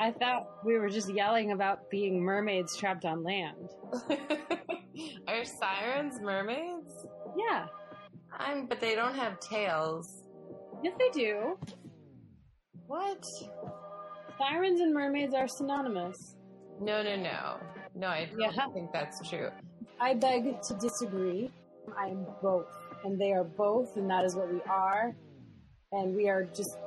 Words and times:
I 0.00 0.10
thought 0.12 0.64
we 0.64 0.78
were 0.78 0.88
just 0.88 1.12
yelling 1.12 1.52
about 1.52 1.90
being 1.90 2.22
mermaids 2.22 2.74
trapped 2.76 3.04
on 3.04 3.22
land. 3.22 3.68
Are 5.28 5.44
sirens 5.44 6.18
mermaids? 6.22 7.06
Yeah. 7.36 7.66
I'm, 8.38 8.66
but 8.66 8.80
they 8.80 8.94
don't 8.94 9.14
have 9.14 9.38
tails. 9.40 10.22
Yes, 10.82 10.94
they 10.98 11.10
do. 11.10 11.58
What? 12.86 13.22
Sirens 14.38 14.80
and 14.80 14.94
mermaids 14.94 15.34
are 15.34 15.46
synonymous. 15.46 16.36
No, 16.80 17.02
no, 17.02 17.16
no. 17.16 17.58
No, 17.94 18.06
I 18.06 18.24
don't 18.24 18.40
Yeah. 18.54 18.66
think 18.72 18.90
that's 18.92 19.28
true. 19.28 19.50
I 20.00 20.14
beg 20.14 20.62
to 20.62 20.74
disagree. 20.80 21.50
I 21.98 22.06
am 22.06 22.26
both. 22.40 22.72
And 23.04 23.20
they 23.20 23.32
are 23.32 23.44
both, 23.44 23.96
and 23.96 24.08
that 24.08 24.24
is 24.24 24.34
what 24.34 24.50
we 24.52 24.60
are. 24.62 25.14
And 25.92 26.16
we 26.16 26.28
are 26.30 26.44
just 26.44 26.78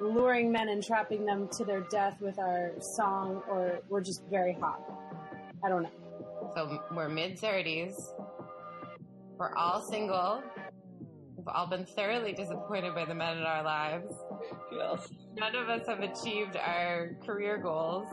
luring 0.00 0.50
men 0.52 0.68
and 0.68 0.82
trapping 0.82 1.24
them 1.24 1.48
to 1.58 1.64
their 1.64 1.80
death 1.90 2.20
with 2.20 2.38
our 2.38 2.72
song, 2.96 3.42
or 3.48 3.80
we're 3.88 4.00
just 4.02 4.22
very 4.30 4.54
hot. 4.60 4.80
I 5.64 5.68
don't 5.68 5.82
know. 5.82 5.90
So 6.54 6.80
we're 6.94 7.08
mid 7.08 7.38
30s. 7.38 7.94
We're 9.38 9.54
all 9.54 9.82
single. 9.90 10.42
We've 11.36 11.48
all 11.48 11.66
been 11.66 11.84
thoroughly 11.84 12.32
disappointed 12.32 12.94
by 12.94 13.04
the 13.04 13.14
men 13.14 13.36
in 13.38 13.42
our 13.44 13.62
lives. 13.62 14.12
Yes. 14.72 15.06
None 15.38 15.54
of 15.54 15.68
us 15.68 15.86
have 15.86 16.00
achieved 16.00 16.56
our 16.56 17.10
career 17.24 17.58
goals. 17.58 18.06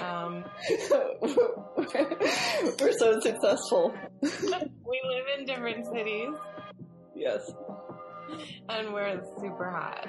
Um, 0.00 0.44
We're 2.80 2.92
so 2.98 3.20
successful. 3.20 3.94
we 4.22 4.28
live 4.30 5.24
in 5.38 5.44
different 5.46 5.86
cities 5.86 6.30
Yes. 7.14 7.50
and 8.68 8.92
we're 8.92 9.20
super 9.40 9.70
hot. 9.70 10.08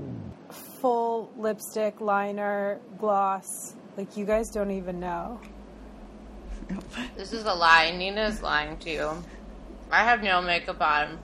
full 0.81 1.31
lipstick, 1.37 2.01
liner, 2.01 2.79
gloss. 2.97 3.75
Like 3.95 4.17
you 4.17 4.25
guys 4.25 4.49
don't 4.49 4.71
even 4.71 4.99
know. 4.99 5.39
This 7.15 7.33
is 7.33 7.45
a 7.45 7.53
lie. 7.53 7.91
Nina's 7.91 8.41
lying 8.41 8.77
to 8.77 8.89
you. 8.89 9.23
I 9.91 10.03
have 10.03 10.23
no 10.23 10.41
makeup 10.41 10.81
on. 10.81 11.19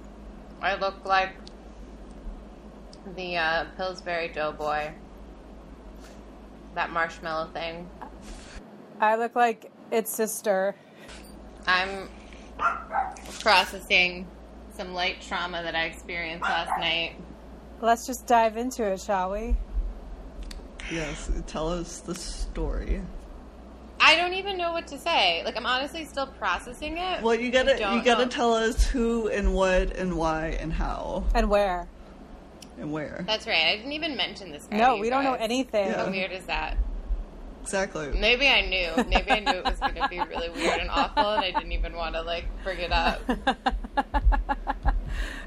I 0.61 0.75
look 0.75 1.05
like 1.05 1.31
the 3.16 3.38
uh, 3.38 3.66
Pillsbury 3.78 4.28
Doughboy. 4.30 4.91
That 6.75 6.91
marshmallow 6.91 7.50
thing. 7.53 7.89
I 9.00 9.16
look 9.16 9.35
like 9.35 9.72
its 9.91 10.11
sister. 10.11 10.75
I'm 11.66 12.09
processing 13.39 14.28
some 14.75 14.94
light 14.94 15.22
trauma 15.22 15.63
that 15.63 15.75
I 15.75 15.85
experienced 15.85 16.44
last 16.44 16.80
night. 16.80 17.16
Let's 17.81 18.08
just 18.08 18.25
dive 18.25 18.58
into 18.58 18.83
it, 18.83 19.00
shall 19.00 19.31
we? 19.31 19.56
Yes. 20.92 21.30
Tell 21.47 21.70
us 21.70 22.00
the 22.00 22.16
story. 22.16 23.02
I 24.00 24.16
don't 24.16 24.34
even 24.34 24.58
know 24.58 24.72
what 24.72 24.88
to 24.88 24.97
say. 24.97 25.42
Like 25.44 25.58
I'm 25.58 25.66
honestly 25.66 26.06
still 26.06 26.28
processing 26.28 26.97
it. 26.97 27.22
Well, 27.22 27.36
you 27.36 27.52
gotta 27.52 27.73
you 27.73 28.03
gotta 28.03 28.25
know. 28.25 28.30
tell 28.31 28.53
us 28.53 28.86
who 28.86 29.28
and 29.28 29.53
what 29.53 29.95
and 29.97 30.16
why 30.17 30.57
and 30.59 30.72
how 30.72 31.24
And 31.34 31.50
where? 31.50 31.88
and 32.79 32.91
where. 32.91 33.24
That's 33.28 33.47
right. 33.47 33.66
I 33.66 33.75
didn't 33.75 33.94
even 33.94 34.16
mention 34.16 34.51
this 34.51 34.66
guy. 34.69 34.78
No, 34.78 34.96
you 34.96 35.01
we 35.01 35.09
don't 35.09 35.24
know 35.24 35.34
anything. 35.34 35.88
Yeah. 35.88 36.06
How 36.06 36.12
weird 36.12 36.31
is 36.31 36.46
that? 36.46 36.78
Exactly. 37.63 38.12
Maybe 38.12 38.47
I 38.47 38.62
knew. 38.62 39.03
Maybe 39.09 39.31
I 39.31 39.40
knew 39.40 39.57
it 39.57 39.66
was 39.66 39.80
going 39.80 39.96
to 39.96 40.07
be 40.07 40.19
really 40.19 40.50
weird 40.51 40.80
and 40.80 40.90
awful, 40.90 41.31
and 41.31 41.44
I 41.44 41.51
didn't 41.51 41.72
even 41.74 41.96
want 41.96 42.13
to 42.16 42.22
like 42.22 42.46
bring 42.63 42.80
it 42.80 42.91
up. 42.91 43.19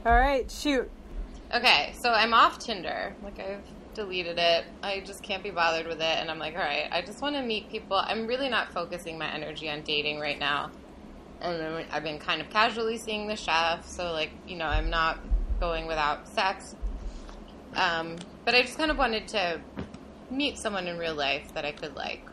All 0.04 0.12
right, 0.12 0.50
shoot. 0.50 0.91
Okay, 1.53 1.93
so 2.00 2.12
I'm 2.12 2.33
off 2.33 2.61
Tinder. 2.61 3.12
Like 3.25 3.41
I've 3.41 3.65
deleted 3.94 4.38
it. 4.38 4.65
I 4.84 5.00
just 5.00 5.22
can't 5.22 5.43
be 5.43 5.50
bothered 5.50 5.88
with 5.88 6.00
it, 6.00 6.19
and 6.19 6.31
I'm 6.31 6.38
like, 6.38 6.55
all 6.55 6.61
right, 6.61 6.88
I 6.93 7.03
just 7.03 7.21
want 7.22 7.34
to 7.34 7.43
meet 7.43 7.69
people. 7.71 7.97
I'm 7.97 8.28
really 8.28 8.49
not 8.49 8.72
focusing 8.72 9.19
my 9.19 9.28
energy 9.33 9.69
on 9.69 9.83
dating 9.83 10.21
right 10.21 10.39
now. 10.39 10.71
And 11.41 11.84
I've 11.91 12.05
been 12.05 12.21
kind 12.21 12.41
of 12.41 12.50
casually 12.50 12.99
seeing 12.99 13.27
the 13.27 13.34
chef, 13.34 13.84
so 13.84 14.12
like 14.12 14.31
you 14.47 14.56
know, 14.56 14.66
I'm 14.66 14.91
not 14.91 15.19
going 15.59 15.87
without 15.89 16.28
sex. 16.28 16.77
Um, 17.75 18.16
but 18.44 18.55
I 18.55 18.62
just 18.62 18.78
kind 18.78 18.93
of 18.93 18.99
wanted 18.99 19.27
to 19.28 19.60
meet 20.31 20.56
someone 20.56 20.87
in 20.87 20.99
real 20.99 21.15
life 21.15 21.53
that 21.55 21.65
I 21.65 21.72
could 21.72 21.97
like. 21.97 22.25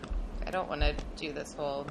I 0.46 0.52
don't 0.52 0.70
want 0.70 0.82
to 0.82 0.96
do 1.16 1.34
this 1.34 1.54
whole 1.54 1.88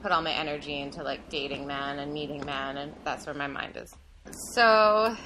put 0.00 0.12
all 0.12 0.22
my 0.22 0.32
energy 0.32 0.80
into 0.80 1.02
like 1.02 1.28
dating 1.28 1.66
man 1.66 1.98
and 1.98 2.12
meeting 2.12 2.44
man, 2.44 2.76
and 2.76 2.92
that's 3.02 3.26
where 3.26 3.34
my 3.34 3.48
mind 3.48 3.76
is. 3.76 3.96
So 4.54 5.16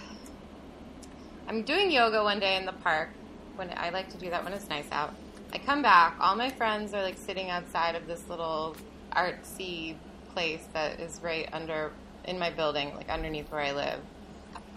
I'm 1.49 1.63
doing 1.63 1.91
yoga 1.91 2.23
one 2.23 2.41
day 2.41 2.57
in 2.57 2.67
the 2.67 2.73
park. 2.73 3.09
When 3.57 3.73
I 3.75 3.89
like 3.89 4.11
to 4.13 4.19
do 4.19 4.29
that 4.29 4.45
when 4.45 4.53
it's 4.53 4.69
nice 4.69 4.87
out. 4.93 5.15
I 5.53 5.57
come 5.57 5.81
back. 5.81 6.15
All 6.21 6.37
my 6.37 6.51
friends 6.51 6.93
are 6.93 7.03
like 7.03 7.17
sitting 7.17 7.49
outside 7.49 7.95
of 7.95 8.07
this 8.07 8.29
little 8.29 8.77
artsy 9.13 9.97
place 10.35 10.63
that 10.75 11.01
is 11.01 11.21
right 11.23 11.49
under 11.51 11.91
in 12.27 12.39
my 12.39 12.51
building, 12.51 12.95
like 12.95 13.09
underneath 13.09 13.51
where 13.51 13.63
I 13.63 13.73
live. 13.73 14.01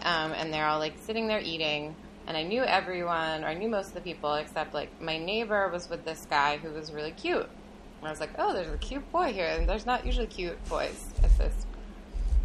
Um, 0.02 0.32
and 0.32 0.52
they're 0.52 0.64
all 0.64 0.78
like 0.78 0.94
sitting 1.02 1.28
there 1.28 1.40
eating. 1.40 1.94
And 2.26 2.38
I 2.38 2.42
knew 2.42 2.62
everyone, 2.62 3.44
or 3.44 3.48
I 3.48 3.54
knew 3.54 3.68
most 3.68 3.88
of 3.88 3.94
the 3.94 4.00
people, 4.00 4.32
except 4.34 4.72
like 4.72 4.98
my 4.98 5.18
neighbor 5.18 5.68
was 5.68 5.90
with 5.90 6.06
this 6.06 6.26
guy 6.30 6.56
who 6.56 6.70
was 6.70 6.90
really 6.90 7.12
cute. 7.12 7.36
And 7.36 8.08
I 8.08 8.10
was 8.10 8.18
like, 8.18 8.30
oh, 8.38 8.54
there's 8.54 8.72
a 8.72 8.78
cute 8.78 9.12
boy 9.12 9.34
here, 9.34 9.46
and 9.46 9.68
there's 9.68 9.84
not 9.84 10.06
usually 10.06 10.26
cute 10.26 10.56
boys 10.70 11.10
at 11.22 11.36
this 11.36 11.66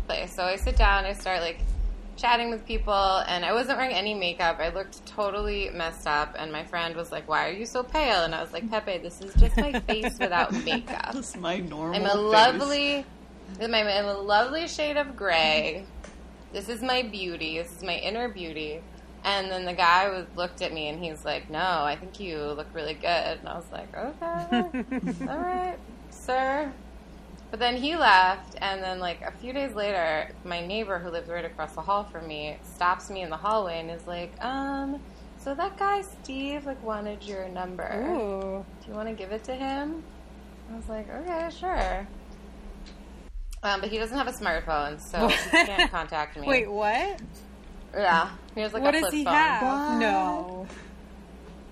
place. 0.05 0.35
So 0.35 0.43
I 0.43 0.57
sit 0.57 0.75
down, 0.75 1.05
I 1.05 1.13
start 1.13 1.39
like 1.39 1.59
chatting 2.17 2.49
with 2.49 2.65
people, 2.65 2.93
and 3.27 3.45
I 3.45 3.53
wasn't 3.53 3.77
wearing 3.77 3.95
any 3.95 4.13
makeup. 4.13 4.57
I 4.59 4.69
looked 4.69 5.05
totally 5.05 5.69
messed 5.73 6.05
up, 6.07 6.35
and 6.37 6.51
my 6.51 6.63
friend 6.65 6.95
was 6.95 7.11
like, 7.11 7.27
"Why 7.29 7.47
are 7.47 7.51
you 7.53 7.65
so 7.65 7.83
pale?" 7.83 8.23
And 8.23 8.35
I 8.35 8.41
was 8.41 8.51
like, 8.51 8.69
"Pepe, 8.69 8.97
this 8.97 9.21
is 9.21 9.33
just 9.35 9.55
my 9.57 9.79
face 9.81 10.17
without 10.19 10.51
makeup. 10.65 11.13
That's 11.13 11.35
my 11.37 11.57
normal. 11.57 11.95
I'm 11.95 12.05
a 12.05 12.09
face. 12.09 12.17
lovely, 12.17 13.05
I'm 13.61 13.73
a- 13.73 13.77
I'm 13.99 14.05
a 14.05 14.17
lovely 14.17 14.67
shade 14.67 14.97
of 14.97 15.15
gray. 15.15 15.85
This 16.53 16.67
is 16.69 16.81
my 16.81 17.03
beauty. 17.03 17.57
This 17.59 17.71
is 17.77 17.83
my 17.83 17.95
inner 17.95 18.27
beauty." 18.29 18.81
And 19.23 19.51
then 19.51 19.65
the 19.65 19.73
guy 19.73 20.07
was 20.09 20.25
looked 20.35 20.61
at 20.61 20.71
me, 20.71 20.87
and 20.89 21.03
he's 21.03 21.25
like, 21.25 21.49
"No, 21.49 21.59
I 21.59 21.95
think 21.99 22.19
you 22.19 22.37
look 22.37 22.67
really 22.73 22.93
good." 22.93 23.39
And 23.39 23.47
I 23.47 23.55
was 23.55 23.65
like, 23.71 23.95
"Okay, 23.95 24.85
all 25.29 25.37
right, 25.37 25.77
sir." 26.09 26.71
But 27.49 27.59
then 27.59 27.77
he 27.77 27.95
left, 27.95 28.57
and 28.59 28.83
then 28.83 28.99
like 28.99 29.21
a 29.21 29.31
few 29.31 29.53
days 29.53 29.73
later, 29.73 30.29
my 30.43 30.65
neighbor 30.65 30.99
who 30.99 31.09
lives 31.09 31.29
right 31.29 31.45
across 31.45 31.73
the 31.73 31.81
hall 31.81 32.03
from 32.03 32.27
me 32.27 32.57
stops 32.63 33.09
me 33.09 33.21
in 33.21 33.29
the 33.29 33.37
hallway 33.37 33.79
and 33.79 33.89
is 33.89 34.05
like, 34.05 34.33
"Um, 34.43 34.99
so 35.39 35.55
that 35.55 35.77
guy 35.77 36.01
Steve 36.01 36.65
like 36.65 36.83
wanted 36.83 37.23
your 37.23 37.47
number. 37.47 38.03
Ooh. 38.05 38.65
Do 38.83 38.89
you 38.89 38.93
want 38.93 39.07
to 39.07 39.13
give 39.13 39.31
it 39.31 39.43
to 39.45 39.55
him?" 39.55 40.03
I 40.71 40.75
was 40.75 40.89
like, 40.89 41.09
"Okay, 41.09 41.49
sure." 41.57 42.07
Um, 43.63 43.79
but 43.81 43.89
he 43.89 43.97
doesn't 43.97 44.17
have 44.17 44.27
a 44.27 44.31
smartphone, 44.31 44.99
so 44.99 45.27
he 45.29 45.49
can't 45.65 45.89
contact 45.89 46.37
me. 46.37 46.45
Wait, 46.47 46.69
what? 46.69 47.19
yeah, 47.95 48.29
he 48.55 48.61
has 48.61 48.73
like 48.73 48.83
what 48.83 48.93
a 48.93 48.99
does 48.99 49.09
flip 49.09 49.13
he 49.13 49.23
phone. 49.23 49.33
have? 49.33 49.99
No. 49.99 50.67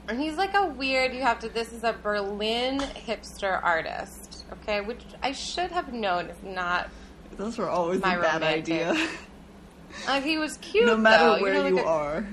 And 0.07 0.19
he's 0.19 0.35
like 0.37 0.53
a 0.53 0.67
weird. 0.67 1.13
You 1.13 1.21
have 1.21 1.39
to. 1.39 1.49
This 1.49 1.73
is 1.73 1.83
a 1.83 1.93
Berlin 1.93 2.79
hipster 2.79 3.61
artist. 3.61 4.24
Okay, 4.53 4.81
which 4.81 5.01
I 5.23 5.31
should 5.31 5.71
have 5.71 5.91
known 5.93 6.27
is 6.27 6.37
not. 6.43 6.89
Those 7.37 7.57
were 7.57 7.69
always 7.69 8.01
My 8.01 8.15
a 8.15 8.21
bad 8.21 8.33
romantic. 8.41 8.73
idea. 8.73 9.07
Like 10.07 10.23
he 10.23 10.37
was 10.37 10.57
cute. 10.61 10.85
no 10.85 10.97
matter 10.97 11.35
though. 11.37 11.41
where 11.41 11.53
know, 11.53 11.61
like 11.61 11.73
you 11.73 11.79
a- 11.79 11.85
are. 11.85 12.27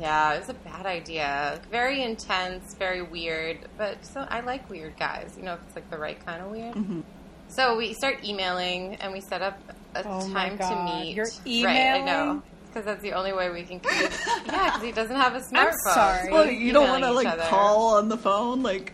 Yeah, 0.00 0.34
it 0.34 0.40
was 0.40 0.48
a 0.48 0.54
bad 0.54 0.86
idea. 0.86 1.60
Very 1.70 2.02
intense, 2.02 2.74
very 2.74 3.02
weird. 3.02 3.58
But 3.76 4.04
so 4.06 4.26
I 4.28 4.40
like 4.40 4.68
weird 4.70 4.96
guys. 4.98 5.34
You 5.36 5.42
know, 5.44 5.54
if 5.54 5.60
it's 5.66 5.74
like 5.76 5.90
the 5.90 5.98
right 5.98 6.24
kind 6.24 6.42
of 6.42 6.50
weird. 6.50 6.74
Mm-hmm. 6.74 7.00
So 7.48 7.76
we 7.76 7.94
start 7.94 8.24
emailing, 8.24 8.94
and 8.96 9.12
we 9.12 9.20
set 9.20 9.42
up 9.42 9.58
a 9.96 10.06
Oh 10.06 10.26
my 10.28 10.50
time 10.50 10.56
God. 10.56 10.86
to 11.00 11.04
meet. 11.04 11.16
You're 11.16 11.64
Right, 11.66 11.94
I 11.94 12.00
know. 12.04 12.42
Because 12.68 12.84
that's 12.84 13.02
the 13.02 13.14
only 13.14 13.32
way 13.32 13.50
we 13.50 13.64
can. 13.64 13.80
Communicate. 13.80 14.20
yeah, 14.46 14.64
because 14.66 14.82
he 14.82 14.92
doesn't 14.92 15.16
have 15.16 15.34
a 15.34 15.40
smartphone. 15.40 15.72
sorry. 15.92 16.26
so 16.26 16.32
Well, 16.32 16.46
you 16.50 16.72
don't 16.72 16.88
want 16.88 17.02
to 17.02 17.10
like 17.10 17.26
other. 17.26 17.42
call 17.44 17.96
on 17.96 18.08
the 18.08 18.16
phone, 18.16 18.62
like 18.62 18.92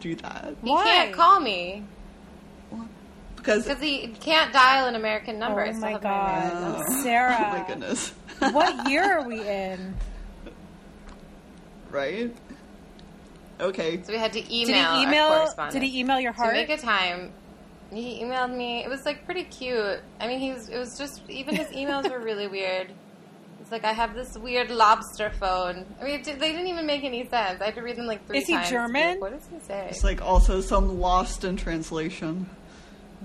do 0.00 0.14
that 0.16 0.54
He 0.62 0.70
Why? 0.70 0.82
can't 0.84 1.12
call 1.14 1.40
me 1.40 1.82
because. 3.36 3.64
because 3.66 3.82
he 3.82 4.08
can't 4.20 4.52
dial 4.52 4.86
an 4.86 4.94
American 4.94 5.38
number. 5.38 5.60
Oh 5.60 5.64
I 5.64 5.68
Oh 5.68 5.72
still 5.72 5.80
my 5.82 5.90
have 5.92 6.02
god, 6.02 6.38
American 6.52 6.62
number. 6.72 6.84
Oh. 6.88 7.02
Sarah. 7.02 7.36
oh 7.38 7.58
my 7.58 7.66
goodness. 7.66 8.08
what 8.52 8.88
year 8.90 9.18
are 9.18 9.28
we 9.28 9.40
in? 9.46 9.94
right? 11.90 12.34
Okay. 13.60 14.02
So 14.02 14.12
we 14.12 14.18
had 14.18 14.32
to 14.32 14.40
Did 14.40 14.48
he 14.50 14.62
email. 14.62 15.00
email? 15.02 15.24
Our. 15.58 15.70
Did 15.70 15.82
he 15.82 16.00
email 16.00 16.18
your 16.18 16.32
heart? 16.32 16.54
to 16.54 16.60
make 16.60 16.70
a 16.70 16.76
time. 16.78 17.32
He 17.92 18.20
emailed 18.22 18.52
me. 18.56 18.82
It 18.82 18.88
was 18.88 19.04
like 19.04 19.24
pretty 19.24 19.44
cute. 19.44 20.00
I 20.20 20.26
mean, 20.26 20.40
he 20.40 20.50
was. 20.52 20.68
It 20.68 20.78
was 20.78 20.98
just 20.98 21.22
even 21.28 21.54
his 21.54 21.68
emails 21.68 22.10
were 22.10 22.18
really 22.18 22.48
weird. 22.48 22.90
It's 23.74 23.82
like 23.82 23.90
I 23.90 23.94
have 23.94 24.14
this 24.14 24.38
weird 24.38 24.70
lobster 24.70 25.30
phone. 25.30 25.84
I 26.00 26.04
mean, 26.04 26.22
did- 26.22 26.38
they 26.38 26.52
didn't 26.52 26.68
even 26.68 26.86
make 26.86 27.02
any 27.02 27.28
sense. 27.28 27.60
I 27.60 27.66
had 27.66 27.74
to 27.74 27.82
read 27.82 27.96
them 27.96 28.06
like 28.06 28.24
three 28.24 28.36
times. 28.36 28.42
Is 28.44 28.48
he 28.48 28.54
times. 28.54 28.68
to 28.68 28.72
be 28.72 28.78
like, 28.78 28.86
German? 28.92 29.20
what 29.20 29.32
does 29.32 29.48
he 29.48 29.58
say? 29.58 29.88
It's 29.90 30.04
like 30.04 30.22
also 30.22 30.60
some 30.60 31.00
lost 31.00 31.42
in 31.42 31.56
translation. 31.56 32.48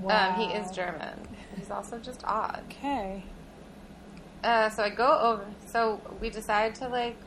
Um, 0.08 0.34
he 0.36 0.46
is 0.46 0.72
German. 0.72 1.20
He's 1.56 1.70
also 1.70 2.00
just 2.00 2.24
odd. 2.24 2.64
Okay. 2.70 3.24
Uh, 4.44 4.70
so 4.70 4.82
I 4.82 4.90
go 4.90 5.20
over. 5.20 5.46
So 5.68 6.02
we 6.20 6.32
decide 6.32 6.74
to 6.76 6.88
like 6.88 7.18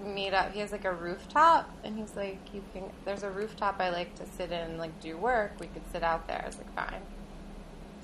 meet 0.00 0.34
up. 0.34 0.52
He 0.52 0.60
has 0.60 0.70
like 0.70 0.84
a 0.84 0.92
rooftop, 0.92 1.68
and 1.82 1.98
he's 1.98 2.14
like, 2.14 2.38
"You 2.54 2.62
can." 2.72 2.84
There's 3.06 3.24
a 3.24 3.30
rooftop 3.30 3.80
I 3.80 3.88
like 3.88 4.14
to 4.16 4.26
sit 4.36 4.52
in, 4.52 4.60
and, 4.60 4.78
like 4.78 5.00
do 5.00 5.16
work. 5.16 5.54
We 5.58 5.66
could 5.66 5.90
sit 5.90 6.04
out 6.04 6.28
there. 6.28 6.42
I 6.44 6.46
was 6.46 6.58
like, 6.58 6.72
"Fine." 6.76 7.02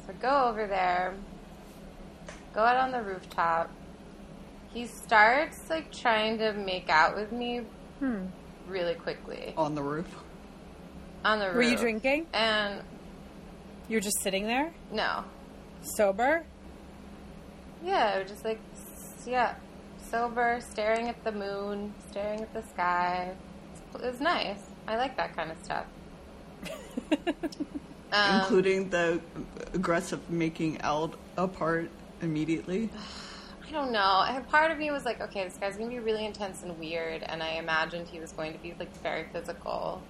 So 0.04 0.12
I 0.12 0.20
go 0.20 0.48
over 0.48 0.66
there. 0.66 1.14
Go 2.54 2.60
out 2.62 2.76
on 2.76 2.90
the 2.90 3.02
rooftop. 3.02 3.70
He 4.74 4.86
starts 4.86 5.70
like 5.70 5.90
trying 5.92 6.36
to 6.38 6.52
make 6.52 6.90
out 6.90 7.14
with 7.16 7.32
me 7.32 7.62
Hmm. 8.00 8.26
really 8.68 8.94
quickly 8.94 9.54
On 9.56 9.74
the 9.74 9.82
roof. 9.82 10.08
on 11.24 11.38
the 11.38 11.46
roof. 11.46 11.54
Were 11.56 11.62
you 11.62 11.76
drinking? 11.76 12.26
And 12.34 12.82
You 13.88 13.96
were 13.98 14.00
just 14.00 14.20
sitting 14.20 14.46
there, 14.46 14.72
no, 14.90 15.24
sober. 15.96 16.44
Yeah, 17.84 18.22
just 18.24 18.44
like 18.44 18.58
yeah, 19.26 19.54
sober, 20.10 20.58
staring 20.72 21.08
at 21.08 21.22
the 21.24 21.32
moon, 21.32 21.94
staring 22.10 22.40
at 22.40 22.52
the 22.52 22.62
sky. 22.62 23.32
It 23.94 24.00
was 24.00 24.20
nice. 24.20 24.58
I 24.88 24.96
like 24.96 25.16
that 25.16 25.34
kind 25.36 25.50
of 25.52 25.58
stuff. 25.64 25.86
Um, 28.12 28.38
including 28.42 28.90
the 28.90 29.20
aggressive 29.72 30.30
making 30.30 30.80
out 30.82 31.14
apart 31.36 31.90
immediately. 32.22 32.88
I 33.74 33.76
don't 33.76 33.90
know. 33.90 34.42
Part 34.50 34.70
of 34.70 34.78
me 34.78 34.92
was 34.92 35.04
like, 35.04 35.20
okay, 35.20 35.42
this 35.42 35.56
guy's 35.56 35.76
gonna 35.76 35.90
be 35.90 35.98
really 35.98 36.24
intense 36.24 36.62
and 36.62 36.78
weird, 36.78 37.24
and 37.24 37.42
I 37.42 37.54
imagined 37.54 38.06
he 38.06 38.20
was 38.20 38.30
going 38.30 38.52
to 38.52 38.58
be 38.60 38.72
like 38.78 38.96
very 39.02 39.24
physical. 39.32 40.00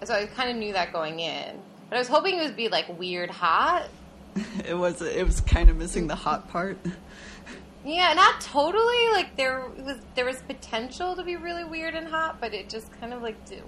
And 0.00 0.08
so 0.08 0.14
I 0.14 0.26
kind 0.26 0.50
of 0.50 0.56
knew 0.56 0.72
that 0.72 0.92
going 0.92 1.20
in, 1.20 1.60
but 1.88 1.96
I 1.96 1.98
was 2.00 2.08
hoping 2.08 2.36
it 2.36 2.42
would 2.42 2.56
be 2.56 2.68
like 2.68 2.98
weird 2.98 3.30
hot. 3.30 3.88
It 4.66 4.74
was 4.74 5.02
it 5.02 5.24
was 5.24 5.40
kind 5.40 5.70
of 5.70 5.76
missing 5.76 6.08
the 6.08 6.16
hot 6.16 6.48
part. 6.50 6.78
Yeah, 7.84 8.12
not 8.14 8.40
totally. 8.40 9.08
Like 9.12 9.36
there 9.36 9.68
was 9.68 9.98
there 10.16 10.24
was 10.24 10.42
potential 10.42 11.14
to 11.14 11.22
be 11.22 11.36
really 11.36 11.64
weird 11.64 11.94
and 11.94 12.08
hot, 12.08 12.40
but 12.40 12.54
it 12.54 12.68
just 12.68 12.92
kind 13.00 13.14
of 13.14 13.22
like 13.22 13.44
did, 13.46 13.62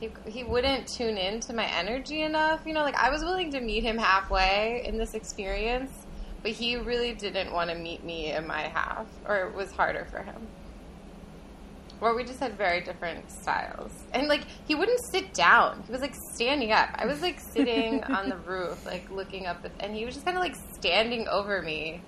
he 0.00 0.10
he 0.26 0.44
wouldn't 0.44 0.88
tune 0.88 1.18
in 1.18 1.40
to 1.40 1.52
my 1.52 1.66
energy 1.66 2.22
enough. 2.22 2.62
You 2.66 2.72
know, 2.72 2.82
like 2.82 2.96
I 2.96 3.10
was 3.10 3.22
willing 3.22 3.50
to 3.52 3.60
meet 3.60 3.82
him 3.82 3.98
halfway 3.98 4.82
in 4.86 4.96
this 4.96 5.12
experience, 5.14 6.03
but 6.44 6.52
he 6.52 6.76
really 6.76 7.14
didn't 7.14 7.52
want 7.52 7.70
to 7.70 7.76
meet 7.76 8.04
me 8.04 8.32
in 8.32 8.46
my 8.46 8.68
half, 8.68 9.06
or 9.26 9.48
it 9.48 9.54
was 9.54 9.72
harder 9.72 10.06
for 10.10 10.22
him. 10.22 10.46
Or 12.02 12.14
we 12.14 12.22
just 12.22 12.38
had 12.38 12.58
very 12.58 12.82
different 12.82 13.30
styles. 13.30 13.90
And 14.12 14.28
like 14.28 14.44
he 14.68 14.74
wouldn't 14.74 15.00
sit 15.10 15.32
down. 15.32 15.82
He 15.86 15.90
was 15.90 16.02
like 16.02 16.14
standing 16.34 16.70
up. 16.70 16.90
I 16.96 17.06
was 17.06 17.22
like 17.22 17.40
sitting 17.40 18.04
on 18.04 18.28
the 18.28 18.36
roof, 18.36 18.84
like 18.84 19.10
looking 19.10 19.46
up 19.46 19.64
at, 19.64 19.72
and 19.80 19.96
he 19.96 20.04
was 20.04 20.12
just 20.12 20.26
kind 20.26 20.36
of 20.36 20.42
like 20.42 20.54
standing 20.74 21.26
over 21.28 21.62
me. 21.62 22.02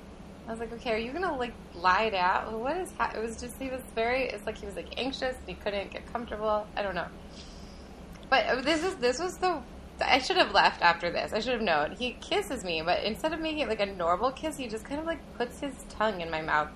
I 0.46 0.50
was 0.50 0.60
like, 0.60 0.70
okay, 0.74 0.92
are 0.92 0.98
you 0.98 1.12
gonna 1.12 1.34
like 1.34 1.54
lie 1.74 2.10
down? 2.10 2.60
What 2.60 2.76
is? 2.76 2.92
Ha-? 2.98 3.14
It 3.16 3.20
was 3.20 3.40
just 3.40 3.54
he 3.58 3.70
was 3.70 3.80
very. 3.94 4.28
It's 4.28 4.44
like 4.44 4.58
he 4.58 4.66
was 4.66 4.76
like 4.76 4.98
anxious. 4.98 5.34
And 5.34 5.48
he 5.48 5.54
couldn't 5.54 5.92
get 5.92 6.12
comfortable. 6.12 6.66
I 6.76 6.82
don't 6.82 6.94
know. 6.94 7.08
But 8.28 8.46
uh, 8.46 8.60
this 8.60 8.84
is 8.84 8.96
this 8.96 9.18
was 9.18 9.32
the. 9.38 9.62
I 10.00 10.18
should 10.18 10.36
have 10.36 10.52
left 10.52 10.82
after 10.82 11.10
this. 11.10 11.32
I 11.32 11.40
should 11.40 11.52
have 11.54 11.62
known. 11.62 11.92
He 11.92 12.12
kisses 12.20 12.64
me, 12.64 12.82
but 12.82 13.02
instead 13.04 13.32
of 13.32 13.40
making 13.40 13.60
it 13.60 13.68
like 13.68 13.80
a 13.80 13.86
normal 13.86 14.30
kiss, 14.30 14.56
he 14.56 14.68
just 14.68 14.84
kind 14.84 15.00
of 15.00 15.06
like 15.06 15.18
puts 15.38 15.60
his 15.60 15.72
tongue 15.88 16.20
in 16.20 16.30
my 16.30 16.42
mouth. 16.42 16.68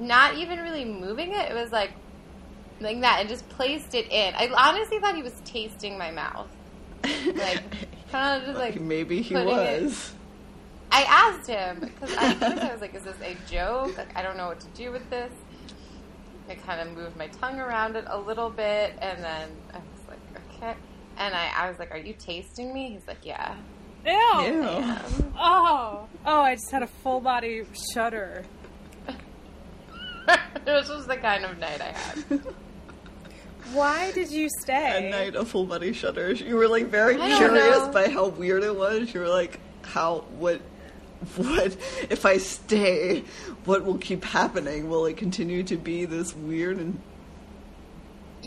Not 0.00 0.36
even 0.36 0.58
really 0.60 0.84
moving 0.84 1.32
it. 1.32 1.50
It 1.50 1.54
was 1.54 1.70
like 1.72 1.90
like 2.80 3.00
that, 3.00 3.20
and 3.20 3.28
just 3.28 3.48
placed 3.48 3.94
it 3.94 4.10
in. 4.10 4.34
I 4.34 4.48
honestly 4.56 4.98
thought 5.00 5.16
he 5.16 5.22
was 5.22 5.40
tasting 5.44 5.98
my 5.98 6.10
mouth. 6.10 6.48
Like 7.04 7.62
kind 8.12 8.40
of 8.40 8.46
just 8.48 8.58
like 8.58 8.80
maybe 8.80 9.20
he 9.22 9.34
putting 9.34 9.56
it- 9.58 9.82
was. 9.82 10.12
I 10.90 11.02
asked 11.02 11.46
him 11.48 11.80
because 11.80 12.14
first 12.14 12.62
I 12.62 12.72
was 12.72 12.80
like, 12.80 12.94
"Is 12.94 13.02
this 13.02 13.16
a 13.22 13.36
joke? 13.50 13.96
Like, 13.98 14.16
I 14.16 14.22
don't 14.22 14.36
know 14.38 14.46
what 14.46 14.60
to 14.60 14.66
do 14.68 14.90
with 14.90 15.08
this." 15.10 15.30
I 16.48 16.54
kind 16.54 16.80
of 16.80 16.96
moved 16.96 17.14
my 17.16 17.26
tongue 17.26 17.60
around 17.60 17.94
it 17.94 18.04
a 18.08 18.18
little 18.18 18.48
bit, 18.48 18.94
and 19.02 19.22
then 19.22 19.50
I 19.74 19.76
was 19.76 20.08
like, 20.08 20.18
"Okay." 20.62 20.74
And 21.18 21.34
I, 21.34 21.50
I 21.54 21.68
was 21.68 21.78
like, 21.78 21.90
"Are 21.90 21.98
you 21.98 22.14
tasting 22.14 22.72
me?" 22.72 22.90
He's 22.90 23.06
like, 23.06 23.24
"Yeah." 23.24 23.56
Ew. 24.06 24.12
Ew. 24.12 24.64
Oh. 25.36 26.08
Oh, 26.24 26.40
I 26.40 26.54
just 26.54 26.70
had 26.70 26.82
a 26.82 26.86
full 26.86 27.20
body 27.20 27.64
shudder. 27.92 28.44
this 30.64 30.88
was 30.88 31.06
the 31.06 31.16
kind 31.16 31.44
of 31.44 31.58
night 31.58 31.80
I 31.80 31.92
had. 31.92 32.24
Why 33.72 34.12
did 34.12 34.30
you 34.30 34.48
stay? 34.60 35.08
A 35.08 35.10
night 35.10 35.34
of 35.34 35.48
full 35.48 35.66
body 35.66 35.92
shudders. 35.92 36.40
You 36.40 36.56
were 36.56 36.68
like 36.68 36.86
very 36.86 37.16
curious 37.16 37.78
know. 37.78 37.90
by 37.92 38.08
how 38.08 38.28
weird 38.28 38.62
it 38.62 38.74
was. 38.74 39.12
You 39.12 39.20
were 39.20 39.28
like, 39.28 39.60
how 39.82 40.20
what 40.38 40.60
what 41.36 41.76
if 42.08 42.24
I 42.24 42.38
stay? 42.38 43.24
What 43.64 43.84
will 43.84 43.98
keep 43.98 44.24
happening? 44.24 44.88
Will 44.88 45.04
it 45.06 45.16
continue 45.16 45.62
to 45.64 45.76
be 45.76 46.04
this 46.04 46.34
weird 46.34 46.78
and 46.78 46.98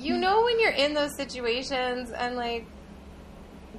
You 0.02 0.18
know 0.18 0.44
when 0.44 0.60
you're 0.60 0.72
in 0.72 0.94
those 0.94 1.16
situations 1.16 2.12
and 2.12 2.36
like 2.36 2.66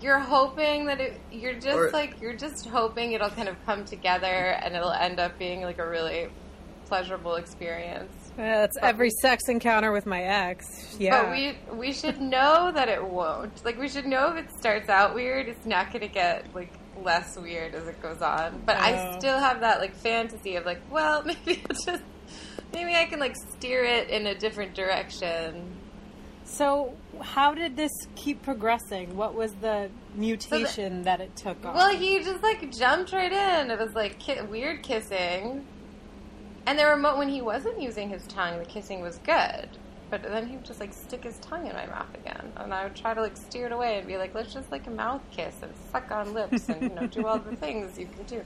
you're 0.01 0.19
hoping 0.19 0.87
that 0.87 1.01
it, 1.01 1.21
you're 1.31 1.55
just 1.55 1.77
Or- 1.77 1.91
like 1.91 2.21
you're 2.21 2.35
just 2.37 2.67
hoping 2.67 3.13
it'll 3.13 3.31
kind 3.31 3.49
of 3.49 3.57
come 3.67 3.85
together 3.85 4.27
and 4.27 4.75
it'll 4.75 4.93
end 4.93 5.21
up 5.21 5.39
being 5.39 5.63
like 5.63 5.79
a 5.79 5.87
really 5.89 6.29
pleasurable 6.87 7.37
experience. 7.37 8.13
Yeah, 8.39 8.61
that's 8.61 8.77
every 8.81 9.11
sex 9.21 9.49
encounter 9.49 9.93
with 9.93 10.07
my 10.07 10.23
ex. 10.23 10.97
Yeah. 10.99 11.23
But 11.23 11.31
we 11.33 11.59
we 11.77 11.93
should 11.93 12.21
know 12.21 12.71
that 12.73 12.89
it 12.89 13.03
won't. 13.05 13.65
Like 13.65 13.79
we 13.79 13.89
should 13.89 14.07
know 14.07 14.35
if 14.37 14.45
it 14.45 14.51
starts 14.59 14.89
out 14.89 15.15
weird, 15.15 15.49
it's 15.49 15.67
not 15.67 15.89
going 15.93 16.01
to 16.03 16.09
get 16.09 16.47
like 16.55 16.73
less 17.03 17.37
weird 17.39 17.75
as 17.75 17.87
it 17.89 18.01
goes 18.01 18.23
on. 18.23 18.63
But 18.65 18.77
I 18.77 19.11
Oh. 19.15 19.19
still 19.19 19.39
have 19.39 19.61
that 19.61 19.81
like 19.81 19.95
fantasy 19.97 20.57
of 20.57 20.65
like, 20.65 20.81
well, 20.91 21.23
maybe 21.27 21.63
I'll 21.69 21.77
just 21.95 22.03
maybe 22.73 22.95
I 22.95 23.05
can 23.07 23.21
like 23.21 23.35
steer 23.57 23.85
it 23.85 24.09
in 24.09 24.27
a 24.27 24.35
different 24.35 24.75
direction. 24.75 25.79
So, 26.53 26.95
how 27.21 27.55
did 27.55 27.77
this 27.77 27.91
keep 28.15 28.43
progressing? 28.43 29.17
What 29.17 29.35
was 29.35 29.55
the 29.55 29.89
mutation 30.15 31.03
that 31.05 31.21
it 31.21 31.35
took 31.35 31.65
on? 31.65 31.75
Well, 31.75 31.97
he 31.97 32.19
just 32.19 32.43
like 32.43 32.71
jumped 32.71 33.13
right 33.13 33.33
in. 33.33 33.71
It 33.71 33.79
was 33.79 33.95
like 33.95 34.19
ki- 34.19 34.43
weird 34.43 34.83
kissing, 34.83 35.65
and 36.67 36.79
there 36.79 36.89
were 36.89 36.97
mo- 36.97 37.17
when 37.17 37.29
he 37.31 37.41
wasn't 37.41 37.81
using 37.81 38.11
his 38.11 38.27
tongue, 38.27 38.59
the 38.59 38.67
kissing 38.67 39.01
was 39.01 39.19
good. 39.19 39.69
But 40.11 40.25
then 40.25 40.47
he 40.47 40.57
would 40.57 40.65
just 40.67 40.79
like 40.79 40.93
stick 40.93 41.25
his 41.25 41.39
tongue 41.39 41.67
in 41.67 41.73
my 41.75 41.87
mouth 41.87 42.15
again, 42.15 42.53
and 42.57 42.75
I 42.75 42.85
would 42.85 42.95
try 42.95 43.15
to 43.15 43.23
like 43.23 43.35
steer 43.37 43.65
it 43.65 43.73
away 43.73 43.97
and 43.97 44.07
be 44.07 44.19
like, 44.19 44.35
"Let's 44.35 44.53
just 44.53 44.71
like 44.71 44.87
a 44.87 44.91
mouth 44.91 45.23
kiss 45.31 45.55
and 45.63 45.73
suck 45.91 46.11
on 46.11 46.35
lips 46.35 46.69
and 46.69 46.83
you 46.83 46.91
know 46.91 47.07
do 47.07 47.27
all 47.27 47.39
the 47.39 47.57
things 47.57 47.99
you 47.99 48.07
can 48.15 48.25
do." 48.25 48.45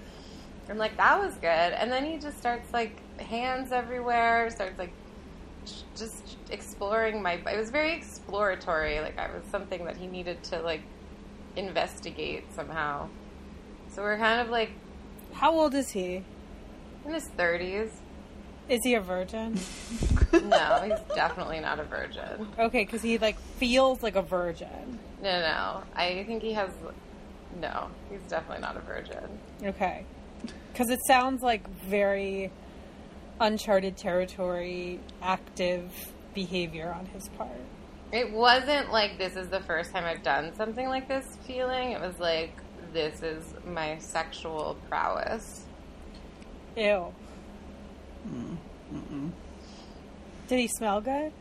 I'm 0.68 0.78
like, 0.78 0.96
"That 0.96 1.18
was 1.18 1.34
good," 1.34 1.48
and 1.48 1.90
then 1.90 2.04
he 2.04 2.18
just 2.18 2.38
starts 2.38 2.72
like 2.72 3.00
hands 3.20 3.72
everywhere, 3.72 4.48
starts 4.50 4.78
like 4.78 4.92
just 5.96 6.36
exploring 6.50 7.22
my. 7.22 7.34
It 7.34 7.56
was 7.56 7.70
very 7.70 7.92
exploratory. 7.94 9.00
Like 9.00 9.18
I 9.18 9.26
was 9.26 9.44
something 9.50 9.84
that 9.84 9.96
he 9.96 10.06
needed 10.06 10.42
to 10.44 10.60
like 10.60 10.82
investigate 11.56 12.44
somehow. 12.54 13.08
So 13.90 14.02
we're 14.02 14.18
kind 14.18 14.40
of 14.40 14.48
like 14.50 14.70
how 15.32 15.52
old 15.52 15.74
is 15.74 15.90
he? 15.90 16.22
in 17.04 17.12
his 17.14 17.28
thirties. 17.28 17.90
Is 18.68 18.80
he 18.82 18.94
a 18.94 19.00
virgin? 19.00 19.58
No, 20.32 20.80
he's 20.84 21.14
definitely 21.14 21.60
not 21.60 21.78
a 21.78 21.84
virgin. 21.84 22.48
Okay, 22.58 22.84
because 22.84 23.00
he 23.00 23.16
like 23.16 23.38
feels 23.58 24.02
like 24.02 24.16
a 24.16 24.22
virgin. 24.22 24.98
No, 25.22 25.40
no. 25.40 25.82
I 25.94 26.24
think 26.24 26.42
he 26.42 26.52
has. 26.52 26.70
No, 27.60 27.88
he's 28.10 28.20
definitely 28.28 28.60
not 28.60 28.76
a 28.76 28.80
virgin. 28.80 29.24
Okay, 29.62 30.04
because 30.72 30.90
it 30.90 30.98
sounds 31.06 31.42
like 31.42 31.66
very 31.80 32.50
uncharted 33.40 33.96
territory, 33.96 35.00
active 35.22 35.92
behavior 36.34 36.92
on 36.92 37.06
his 37.06 37.28
part. 37.30 37.50
It 38.12 38.32
wasn't 38.32 38.92
like 38.92 39.18
this 39.18 39.36
is 39.36 39.48
the 39.48 39.60
first 39.60 39.92
time 39.92 40.04
I've 40.04 40.22
done 40.22 40.54
something 40.54 40.88
like 40.88 41.08
this 41.08 41.24
feeling. 41.46 41.92
It 41.92 42.00
was 42.00 42.18
like 42.18 42.52
this 42.92 43.22
is 43.22 43.42
my 43.66 43.98
sexual 43.98 44.76
prowess. 44.88 45.64
Ew. 46.76 47.12
Did 50.48 50.58
he 50.60 50.68
smell 50.68 51.00
good? 51.00 51.32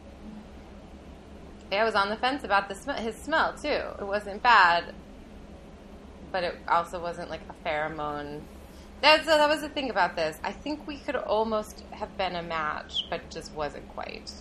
Yeah, 1.72 1.82
I 1.82 1.84
was 1.84 1.96
on 1.96 2.10
the 2.10 2.16
fence 2.16 2.44
about 2.44 2.70
the 2.70 2.76
sm- 2.76 2.92
his 2.92 3.16
smell 3.16 3.54
too. 3.54 3.68
It 3.68 4.06
wasn't 4.06 4.42
bad, 4.42 4.94
but 6.32 6.44
it 6.44 6.56
also 6.68 7.02
wasn't 7.02 7.30
like 7.30 7.42
a 7.50 7.68
pheromone. 7.68 8.42
That's 9.02 9.26
that 9.26 9.50
was 9.50 9.62
the 9.62 9.70
thing 9.70 9.90
about 9.90 10.16
this. 10.16 10.40
I 10.44 10.52
think 10.52 10.88
we 10.88 10.98
could 10.98 11.16
almost 11.16 11.84
have 11.92 12.18
been 12.18 12.36
a 12.36 12.44
match, 12.44 13.06
but 13.10 13.30
just 13.30 13.54
wasn't 13.54 13.88
quite. 13.90 14.32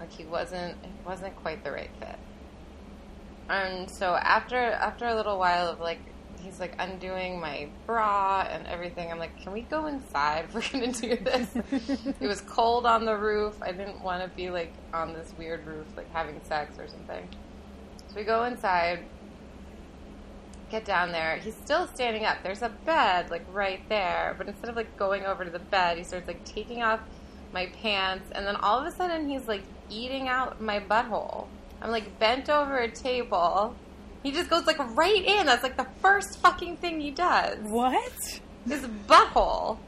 Like 0.00 0.12
he 0.12 0.24
wasn't 0.24 0.76
it 0.82 1.06
wasn't 1.06 1.36
quite 1.36 1.62
the 1.64 1.72
right 1.72 1.90
fit. 1.98 2.18
And 3.48 3.90
so 3.90 4.14
after 4.14 4.56
after 4.56 5.06
a 5.06 5.14
little 5.14 5.38
while 5.38 5.68
of 5.68 5.80
like 5.80 6.00
he's 6.42 6.58
like 6.58 6.74
undoing 6.78 7.40
my 7.40 7.68
bra 7.86 8.46
and 8.50 8.66
everything, 8.66 9.10
I'm 9.10 9.18
like, 9.18 9.40
can 9.42 9.52
we 9.52 9.62
go 9.62 9.86
inside 9.86 10.52
we're 10.54 10.62
gonna 10.72 10.92
do 10.92 11.16
this? 11.16 11.54
it 12.20 12.26
was 12.26 12.40
cold 12.40 12.86
on 12.86 13.04
the 13.04 13.16
roof. 13.16 13.54
I 13.62 13.72
didn't 13.72 14.02
want 14.02 14.22
to 14.22 14.36
be 14.36 14.50
like 14.50 14.72
on 14.92 15.12
this 15.12 15.32
weird 15.38 15.66
roof, 15.66 15.86
like 15.96 16.10
having 16.12 16.40
sex 16.44 16.78
or 16.78 16.88
something. 16.88 17.28
So 18.08 18.16
we 18.16 18.24
go 18.24 18.44
inside, 18.44 19.04
get 20.72 20.84
down 20.84 21.12
there. 21.12 21.36
He's 21.36 21.54
still 21.54 21.86
standing 21.86 22.24
up. 22.24 22.38
There's 22.42 22.62
a 22.62 22.70
bed 22.70 23.30
like 23.30 23.44
right 23.52 23.86
there, 23.88 24.34
but 24.36 24.48
instead 24.48 24.70
of 24.70 24.74
like 24.74 24.96
going 24.96 25.24
over 25.24 25.44
to 25.44 25.50
the 25.50 25.60
bed, 25.60 25.98
he 25.98 26.02
starts 26.02 26.26
like 26.26 26.44
taking 26.44 26.82
off 26.82 26.98
my 27.52 27.66
pants, 27.82 28.30
and 28.32 28.46
then 28.46 28.56
all 28.56 28.80
of 28.80 28.86
a 28.86 28.96
sudden 28.96 29.28
he's 29.28 29.46
like 29.46 29.62
eating 29.90 30.26
out 30.26 30.60
my 30.60 30.80
butthole. 30.80 31.46
I'm 31.80 31.90
like 31.90 32.18
bent 32.18 32.48
over 32.48 32.78
a 32.78 32.90
table. 32.90 33.76
He 34.22 34.32
just 34.32 34.48
goes 34.48 34.66
like 34.66 34.78
right 34.96 35.24
in. 35.24 35.46
That's 35.46 35.62
like 35.62 35.76
the 35.76 35.88
first 36.00 36.40
fucking 36.40 36.78
thing 36.78 37.00
he 37.00 37.10
does. 37.10 37.58
What? 37.60 38.40
His 38.66 38.82
butthole. 39.06 39.78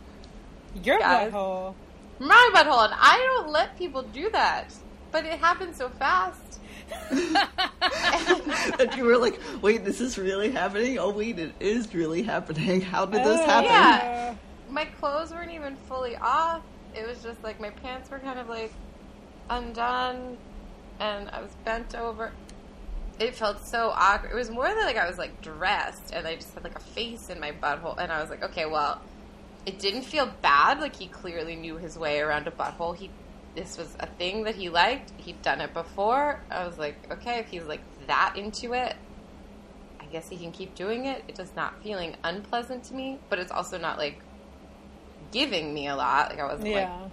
Your 0.83 0.99
Guys. 0.99 1.33
butthole. 1.33 1.75
My 2.19 2.51
butthole. 2.53 2.85
And 2.85 2.95
I 2.97 3.17
don't 3.35 3.51
let 3.51 3.79
people 3.79 4.03
do 4.03 4.29
that. 4.31 4.75
But 5.13 5.25
it 5.25 5.39
happened 5.39 5.77
so 5.77 5.89
fast. 5.89 6.41
that 8.79 8.95
you 8.97 9.05
were 9.05 9.17
like, 9.19 9.39
wait, 9.63 9.85
this 9.85 10.01
is 10.01 10.19
really 10.19 10.51
happening? 10.51 10.99
Oh, 10.99 11.11
wait, 11.11 11.39
it 11.39 11.53
is 11.61 11.95
really 11.95 12.23
happening. 12.23 12.81
How 12.81 13.07
did 13.07 13.25
this 13.25 13.41
Oh, 13.41 13.47
happen? 13.47 13.71
yeah. 13.71 14.31
Uh, 14.33 14.73
my 14.73 14.85
clothes 14.87 15.31
weren't 15.31 15.53
even 15.53 15.77
fully 15.89 16.17
off. 16.17 16.63
It 16.95 17.07
was 17.07 17.23
just 17.23 17.43
like 17.43 17.61
my 17.61 17.71
pants 17.71 18.11
were 18.11 18.19
kind 18.19 18.39
of 18.39 18.49
like 18.49 18.73
undone 19.51 20.37
and 21.01 21.29
I 21.31 21.41
was 21.41 21.51
bent 21.65 21.95
over. 21.95 22.33
It 23.19 23.35
felt 23.35 23.65
so 23.67 23.91
awkward. 23.95 24.33
It 24.33 24.35
was 24.35 24.51
more 24.51 24.67
than 24.69 24.85
like 24.85 24.97
I 24.97 25.07
was 25.09 25.19
like 25.19 25.41
dressed 25.41 26.13
and 26.13 26.27
I 26.27 26.35
just 26.37 26.55
had 26.55 26.65
like 26.65 26.77
a 26.77 26.81
face 26.81 27.31
in 27.31 27.39
my 27.41 27.53
butthole 27.53 27.97
and 27.99 28.11
I 28.13 28.21
was 28.21 28.31
like, 28.31 28.43
okay, 28.43 28.67
well, 28.67 29.01
it 29.67 29.79
didn't 29.79 30.03
feel 30.03 30.27
bad. 30.43 30.81
Like 30.81 30.97
he 30.97 31.07
clearly 31.07 31.57
knew 31.57 31.77
his 31.77 31.97
way 31.99 32.21
around 32.21 32.47
a 32.49 32.51
butthole. 32.51 32.97
He 32.97 33.11
this 33.55 33.79
was 33.79 33.97
a 34.01 34.07
thing 34.07 34.45
that 34.45 34.55
he 34.57 34.69
liked. 34.69 35.13
He'd 35.17 35.41
done 35.43 35.61
it 35.61 35.73
before. 35.73 36.41
I 36.51 36.67
was 36.67 36.79
like, 36.79 36.97
okay, 37.13 37.39
if 37.39 37.47
he's 37.49 37.65
like 37.65 37.81
that 38.07 38.35
into 38.37 38.73
it, 38.75 38.97
I 40.01 40.05
guess 40.07 40.29
he 40.29 40.37
can 40.37 40.53
keep 40.53 40.75
doing 40.75 41.07
it. 41.07 41.25
It 41.29 41.35
does 41.35 41.55
not 41.55 41.83
feeling 41.83 42.17
unpleasant 42.25 42.85
to 42.85 42.95
me, 42.95 43.19
but 43.29 43.39
it's 43.39 43.53
also 43.53 43.79
not 43.79 43.99
like 43.99 44.21
giving 45.31 45.73
me 45.73 45.89
a 45.89 45.97
lot. 45.97 46.31
Like 46.31 46.41
I 46.41 46.45
wasn't 46.47 46.65
like 46.65 46.75
Yeah. 46.75 47.09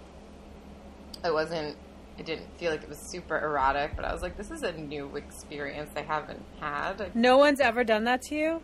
it 1.26 1.34
wasn't 1.34 1.78
it 2.18 2.26
didn't 2.26 2.56
feel 2.58 2.72
like 2.72 2.84
it 2.84 2.90
was 2.90 3.00
super 3.00 3.38
erotic, 3.40 3.96
but 3.96 4.06
I 4.06 4.14
was 4.14 4.22
like, 4.22 4.38
this 4.38 4.52
is 4.52 4.62
a 4.64 4.74
new 4.74 5.16
experience 5.16 5.92
I 5.96 6.02
haven't 6.02 6.44
had. 6.60 7.16
No 7.16 7.38
one's 7.38 7.60
ever 7.60 7.84
done 7.84 8.04
that 8.04 8.22
to 8.24 8.36
you? 8.36 8.62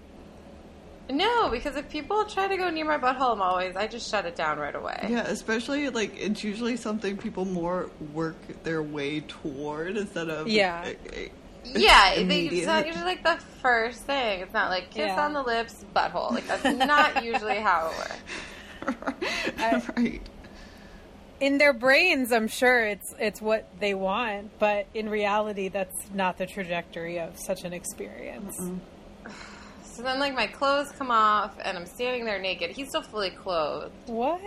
No, 1.10 1.50
because 1.50 1.76
if 1.78 1.90
people 1.90 2.26
try 2.26 2.48
to 2.48 2.58
go 2.58 2.70
near 2.70 2.84
my 2.86 2.98
butthole, 2.98 3.34
I'm 3.34 3.42
always 3.42 3.76
I 3.78 3.88
just 3.88 4.10
shut 4.10 4.26
it 4.26 4.36
down 4.36 4.60
right 4.60 4.76
away. 4.76 5.08
Yeah, 5.10 5.22
especially 5.28 5.90
like 5.90 6.12
it's 6.20 6.44
usually 6.44 6.76
something 6.76 7.16
people 7.18 7.46
more 7.46 7.90
work 8.14 8.36
their 8.64 8.84
way 8.84 9.22
toward 9.22 9.96
instead 9.98 10.30
of 10.30 10.48
Yeah. 10.50 10.86
a- 10.86 11.20
a- 11.26 11.32
Yeah, 11.64 12.24
they, 12.24 12.48
it's 12.48 12.66
not 12.66 12.86
usually 12.88 13.06
like 13.06 13.24
the 13.24 13.38
first 13.62 14.02
thing. 14.04 14.42
It's 14.42 14.54
not 14.54 14.70
like 14.70 14.90
kiss 14.90 15.08
Yeah. 15.08 15.26
on 15.26 15.34
the 15.34 15.44
lips, 15.44 15.86
butthole. 15.96 16.32
Like 16.32 16.48
that's 16.48 16.64
not 16.78 17.24
usually 17.32 17.56
how 17.60 17.90
it 17.92 17.98
works. 18.92 19.14
I- 19.60 19.82
right. 19.96 20.22
In 21.40 21.58
their 21.60 21.74
brains, 21.74 22.32
I'm 22.32 22.48
sure 22.48 22.84
it's 22.86 23.14
it's 23.20 23.40
what 23.42 23.70
they 23.80 23.94
want, 23.94 24.58
but 24.60 24.88
in 24.96 25.08
reality, 25.08 25.70
that's 25.70 26.10
not 26.14 26.38
the 26.40 26.48
trajectory 26.48 27.20
of 27.20 27.38
such 27.40 27.64
an 27.64 27.74
experience. 27.74 28.60
So 29.98 30.04
then, 30.04 30.20
like, 30.20 30.36
my 30.36 30.46
clothes 30.46 30.92
come 30.92 31.10
off, 31.10 31.58
and 31.66 31.76
I'm 31.76 31.88
standing 31.88 32.24
there 32.24 32.40
naked. 32.40 32.70
He's 32.70 32.90
still 32.90 33.02
fully 33.02 33.32
clothed. 33.32 33.92
What? 34.06 34.40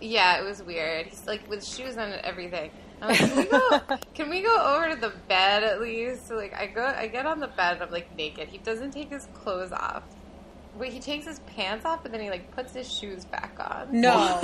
Yeah, 0.00 0.40
it 0.40 0.44
was 0.44 0.62
weird. 0.62 1.06
He's 1.08 1.26
like 1.26 1.46
with 1.50 1.62
shoes 1.62 1.98
on 1.98 2.10
and 2.12 2.24
everything. 2.24 2.70
I'm 3.02 3.08
like, 3.10 3.18
can 3.18 3.36
we 3.36 3.44
go? 3.44 3.80
Can 4.14 4.30
we 4.30 4.40
go 4.40 4.56
over 4.74 4.94
to 4.94 4.98
the 4.98 5.12
bed 5.28 5.62
at 5.64 5.82
least? 5.82 6.28
So 6.28 6.34
like, 6.36 6.54
I 6.54 6.66
go, 6.66 6.82
I 6.84 7.06
get 7.08 7.26
on 7.26 7.40
the 7.40 7.48
bed. 7.48 7.74
and 7.74 7.82
I'm 7.82 7.90
like 7.90 8.16
naked. 8.16 8.48
He 8.48 8.56
doesn't 8.56 8.92
take 8.92 9.10
his 9.10 9.26
clothes 9.34 9.72
off. 9.72 10.02
Wait, 10.76 10.92
he 10.94 11.00
takes 11.00 11.26
his 11.26 11.40
pants 11.40 11.84
off, 11.84 12.02
but 12.02 12.12
then 12.12 12.22
he 12.22 12.30
like 12.30 12.50
puts 12.54 12.72
his 12.72 12.90
shoes 12.90 13.26
back 13.26 13.56
on. 13.60 13.88
No, 14.00 14.40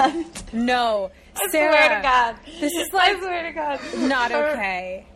no, 0.53 1.11
I 1.35 1.49
Sarah. 1.49 1.73
swear 1.73 1.97
to 1.97 2.03
God, 2.03 2.37
this 2.61 2.73
is 2.75 2.89
I 2.93 2.97
like 2.97 3.17
swear 3.23 3.43
to 3.45 3.53
God, 3.53 3.81
not 4.09 4.33
Or- 4.33 4.49
okay. 4.49 5.07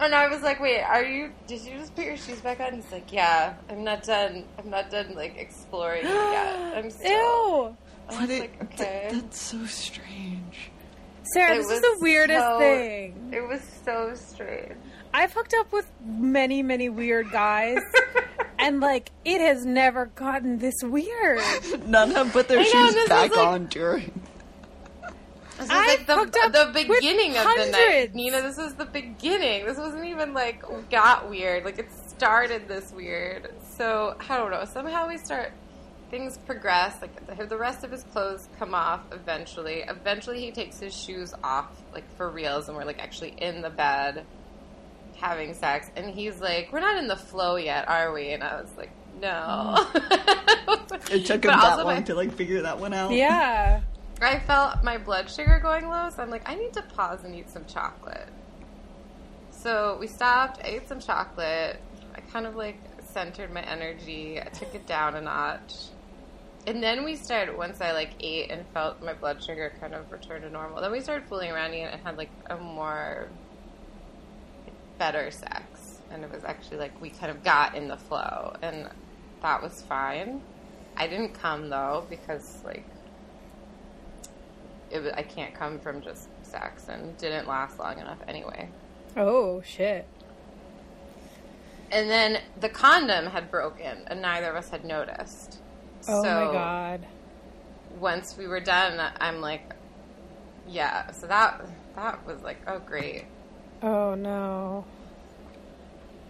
And 0.00 0.14
I 0.14 0.28
was 0.28 0.40
like, 0.42 0.60
"Wait, 0.60 0.82
are 0.82 1.04
you? 1.04 1.30
Did 1.46 1.60
you 1.62 1.78
just 1.78 1.94
put 1.94 2.04
your 2.06 2.16
shoes 2.16 2.40
back 2.40 2.58
on?" 2.60 2.74
He's 2.74 2.90
like, 2.90 3.12
"Yeah, 3.12 3.54
I'm 3.68 3.84
not 3.84 4.02
done. 4.02 4.44
I'm 4.58 4.70
not 4.70 4.90
done 4.90 5.14
like 5.14 5.36
exploring 5.36 6.04
it 6.04 6.08
yet. 6.08 6.56
I'm 6.76 6.90
still." 6.90 7.10
Ew, 7.10 7.76
I 8.08 8.12
What 8.12 8.20
was 8.22 8.30
it, 8.30 8.40
like, 8.40 8.76
th- 8.76 8.80
"Okay." 8.88 9.08
that's 9.12 9.40
so 9.40 9.64
strange. 9.66 10.70
Sarah, 11.34 11.54
It 11.54 11.58
this 11.58 11.70
is 11.70 11.80
the 11.82 11.98
weirdest 12.00 12.40
so- 12.40 12.58
thing. 12.58 13.30
It 13.32 13.46
was 13.46 13.60
so 13.84 14.14
strange. 14.14 14.72
I've 15.12 15.32
hooked 15.32 15.54
up 15.54 15.70
with 15.72 15.90
many, 16.06 16.62
many 16.62 16.88
weird 16.88 17.30
guys, 17.30 17.80
and 18.58 18.80
like 18.80 19.10
it 19.24 19.40
has 19.40 19.66
never 19.66 20.06
gotten 20.06 20.58
this 20.58 20.76
weird. 20.82 21.40
None 21.86 22.12
have 22.12 22.32
put 22.32 22.48
their 22.48 22.60
I 22.60 22.64
shoes 22.64 22.94
this 22.94 23.02
is 23.04 23.08
back 23.08 23.36
like- 23.36 23.46
on 23.46 23.66
during. 23.66 24.12
This 25.60 25.68
was 25.68 25.78
I've 25.78 26.08
like 26.08 26.18
hooked 26.18 26.32
the, 26.32 26.40
up 26.40 26.52
the 26.74 26.84
with 26.88 27.00
beginning 27.00 27.36
of 27.36 27.44
the 27.44 27.70
night. 27.70 28.14
Nina, 28.14 28.42
this 28.42 28.56
was 28.56 28.74
the 28.74 28.84
beginning. 28.86 29.66
This 29.66 29.78
wasn't 29.78 30.04
even 30.06 30.34
like 30.34 30.62
got 30.90 31.28
weird. 31.30 31.64
Like 31.64 31.78
it 31.78 31.88
started 32.08 32.66
this 32.68 32.92
weird. 32.92 33.52
So 33.76 34.16
I 34.28 34.36
don't 34.36 34.50
know. 34.50 34.64
Somehow 34.64 35.08
we 35.08 35.18
start 35.18 35.52
things 36.10 36.38
progress. 36.38 37.00
Like 37.00 37.26
the, 37.38 37.46
the 37.46 37.56
rest 37.56 37.84
of 37.84 37.90
his 37.92 38.02
clothes 38.04 38.48
come 38.58 38.74
off 38.74 39.00
eventually. 39.12 39.84
Eventually 39.86 40.40
he 40.40 40.50
takes 40.50 40.78
his 40.80 40.94
shoes 40.96 41.32
off, 41.44 41.68
like 41.92 42.04
for 42.16 42.28
reals, 42.30 42.68
and 42.68 42.76
we're 42.76 42.84
like 42.84 42.98
actually 42.98 43.34
in 43.38 43.62
the 43.62 43.70
bed 43.70 44.24
having 45.16 45.54
sex. 45.54 45.90
And 45.96 46.10
he's 46.10 46.40
like, 46.40 46.72
"We're 46.72 46.80
not 46.80 46.96
in 46.98 47.06
the 47.08 47.16
flow 47.16 47.56
yet, 47.56 47.88
are 47.88 48.12
we?" 48.12 48.30
And 48.30 48.42
I 48.42 48.60
was 48.60 48.70
like, 48.76 48.90
"No." 49.20 49.86
It 51.12 51.26
took 51.26 51.42
But 51.42 51.54
him 51.54 51.60
that 51.60 51.64
also 51.72 51.84
my- 51.84 51.94
long 51.94 52.04
to 52.04 52.14
like 52.14 52.32
figure 52.34 52.62
that 52.62 52.78
one 52.78 52.92
out. 52.94 53.10
Yeah, 53.10 53.80
I 54.22 54.38
felt 54.40 54.84
my 54.84 54.98
blood 54.98 55.30
sugar 55.30 55.58
going 55.62 55.88
low, 55.88 56.10
so 56.10 56.22
I'm 56.22 56.30
like, 56.30 56.48
I 56.48 56.54
need 56.54 56.72
to 56.74 56.82
pause 56.82 57.24
and 57.24 57.34
eat 57.34 57.48
some 57.48 57.64
chocolate. 57.64 58.28
So 59.50 59.96
we 60.00 60.06
stopped, 60.06 60.60
ate 60.64 60.88
some 60.88 61.00
chocolate. 61.00 61.80
I 62.14 62.20
kind 62.32 62.46
of 62.46 62.54
like 62.54 62.78
centered 63.02 63.52
my 63.52 63.62
energy. 63.62 64.40
I 64.40 64.44
took 64.44 64.74
it 64.74 64.86
down 64.86 65.14
a 65.16 65.20
notch. 65.20 65.74
And 66.66 66.82
then 66.82 67.04
we 67.04 67.16
started, 67.16 67.56
once 67.56 67.80
I 67.80 67.92
like 67.92 68.10
ate 68.20 68.50
and 68.50 68.66
felt 68.74 69.02
my 69.02 69.14
blood 69.14 69.42
sugar 69.42 69.72
kind 69.80 69.94
of 69.94 70.12
return 70.12 70.42
to 70.42 70.50
normal, 70.50 70.80
then 70.82 70.92
we 70.92 71.00
started 71.00 71.26
fooling 71.28 71.50
around 71.50 71.72
and 71.72 72.00
had 72.02 72.18
like 72.18 72.30
a 72.50 72.56
more 72.56 73.28
better 74.98 75.30
sex. 75.30 75.98
And 76.10 76.24
it 76.24 76.30
was 76.30 76.44
actually 76.44 76.76
like 76.78 77.00
we 77.00 77.10
kind 77.10 77.30
of 77.30 77.42
got 77.42 77.74
in 77.74 77.88
the 77.88 77.96
flow, 77.96 78.54
and 78.62 78.88
that 79.42 79.62
was 79.62 79.82
fine. 79.82 80.42
I 80.96 81.06
didn't 81.06 81.34
come 81.34 81.70
though 81.70 82.04
because 82.10 82.58
like 82.64 82.84
it 84.90 85.00
was, 85.02 85.12
I 85.12 85.22
can't 85.22 85.54
come 85.54 85.78
from 85.78 86.00
just 86.02 86.28
sex 86.42 86.88
and 86.88 87.16
didn't 87.18 87.46
last 87.46 87.78
long 87.78 87.98
enough 87.98 88.18
anyway. 88.26 88.68
Oh 89.16 89.62
shit. 89.62 90.06
And 91.92 92.08
then 92.08 92.40
the 92.60 92.68
condom 92.68 93.26
had 93.26 93.50
broken 93.50 94.04
and 94.06 94.22
neither 94.22 94.48
of 94.50 94.56
us 94.56 94.70
had 94.70 94.84
noticed. 94.84 95.58
Oh 96.08 96.22
so 96.22 96.46
my 96.46 96.52
god. 96.52 97.06
once 97.98 98.36
we 98.38 98.46
were 98.46 98.60
done, 98.60 99.12
I'm 99.20 99.40
like, 99.40 99.74
yeah. 100.68 101.10
So 101.12 101.26
that 101.26 101.60
that 101.96 102.24
was 102.26 102.40
like, 102.42 102.58
oh 102.66 102.78
great. 102.78 103.24
Oh 103.82 104.14
no. 104.14 104.84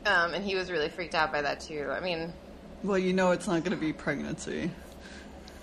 Um, 0.07 0.33
and 0.33 0.43
he 0.45 0.55
was 0.55 0.71
really 0.71 0.89
freaked 0.89 1.15
out 1.15 1.31
by 1.31 1.43
that 1.43 1.61
too. 1.61 1.91
I 1.91 2.01
mean, 2.01 2.33
Well, 2.83 2.97
you 2.99 3.13
know 3.13 3.33
it's 3.33 3.47
not 3.47 3.63
going 3.63 3.73
to 3.73 3.77
be 3.77 3.93
pregnancy. 3.93 4.71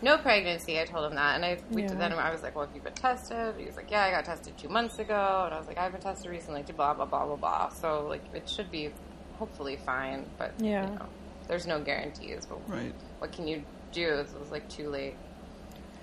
No 0.02 0.18
pregnancy. 0.18 0.80
I 0.80 0.86
told 0.86 1.06
him 1.12 1.16
that, 1.16 1.36
and 1.36 1.46
I 1.46 1.62
we 1.74 1.84
Yeah. 1.84 1.94
then 1.96 2.14
I 2.14 2.32
was 2.32 2.44
like, 2.44 2.56
well, 2.56 2.66
have 2.66 2.76
you 2.76 2.82
been 2.82 2.94
tested? 2.94 3.56
He 3.58 3.66
was 3.66 3.78
like, 3.78 3.92
yeah, 3.92 4.04
I 4.04 4.12
got 4.12 4.26
tested 4.26 4.58
two 4.58 4.70
months 4.70 5.00
ago, 5.00 5.44
and 5.46 5.54
I 5.54 5.58
was 5.58 5.68
like, 5.68 5.78
I've 5.78 5.92
been 5.92 6.02
tested 6.02 6.30
recently. 6.32 6.64
To 6.64 6.74
blah 6.74 6.94
blah 6.94 7.06
blah 7.06 7.26
blah 7.26 7.38
blah. 7.38 7.70
So 7.70 8.08
like, 8.08 8.26
it 8.34 8.48
should 8.50 8.70
be 8.72 8.96
hopefully 9.34 9.78
fine, 9.78 10.32
but 10.38 10.56
Yeah. 10.58 10.84
you 10.84 10.96
know, 11.00 11.10
there's 11.48 11.68
no 11.68 11.82
guarantees. 11.82 12.46
But 12.48 12.60
Right. 12.68 12.96
what 13.20 13.32
can 13.32 13.48
you 13.48 13.66
do? 13.92 14.08
It 14.20 14.40
was 14.40 14.52
like 14.52 14.70
too 14.70 14.90
late. 14.90 15.18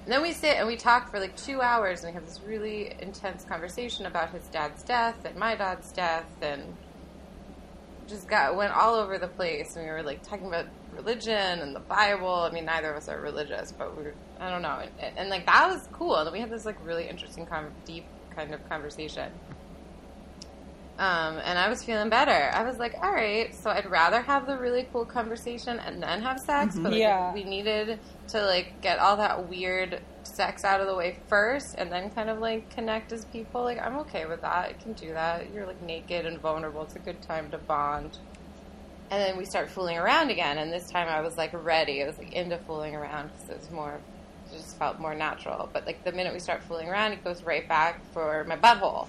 And 0.06 0.12
then 0.12 0.22
we 0.22 0.32
sit 0.32 0.56
and 0.58 0.66
we 0.66 0.76
talk 0.76 1.10
for 1.10 1.20
like 1.20 1.36
two 1.36 1.62
hours, 1.62 2.02
and 2.02 2.12
we 2.12 2.14
have 2.14 2.26
this 2.26 2.42
really 2.42 2.94
intense 2.98 3.44
conversation 3.44 4.06
about 4.06 4.30
his 4.30 4.48
dad's 4.48 4.82
death 4.82 5.24
and 5.24 5.36
my 5.36 5.54
dad's 5.54 5.92
death, 5.92 6.30
and 6.42 6.78
just 8.06 8.28
got 8.28 8.56
went 8.56 8.72
all 8.74 8.96
over 8.96 9.18
the 9.18 9.28
place. 9.28 9.76
And 9.76 9.84
we 9.84 9.90
were 9.90 10.02
like 10.02 10.22
talking 10.22 10.48
about 10.48 10.66
religion 10.94 11.60
and 11.60 11.74
the 11.74 11.80
Bible. 11.80 12.32
I 12.32 12.50
mean, 12.50 12.64
neither 12.64 12.90
of 12.90 12.96
us 12.96 13.08
are 13.08 13.20
religious, 13.20 13.72
but 13.72 13.96
we 13.96 14.04
were, 14.04 14.14
I 14.40 14.50
don't 14.50 14.62
know, 14.62 14.82
and, 15.00 15.18
and 15.18 15.28
like 15.28 15.46
that 15.46 15.68
was 15.68 15.88
cool. 15.92 16.16
And 16.16 16.30
we 16.32 16.40
had 16.40 16.50
this 16.50 16.64
like 16.64 16.76
really 16.84 17.08
interesting, 17.08 17.46
con- 17.46 17.72
deep 17.84 18.04
kind 18.34 18.52
of 18.54 18.66
conversation. 18.68 19.30
Um, 20.96 21.38
and 21.44 21.58
I 21.58 21.68
was 21.68 21.82
feeling 21.82 22.08
better. 22.08 22.50
I 22.54 22.62
was 22.62 22.78
like, 22.78 22.94
all 23.02 23.10
right, 23.10 23.52
so 23.52 23.68
I'd 23.68 23.90
rather 23.90 24.20
have 24.22 24.46
the 24.46 24.56
really 24.56 24.86
cool 24.92 25.04
conversation 25.04 25.80
and 25.80 26.00
then 26.00 26.22
have 26.22 26.38
sex, 26.38 26.76
but 26.76 26.92
like, 26.92 27.00
Yeah. 27.00 27.34
we 27.34 27.42
needed 27.42 27.98
to 28.28 28.40
like 28.46 28.80
get 28.80 29.00
all 29.00 29.16
that 29.16 29.48
weird 29.48 30.00
sex 30.22 30.62
out 30.64 30.80
of 30.80 30.86
the 30.86 30.94
way 30.94 31.18
first 31.26 31.74
and 31.76 31.90
then 31.90 32.10
kind 32.10 32.30
of 32.30 32.38
like 32.38 32.70
connect 32.70 33.10
as 33.12 33.24
people. 33.24 33.64
Like 33.64 33.78
I'm 33.80 33.96
okay 34.00 34.26
with 34.26 34.42
that. 34.42 34.68
I 34.68 34.72
can 34.74 34.92
do 34.92 35.08
that. 35.14 35.52
You're 35.52 35.66
like 35.66 35.82
naked 35.82 36.26
and 36.26 36.38
vulnerable. 36.40 36.82
It's 36.82 36.94
a 36.94 37.00
good 37.00 37.20
time 37.22 37.50
to 37.50 37.58
bond. 37.58 38.16
And 39.10 39.22
then 39.22 39.36
we 39.36 39.44
start 39.44 39.70
fooling 39.70 39.98
around 39.98 40.30
again, 40.30 40.58
and 40.58 40.72
this 40.72 40.88
time 40.90 41.08
I 41.08 41.20
was 41.20 41.36
like 41.36 41.50
ready. 41.52 42.02
I 42.02 42.06
was 42.06 42.18
like 42.18 42.32
into 42.32 42.56
fooling 42.58 42.94
around 42.94 43.30
because 43.32 43.50
it 43.50 43.58
was 43.58 43.70
more, 43.70 44.00
it 44.50 44.56
just 44.56 44.78
felt 44.78 44.98
more 44.98 45.14
natural. 45.14 45.68
But 45.72 45.86
like 45.86 46.04
the 46.04 46.12
minute 46.12 46.32
we 46.32 46.40
start 46.40 46.62
fooling 46.62 46.88
around, 46.88 47.12
it 47.12 47.22
goes 47.22 47.42
right 47.42 47.68
back 47.68 48.00
for 48.12 48.44
my 48.44 48.56
butthole, 48.56 49.06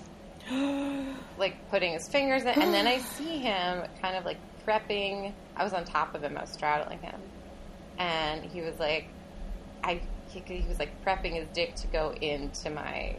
like 1.37 1.69
putting 1.69 1.93
his 1.93 2.07
fingers 2.09 2.43
in. 2.43 2.49
And 2.49 2.73
then 2.73 2.87
I 2.87 2.99
see 3.17 3.39
him 3.39 3.83
kind 4.01 4.15
of 4.15 4.25
like 4.25 4.37
prepping. 4.67 5.33
I 5.55 5.63
was 5.63 5.73
on 5.73 5.85
top 5.85 6.13
of 6.13 6.23
him. 6.23 6.37
I 6.37 6.41
was 6.41 6.51
straddling 6.51 6.99
him, 6.99 7.19
and 7.97 8.43
he 8.43 8.61
was 8.61 8.77
like, 8.77 9.07
I 9.83 10.01
he, 10.27 10.41
he 10.45 10.67
was 10.67 10.77
like 10.77 11.03
prepping 11.05 11.33
his 11.33 11.47
dick 11.53 11.75
to 11.75 11.87
go 11.87 12.11
into 12.11 12.69
my 12.69 13.15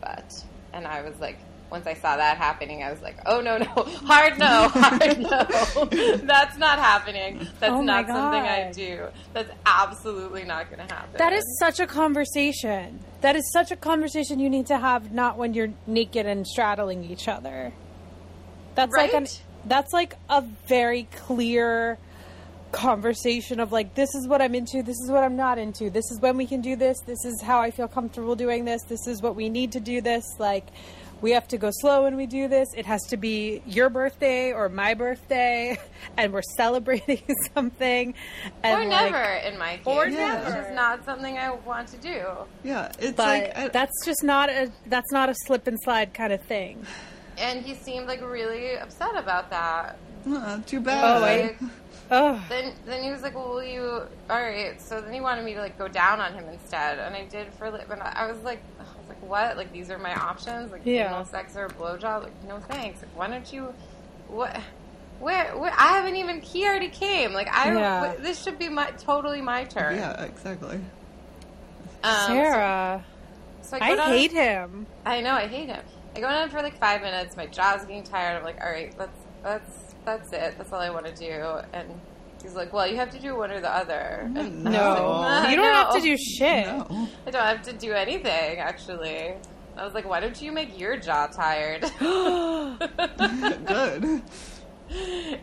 butt, 0.00 0.44
and 0.72 0.86
I 0.86 1.02
was 1.02 1.18
like. 1.18 1.38
Once 1.70 1.86
I 1.86 1.94
saw 1.94 2.16
that 2.16 2.38
happening, 2.38 2.82
I 2.82 2.90
was 2.90 3.02
like, 3.02 3.16
"Oh 3.26 3.40
no, 3.40 3.58
no, 3.58 3.64
hard 3.66 4.38
no, 4.38 4.68
hard 4.68 5.18
no, 5.18 6.16
that's 6.24 6.56
not 6.56 6.78
happening. 6.78 7.46
That's 7.60 7.72
Oh 7.72 7.82
not 7.82 8.06
something 8.06 8.42
I 8.42 8.72
do. 8.72 9.06
That's 9.34 9.50
absolutely 9.66 10.44
not 10.44 10.70
going 10.70 10.86
to 10.86 10.94
happen." 10.94 11.18
That 11.18 11.32
is 11.32 11.44
such 11.58 11.80
a 11.80 11.86
conversation. 11.86 13.00
That 13.20 13.36
is 13.36 13.50
such 13.52 13.70
a 13.70 13.76
conversation 13.76 14.38
you 14.38 14.48
need 14.48 14.66
to 14.68 14.78
have 14.78 15.12
not 15.12 15.36
when 15.36 15.54
you're 15.54 15.72
naked 15.86 16.26
and 16.26 16.46
straddling 16.46 17.04
each 17.04 17.28
other. 17.28 17.72
That's 18.74 18.94
like 18.94 19.12
an 19.12 19.24
Right? 19.24 19.42
that's 19.66 19.92
like 19.92 20.16
a 20.28 20.42
very 20.66 21.04
clear 21.04 21.98
conversation 22.72 23.60
of 23.60 23.72
like 23.72 23.94
this 23.94 24.14
is 24.14 24.28
what 24.28 24.42
I'm 24.42 24.54
into, 24.54 24.82
this 24.82 24.98
is 24.98 25.10
what 25.10 25.24
I'm 25.24 25.36
not 25.36 25.58
into. 25.58 25.90
This 25.90 26.10
is 26.10 26.20
when 26.20 26.36
we 26.36 26.46
can 26.46 26.60
do 26.60 26.76
this, 26.76 27.00
this 27.00 27.24
is 27.24 27.40
how 27.42 27.60
I 27.60 27.70
feel 27.70 27.88
comfortable 27.88 28.36
doing 28.36 28.64
this, 28.64 28.82
this 28.84 29.06
is 29.06 29.22
what 29.22 29.36
we 29.36 29.48
need 29.48 29.72
to 29.72 29.80
do 29.80 30.00
this 30.00 30.24
like 30.38 30.66
we 31.20 31.32
have 31.32 31.48
to 31.48 31.58
go 31.58 31.70
slow 31.72 32.04
when 32.04 32.16
we 32.16 32.26
do 32.26 32.46
this. 32.48 32.68
It 32.76 32.86
has 32.86 33.02
to 33.08 33.16
be 33.16 33.62
your 33.66 33.88
birthday 33.90 34.52
or 34.52 34.68
my 34.68 34.94
birthday, 34.94 35.78
and 36.16 36.32
we're 36.32 36.42
celebrating 36.56 37.22
something. 37.54 38.14
And 38.62 38.74
or 38.76 38.88
like- 38.88 39.10
never 39.12 39.24
in 39.46 39.58
my 39.58 39.76
case. 39.78 39.86
Or 39.86 40.06
It's 40.06 40.16
never. 40.16 40.50
just 40.50 40.72
not 40.74 41.04
something 41.04 41.36
I 41.38 41.50
want 41.50 41.88
to 41.88 41.96
do. 41.98 42.24
Yeah, 42.64 42.92
it's 42.98 43.16
but 43.16 43.26
like 43.26 43.56
I, 43.58 43.68
that's 43.68 44.04
just 44.04 44.22
not 44.22 44.48
a 44.50 44.70
that's 44.86 45.10
not 45.12 45.28
a 45.28 45.34
slip 45.46 45.66
and 45.66 45.78
slide 45.82 46.14
kind 46.14 46.32
of 46.32 46.40
thing. 46.42 46.84
And 47.36 47.64
he 47.64 47.74
seemed 47.74 48.06
like 48.08 48.20
really 48.20 48.76
upset 48.76 49.16
about 49.16 49.50
that. 49.50 49.96
uh, 50.28 50.60
too 50.66 50.80
bad. 50.80 51.04
Oh, 51.18 51.22
wait. 51.22 51.56
Oh, 52.10 52.42
Then, 52.48 52.72
then 52.86 53.02
he 53.02 53.10
was 53.10 53.20
like, 53.22 53.34
"Well, 53.34 53.50
will 53.50 53.62
you?" 53.62 53.82
All 54.30 54.40
right. 54.42 54.80
So 54.80 55.00
then 55.00 55.12
he 55.12 55.20
wanted 55.20 55.44
me 55.44 55.52
to 55.54 55.60
like 55.60 55.76
go 55.78 55.88
down 55.88 56.20
on 56.20 56.32
him 56.32 56.48
instead, 56.48 56.98
and 56.98 57.14
I 57.14 57.26
did 57.26 57.52
for. 57.54 57.66
A 57.66 57.70
li- 57.70 57.84
But 57.86 58.00
I 58.00 58.26
was 58.32 58.42
like, 58.42 58.62
I 59.08 59.12
like, 59.12 59.22
"What? 59.28 59.56
Like 59.56 59.72
these 59.72 59.90
are 59.90 59.98
my 59.98 60.14
options? 60.14 60.70
Like 60.70 60.82
Yeah. 60.84 61.08
anal 61.08 61.24
sex 61.24 61.56
or 61.56 61.64
a 61.66 61.68
blowjob? 61.70 62.24
Like 62.24 62.44
no 62.46 62.58
thanks. 62.60 63.00
Like 63.02 63.16
why 63.16 63.28
don't 63.28 63.50
you? 63.52 63.74
What? 64.28 64.56
Where, 65.20 65.56
where? 65.56 65.72
I 65.72 65.94
haven't 65.94 66.14
even. 66.16 66.40
He 66.40 66.64
already 66.66 66.88
came. 66.90 67.32
Like 67.32 67.48
I. 67.48 67.72
Yeah. 67.74 68.14
This 68.20 68.42
should 68.42 68.58
be 68.58 68.68
my 68.68 68.90
totally 68.92 69.40
my 69.40 69.64
turn. 69.64 69.96
Yeah, 69.96 70.22
exactly. 70.24 70.78
Um, 72.04 72.26
Sarah, 72.26 73.04
So, 73.62 73.76
I, 73.80 73.86
I 73.86 73.88
go 73.90 73.96
down- 73.96 74.08
hate 74.10 74.32
him. 74.32 74.86
I 75.04 75.20
know, 75.20 75.32
I 75.32 75.48
hate 75.48 75.68
him. 75.68 75.82
I 76.14 76.20
go 76.20 76.28
down 76.28 76.48
for 76.48 76.62
like 76.62 76.78
five 76.78 77.02
minutes. 77.02 77.36
My 77.36 77.46
jaw's 77.46 77.80
getting 77.82 78.04
tired. 78.04 78.36
I'm 78.36 78.44
like, 78.44 78.60
all 78.62 78.70
right, 78.70 78.96
that's 78.96 79.18
that's 79.42 79.94
that's 80.04 80.32
it. 80.32 80.54
That's 80.56 80.72
all 80.72 80.80
I 80.80 80.90
want 80.90 81.06
to 81.06 81.14
do. 81.14 81.58
And 81.72 81.88
he's 82.42 82.54
like, 82.54 82.72
well, 82.72 82.86
you 82.86 82.96
have 82.96 83.10
to 83.10 83.20
do 83.20 83.36
one 83.36 83.50
or 83.50 83.60
the 83.60 83.74
other. 83.74 84.30
And 84.34 84.64
No. 84.64 84.70
Like, 84.70 85.44
"Nah, 85.44 85.48
you 85.50 85.56
don't 85.56 85.74
have 85.74 85.94
to 85.94 86.00
do 86.00 86.16
shit. 86.16 86.66
No. 86.66 87.08
I 87.26 87.30
don't 87.30 87.44
have 87.44 87.62
to 87.62 87.72
do 87.72 87.92
anything. 87.92 88.58
Actually, 88.58 89.34
I 89.76 89.84
was 89.84 89.94
like, 89.94 90.08
why 90.08 90.20
don't 90.20 90.40
you 90.40 90.52
make 90.52 90.78
your 90.78 90.96
jaw 90.96 91.26
tired? 91.26 91.82
Good. 91.98 92.82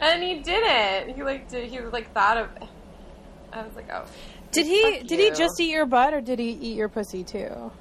and 0.02 0.24
he 0.24 0.40
didn't. 0.42 1.16
He 1.16 1.24
like 1.24 1.50
did. 1.50 1.70
He 1.70 1.80
like 1.80 2.12
thought 2.14 2.38
of. 2.38 2.50
I 3.54 3.62
was 3.62 3.76
like, 3.76 3.90
oh. 3.94 4.06
Did 4.52 4.66
he 4.68 4.82
Fuck 4.82 5.08
did 5.08 5.20
he 5.20 5.32
just 5.32 5.60
eat 5.60 5.70
your 5.70 5.86
butt 5.86 6.14
or 6.14 6.22
did 6.22 6.40
he 6.40 6.50
eat 6.50 6.78
your 6.78 6.90
pussy 6.90 7.24
too? 7.24 7.72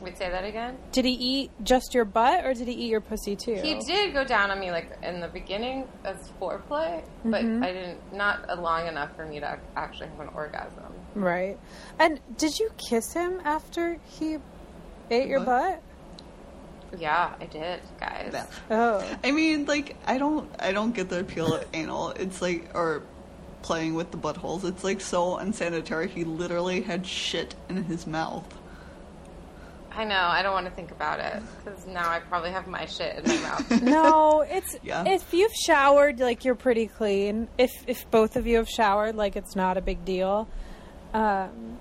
Wait, 0.00 0.16
say 0.16 0.30
that 0.30 0.44
again. 0.44 0.76
Did 0.92 1.04
he 1.04 1.12
eat 1.12 1.50
just 1.62 1.94
your 1.94 2.04
butt 2.04 2.44
or 2.44 2.54
did 2.54 2.68
he 2.68 2.74
eat 2.74 2.90
your 2.90 3.00
pussy 3.00 3.34
too? 3.36 3.54
He 3.54 3.74
did 3.80 4.12
go 4.12 4.24
down 4.24 4.50
on 4.50 4.60
me 4.60 4.70
like 4.70 4.90
in 5.02 5.20
the 5.20 5.28
beginning 5.28 5.86
as 6.04 6.16
foreplay, 6.40 7.04
but 7.24 7.42
Mm-hmm. 7.42 7.62
I 7.64 7.72
didn't 7.72 8.12
not 8.12 8.62
long 8.62 8.86
enough 8.86 9.14
for 9.16 9.24
me 9.26 9.40
to 9.40 9.58
actually 9.76 10.08
have 10.08 10.20
an 10.20 10.28
orgasm. 10.34 10.92
Right. 11.14 11.58
And 11.98 12.20
did 12.36 12.58
you 12.58 12.70
kiss 12.76 13.12
him 13.12 13.40
after 13.44 13.98
he 14.04 14.38
ate 15.10 15.28
your 15.28 15.40
butt? 15.40 15.82
Yeah, 16.96 17.34
I 17.38 17.46
did, 17.46 17.80
guys. 18.00 18.30
Yeah. 18.32 18.46
Oh. 18.70 19.18
I 19.22 19.30
mean, 19.32 19.66
like, 19.66 19.96
I 20.06 20.16
don't, 20.16 20.50
I 20.58 20.72
don't 20.72 20.94
get 20.94 21.08
the 21.10 21.20
appeal 21.20 21.54
of 21.54 21.66
anal. 21.74 22.10
It's 22.10 22.40
like, 22.40 22.70
or 22.74 23.02
playing 23.60 23.94
with 23.94 24.10
the 24.10 24.16
buttholes. 24.16 24.64
It's 24.64 24.84
like 24.84 25.00
so 25.00 25.36
unsanitary. 25.36 26.08
He 26.08 26.24
literally 26.24 26.80
had 26.80 27.06
shit 27.06 27.54
in 27.68 27.84
his 27.84 28.06
mouth. 28.06 28.46
I 29.98 30.04
know. 30.04 30.14
I 30.14 30.42
don't 30.42 30.52
want 30.52 30.66
to 30.66 30.72
think 30.72 30.92
about 30.92 31.18
it 31.18 31.42
because 31.64 31.84
now 31.86 32.08
I 32.08 32.20
probably 32.20 32.50
have 32.52 32.66
my 32.68 32.86
shit 32.86 33.16
in 33.18 33.26
my 33.28 33.36
mouth. 33.42 33.82
No, 33.82 34.42
it's 34.42 34.76
Yeah. 34.84 35.04
if 35.06 35.34
you've 35.34 35.52
showered, 35.66 36.20
like 36.20 36.44
you're 36.44 36.54
pretty 36.54 36.86
clean. 36.86 37.48
If 37.58 37.72
if 37.88 38.08
both 38.10 38.36
of 38.36 38.46
you 38.46 38.56
have 38.58 38.68
showered, 38.68 39.16
like 39.16 39.34
it's 39.36 39.56
not 39.56 39.76
a 39.76 39.80
big 39.80 40.04
deal. 40.04 40.48
Um, 41.12 41.78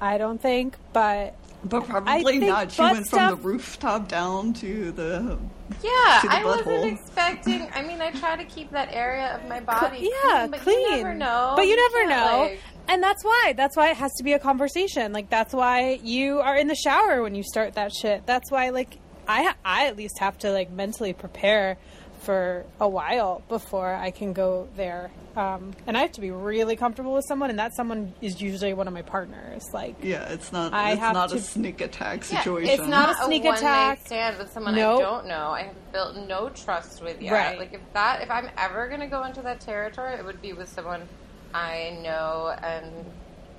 I 0.00 0.16
don't 0.18 0.40
think, 0.40 0.76
but 0.94 1.34
But 1.62 1.84
probably 1.86 2.38
think 2.40 2.50
not. 2.50 2.72
She 2.72 2.78
butt 2.78 2.92
went 2.92 3.06
from 3.08 3.18
stuff- 3.18 3.42
the 3.42 3.48
rooftop 3.48 4.08
down 4.08 4.52
to 4.54 4.90
the. 4.92 5.38
yeah, 5.82 6.18
To 6.22 6.28
the 6.28 6.34
I 6.34 6.44
wasn't 6.44 6.66
butthole. 6.68 6.92
expecting. 6.92 7.68
I 7.74 7.82
mean, 7.82 8.00
I 8.00 8.10
try 8.12 8.34
to 8.36 8.44
keep 8.44 8.70
that 8.70 8.88
area 8.92 9.34
of 9.36 9.48
my 9.48 9.60
body 9.60 10.08
yeah, 10.24 10.38
clean, 10.46 10.50
but 10.52 10.60
clean. 10.60 10.80
you 10.80 10.90
never 10.96 11.14
know. 11.14 11.52
But 11.56 11.66
you 11.66 11.76
never 11.76 12.08
know. 12.08 12.38
like- 12.48 12.60
and 12.88 13.02
that's 13.02 13.24
why. 13.24 13.54
That's 13.56 13.76
why 13.76 13.90
it 13.90 13.96
has 13.96 14.12
to 14.14 14.24
be 14.24 14.32
a 14.32 14.38
conversation. 14.38 15.12
Like 15.12 15.30
that's 15.30 15.52
why 15.54 16.00
you 16.02 16.40
are 16.40 16.56
in 16.56 16.68
the 16.68 16.74
shower 16.76 17.22
when 17.22 17.34
you 17.34 17.42
start 17.42 17.74
that 17.74 17.92
shit. 17.92 18.26
That's 18.26 18.50
why 18.50 18.70
like 18.70 18.98
I 19.28 19.54
I 19.64 19.86
at 19.86 19.96
least 19.96 20.18
have 20.18 20.38
to 20.38 20.50
like 20.50 20.70
mentally 20.70 21.12
prepare 21.12 21.78
for 22.20 22.64
a 22.80 22.88
while 22.88 23.42
before 23.48 23.92
I 23.92 24.12
can 24.12 24.32
go 24.32 24.68
there. 24.76 25.10
Um, 25.34 25.72
and 25.86 25.96
I 25.96 26.02
have 26.02 26.12
to 26.12 26.20
be 26.20 26.30
really 26.30 26.76
comfortable 26.76 27.14
with 27.14 27.24
someone, 27.24 27.50
and 27.50 27.58
that 27.58 27.74
someone 27.74 28.12
is 28.20 28.40
usually 28.40 28.74
one 28.74 28.86
of 28.86 28.92
my 28.94 29.00
partners. 29.02 29.64
Like, 29.72 29.96
Yeah, 30.02 30.28
it's 30.30 30.52
not. 30.52 30.72
I 30.74 30.90
it's 30.92 31.00
have 31.00 31.14
not 31.14 31.32
a 31.32 31.38
sneak 31.40 31.80
attack 31.80 32.18
Yeah, 32.30 32.42
situation. 32.42 32.68
it's 32.80 32.86
not 32.88 33.08
a 33.08 33.22
a 33.22 33.24
sneak 33.24 33.42
one 33.44 33.54
attack. 33.56 34.06
stand 34.06 34.36
with 34.38 34.52
someone 34.52 34.74
Nope. 34.76 35.00
I 35.00 35.02
don't 35.02 35.26
know. 35.26 35.48
I 35.48 35.62
have 35.62 35.92
built 35.92 36.16
no 36.28 36.50
trust 36.50 37.02
with 37.02 37.20
yet. 37.22 37.32
Right. 37.32 37.58
Like 37.58 37.72
if 37.72 37.80
that, 37.94 38.20
if 38.22 38.30
I'm 38.30 38.50
ever 38.58 38.86
going 38.88 39.00
to 39.00 39.06
go 39.08 39.24
into 39.24 39.40
that 39.42 39.60
territory, 39.60 40.14
it 40.14 40.24
would 40.24 40.42
be 40.42 40.52
with 40.52 40.68
someone 40.68 41.08
I 41.54 41.98
know 42.02 42.54
and 42.62 43.04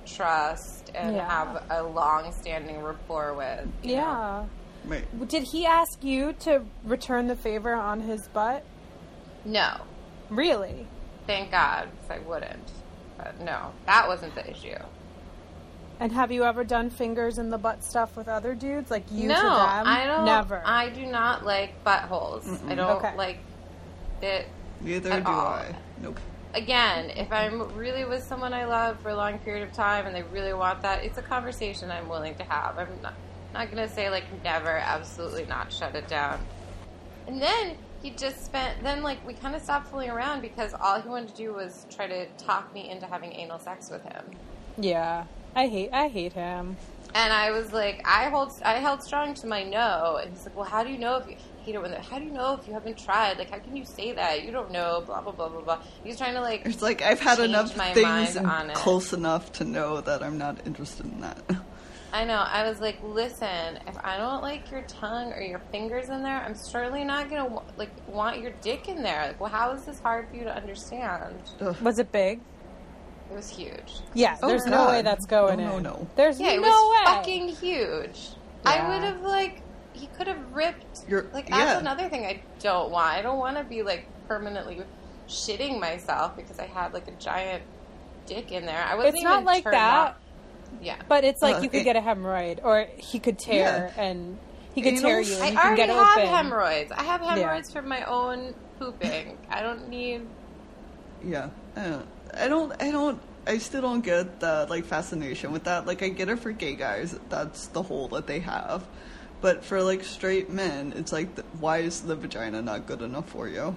trust 0.06 0.91
and 0.95 1.15
Yeah. 1.15 1.27
have 1.29 1.63
a 1.69 1.84
long-standing 1.84 2.82
rapport 2.84 3.34
with. 3.34 3.67
you 3.84 3.95
yeah. 3.95 4.45
Right. 4.86 5.27
Did 5.29 5.43
he 5.43 5.65
ask 5.65 6.03
you 6.03 6.34
to 6.41 6.63
return 6.84 7.27
the 7.27 7.36
favor 7.38 7.73
on 7.73 8.01
his 8.01 8.27
butt? 8.29 8.63
No, 9.45 9.77
Really? 10.29 10.88
thank 11.25 11.51
God, 11.51 11.88
'cause 12.01 12.17
I 12.17 12.19
wouldn't. 12.19 12.69
But 13.17 13.39
no, 13.39 13.71
that 13.86 14.08
wasn't 14.08 14.36
the 14.36 14.49
issue. 14.49 14.77
And 15.99 16.12
have 16.12 16.32
you 16.32 16.43
ever 16.43 16.63
done 16.65 16.89
fingers 16.89 17.38
in 17.38 17.49
the 17.49 17.58
butt 17.58 17.84
stuff 17.84 18.17
with 18.17 18.27
other 18.27 18.56
dudes, 18.56 18.91
like 18.91 19.03
you 19.12 19.29
no, 19.29 19.36
to 19.36 19.41
them? 19.41 19.88
I 19.88 20.06
don't. 20.06 20.25
Never. 20.25 20.62
I 20.65 20.89
do 20.89 21.06
not 21.06 21.45
like 21.45 21.82
buttholes. 21.86 22.45
I 22.69 22.75
don't 22.75 22.97
Okay. 22.97 23.15
like 23.15 23.38
it. 24.21 24.47
Neither 24.82 25.12
At 25.12 25.23
do 25.23 25.32
all. 25.32 25.38
I. 25.47 25.75
Nope. 26.01 26.19
Again, 26.54 27.10
if 27.12 27.32
I'm 27.32 27.62
really 27.76 28.06
with 28.06 28.24
someone 28.24 28.54
I 28.54 28.66
love 28.66 29.00
for 29.00 29.10
a 29.10 29.16
long 29.16 29.39
period 29.39 29.68
of 29.68 29.74
time 29.74 30.06
and 30.06 30.16
they 30.16 30.24
really 30.24 30.54
want 30.54 30.82
that, 30.82 31.04
it's 31.04 31.18
a 31.18 31.22
conversation 31.22 31.92
I'm 31.92 32.08
willing 32.08 32.36
to 32.36 32.44
have. 32.44 32.78
I'm 32.78 32.88
not, 33.02 33.13
not 33.54 33.72
going 33.72 33.88
to 33.88 33.94
say, 33.94 34.10
like, 34.10 34.26
never, 34.44 34.78
absolutely 34.78 35.46
not, 35.46 35.72
shut 35.72 35.96
it 35.96 36.08
down. 36.08 36.39
And 37.28 37.42
then 37.42 37.78
he 38.02 38.12
just 38.12 38.46
spent, 38.46 38.84
then, 38.84 39.02
like, 39.04 39.26
we 39.26 39.34
kind 39.34 39.56
of 39.56 39.62
stopped 39.62 39.88
fooling 39.88 40.10
around 40.10 40.42
because 40.42 40.74
all 40.74 41.02
he 41.02 41.08
wanted 41.08 41.30
to 41.30 41.36
do 41.36 41.54
was 41.54 41.86
try 41.89 42.08
to 42.08 42.28
talk 42.38 42.74
me 42.74 42.89
into 42.89 43.06
having 43.06 43.32
anal 43.34 43.60
sex 43.60 43.89
with 43.89 44.04
him. 44.04 44.26
Yeah, 44.78 45.26
I 45.56 45.68
hate. 45.68 45.89
I 45.94 46.08
hate 46.08 46.34
him. 46.34 46.78
And 47.16 47.32
I 47.32 47.52
was 47.52 47.72
like, 47.72 48.02
I 48.06 48.30
hold, 48.30 48.52
I 48.66 48.74
held 48.80 49.04
strong 49.04 49.36
to 49.36 49.48
my 49.48 49.63
no. 49.63 50.20
And 50.22 50.32
he's 50.32 50.46
like, 50.46 50.56
well, 50.56 50.66
how 50.66 50.84
do 50.84 50.89
you 50.89 50.98
know 50.98 51.18
if 51.18 51.30
you, 51.30 51.36
hate 51.63 51.76
it 51.76 51.82
when 51.82 51.91
they're, 51.91 52.02
how 52.02 52.19
do 52.19 52.26
you 52.26 52.32
know 52.32 52.58
if 52.60 52.67
you 52.67 52.73
haven't 52.73 52.97
tried? 52.97 53.38
Like, 53.38 53.49
how 53.49 53.60
can 53.60 53.76
you 53.76 53.86
say 53.86 54.12
that? 54.13 54.43
You 54.43 54.52
don't 54.52 54.71
know, 54.71 55.02
blah, 55.06 55.21
blah, 55.21 55.32
blah, 55.32 55.49
blah, 55.49 55.62
blah. 55.62 55.80
He's 56.04 56.17
trying 56.17 56.34
to, 56.36 56.41
like, 56.41 56.65
It's 56.65 56.82
like 56.82 57.02
I've 57.02 57.19
had 57.19 57.39
enough 57.39 57.76
my 57.78 57.93
things 57.93 58.06
mind 58.06 58.36
and 58.38 58.47
on 58.47 58.69
it. 58.69 58.76
close 58.76 59.13
enough 59.13 59.52
to 59.54 59.63
know 59.63 60.02
that 60.02 60.21
I'm 60.23 60.38
not 60.38 60.65
interested 60.67 61.06
in 61.06 61.21
that. 61.21 61.38
I 62.12 62.26
know. 62.26 62.36
I 62.38 62.69
was 62.69 62.80
like, 62.80 62.99
listen, 63.02 63.80
if 63.88 63.97
I 64.04 64.17
don't 64.17 64.43
like 64.43 64.69
your 64.69 64.84
tongue 64.84 65.34
or 65.34 65.41
your 65.41 65.58
fingers 65.71 66.10
in 66.10 66.21
there, 66.21 66.43
I'm 66.43 66.54
certainly 66.54 67.04
not 67.04 67.28
gonna 67.28 67.60
like 67.76 67.89
want 68.08 68.39
your 68.39 68.52
dick 68.62 68.88
in 68.88 69.02
there. 69.02 69.26
Like, 69.30 69.41
well, 69.41 69.49
how 69.49 69.71
is 69.71 69.84
this 69.86 69.99
hard 69.99 70.30
for 70.30 70.36
you 70.36 70.43
to 70.43 70.56
understand? 70.56 71.34
Ugh. 71.60 71.76
Was 71.82 71.97
it 71.97 72.12
big? 72.12 72.39
It 73.32 73.36
was 73.36 73.49
huge. 73.49 74.02
Yeah, 74.13 74.38
Oh, 74.43 74.47
there's 74.47 74.67
no 74.67 74.86
way 74.89 75.02
that's 75.02 75.26
going 75.26 75.58
No, 75.58 75.69
no, 75.71 75.78
in. 75.78 75.84
no. 75.84 76.08
There's 76.15 76.39
Yeah, 76.39 76.52
it 76.52 76.62
was 76.62 76.91
way. 76.99 77.15
fucking 77.15 77.47
huge. 77.49 78.30
I 78.63 78.88
would 78.89 79.04
have 79.04 79.21
like 79.21 79.62
he 80.04 80.08
could 80.18 80.28
have 80.28 80.52
ripped. 80.54 81.04
You're- 81.08 81.28
like 81.34 81.48
yeah. 81.50 81.58
that's 81.66 81.80
another 81.82 82.10
thing 82.10 82.26
I 82.26 82.42
don't 82.60 82.92
want. 82.92 83.13
I 83.13 83.22
don't 83.22 83.38
want 83.39 83.58
to 83.58 83.63
be 83.63 83.84
like 83.84 84.06
permanently 84.28 84.82
shitting 85.30 85.80
myself 85.80 86.36
because 86.36 86.60
I 86.60 86.66
had 86.66 86.94
like 86.94 87.08
a 87.08 87.12
giant 87.13 87.63
dick 88.26 88.52
in 88.52 88.66
there. 88.66 88.84
I 88.84 88.96
wasn't 88.96 89.16
It's 89.16 89.24
not 89.24 89.46
like 89.46 89.63
that. 89.63 90.08
on. 90.10 90.16
Yeah. 90.82 90.96
But 91.08 91.24
it's 91.24 91.42
like 91.42 91.58
Uh, 91.58 91.62
you 91.62 91.70
could 91.70 91.82
it- 91.82 91.84
get 91.86 91.96
a 91.96 92.02
hemorrhoid, 92.02 92.60
or 92.63 92.88
he 92.98 93.20
could 93.20 93.39
tear, 93.39 93.94
and 93.98 94.38
he 94.76 94.82
could 94.82 94.94
Anal 94.96 95.04
tear 95.04 95.22
you, 95.22 95.36
and 95.36 95.44
I 95.44 95.48
you 95.48 95.52
can 95.58 95.66
already 95.68 95.82
get 95.84 95.89
have 95.89 96.18
open. 96.18 96.28
hemorrhoids. 96.30 96.92
I 96.92 97.04
have 97.04 97.22
hemorrhoids 97.22 97.72
from 97.72 97.88
my 97.88 98.04
own 98.04 98.56
pooping. 98.80 99.38
I 99.50 99.62
don't 99.62 99.88
need. 99.88 100.26
Yeah, 101.24 101.50
I 101.78 101.84
don't, 101.88 102.08
I 102.34 102.48
don't, 102.50 102.82
I 102.82 102.92
don't, 102.92 103.22
I 103.48 103.58
still 103.60 103.82
don't 103.82 104.02
get 104.04 104.39
the 104.42 104.66
like 104.70 104.84
fascination 104.86 105.52
with 105.54 105.63
that. 105.66 105.86
Like, 105.86 106.02
I 106.04 106.10
get 106.10 106.28
it 106.28 106.39
for 106.39 106.52
gay 106.52 106.76
guys, 106.76 107.18
that's 107.30 107.68
the 107.68 107.82
hole 107.84 108.08
that 108.10 108.28
they 108.28 108.39
have, 108.39 108.84
but 109.43 109.62
for 109.62 109.84
like 109.84 110.06
straight 110.06 110.49
men, 110.49 110.93
it's 110.95 111.12
like, 111.12 111.36
the, 111.36 111.43
why 111.60 111.79
is 111.79 111.99
the 111.99 112.15
vagina 112.15 112.62
not 112.62 112.88
good 112.88 113.01
enough 113.01 113.27
for 113.27 113.49
you? 113.49 113.75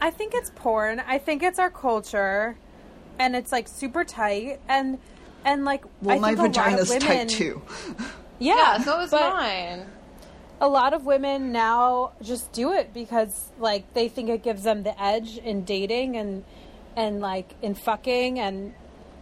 I 0.00 0.10
think 0.10 0.34
it's 0.34 0.50
porn. 0.56 1.00
I 1.06 1.18
think 1.18 1.44
it's 1.44 1.60
our 1.60 1.70
culture, 1.70 2.58
and 3.16 3.36
it's 3.36 3.52
like 3.52 3.68
super 3.68 4.02
tight, 4.02 4.58
and 4.68 4.98
and 5.44 5.64
like 5.64 5.84
Well, 6.02 6.16
I 6.16 6.18
my 6.18 6.28
think 6.34 6.38
a 6.40 6.42
lot 6.42 6.48
of 6.48 6.54
vagina's 6.54 6.88
women, 6.90 7.00
tight 7.00 7.28
too. 7.28 7.62
Yeah, 8.40 8.54
Yeah, 8.54 8.82
so 8.82 9.00
is 9.00 9.10
but 9.12 9.32
mine. 9.32 9.86
A 10.60 10.68
lot 10.68 10.92
of 10.92 11.06
women 11.06 11.52
now 11.52 12.12
just 12.20 12.50
do 12.52 12.72
it 12.72 12.92
because 12.92 13.52
like 13.60 13.94
they 13.94 14.08
think 14.08 14.28
it 14.28 14.42
gives 14.42 14.64
them 14.64 14.82
the 14.82 15.00
edge 15.00 15.38
in 15.38 15.64
dating 15.64 16.16
and 16.16 16.44
and 16.96 17.20
like 17.20 17.54
in 17.62 17.76
fucking 17.76 18.40
and 18.40 18.74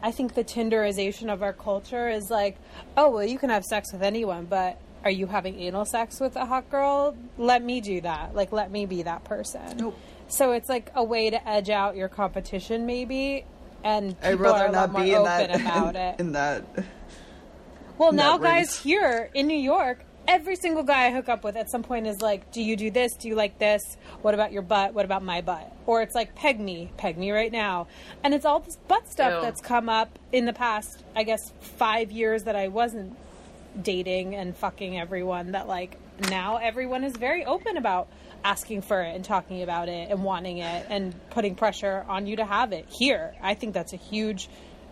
I 0.02 0.10
think 0.10 0.34
the 0.34 0.44
Tinderization 0.44 1.30
of 1.32 1.42
our 1.42 1.52
culture 1.54 2.08
is 2.08 2.30
like, 2.30 2.56
oh 2.96 3.10
well, 3.10 3.24
you 3.24 3.38
can 3.38 3.50
have 3.50 3.64
sex 3.64 3.92
with 3.92 4.02
anyone, 4.02 4.46
but 4.46 4.78
are 5.06 5.10
you 5.10 5.28
having 5.28 5.60
anal 5.60 5.84
sex 5.84 6.18
with 6.18 6.34
a 6.34 6.44
hot 6.44 6.68
girl? 6.68 7.16
Let 7.38 7.62
me 7.62 7.80
do 7.80 8.00
that. 8.00 8.34
Like, 8.34 8.50
let 8.50 8.72
me 8.72 8.86
be 8.86 9.04
that 9.04 9.22
person. 9.22 9.76
Nope. 9.76 9.96
So 10.26 10.50
it's 10.50 10.68
like 10.68 10.90
a 10.96 11.04
way 11.04 11.30
to 11.30 11.48
edge 11.48 11.70
out 11.70 11.94
your 11.94 12.08
competition, 12.08 12.86
maybe. 12.86 13.44
And 13.84 14.20
people 14.20 14.28
I'd 14.28 14.34
are 14.34 14.36
rather 14.42 14.64
a 14.64 14.72
lot 14.72 14.72
not 14.72 14.92
more 14.92 15.02
be 15.02 15.10
in 15.12 15.18
open 15.18 15.24
that 15.26 15.60
about 15.60 15.94
it. 15.94 16.18
in 16.18 16.32
that. 16.32 16.64
Well, 17.98 18.08
in 18.10 18.16
now 18.16 18.36
that 18.36 18.42
guys 18.42 18.80
here 18.80 19.30
in 19.32 19.46
New 19.46 19.56
York, 19.56 20.04
every 20.26 20.56
single 20.56 20.82
guy 20.82 21.06
I 21.06 21.12
hook 21.12 21.28
up 21.28 21.44
with 21.44 21.54
at 21.54 21.70
some 21.70 21.84
point 21.84 22.08
is 22.08 22.20
like, 22.20 22.50
"Do 22.50 22.60
you 22.60 22.76
do 22.76 22.90
this? 22.90 23.14
Do 23.14 23.28
you 23.28 23.36
like 23.36 23.60
this? 23.60 23.96
What 24.22 24.34
about 24.34 24.50
your 24.50 24.62
butt? 24.62 24.92
What 24.92 25.04
about 25.04 25.22
my 25.22 25.40
butt?" 25.40 25.72
Or 25.86 26.02
it's 26.02 26.16
like, 26.16 26.34
"Peg 26.34 26.58
me, 26.58 26.90
peg 26.96 27.16
me 27.16 27.30
right 27.30 27.52
now," 27.52 27.86
and 28.24 28.34
it's 28.34 28.44
all 28.44 28.58
this 28.58 28.74
butt 28.88 29.08
stuff 29.08 29.34
Ew. 29.34 29.40
that's 29.42 29.60
come 29.60 29.88
up 29.88 30.18
in 30.32 30.46
the 30.46 30.52
past, 30.52 31.04
I 31.14 31.22
guess, 31.22 31.52
five 31.60 32.10
years 32.10 32.42
that 32.42 32.56
I 32.56 32.66
wasn't 32.66 33.16
dating 33.82 34.34
and 34.34 34.56
fucking 34.56 34.98
everyone. 34.98 35.52
That 35.52 35.68
like 35.68 35.98
now 36.30 36.56
everyone 36.56 37.04
is 37.04 37.16
very 37.16 37.44
open 37.44 37.76
about 37.76 38.08
asking 38.44 38.82
for 38.82 39.02
it 39.02 39.14
and 39.14 39.24
talking 39.24 39.62
about 39.62 39.88
it 39.88 40.10
and 40.10 40.22
wanting 40.22 40.58
it 40.58 40.86
and 40.88 41.14
putting 41.30 41.54
pressure 41.54 42.04
on 42.08 42.26
you 42.26 42.36
to 42.36 42.44
have 42.44 42.72
it 42.72 42.86
here. 42.88 43.34
I 43.42 43.54
think 43.54 43.74
that's 43.74 43.92
a 43.92 43.96
huge 43.96 44.48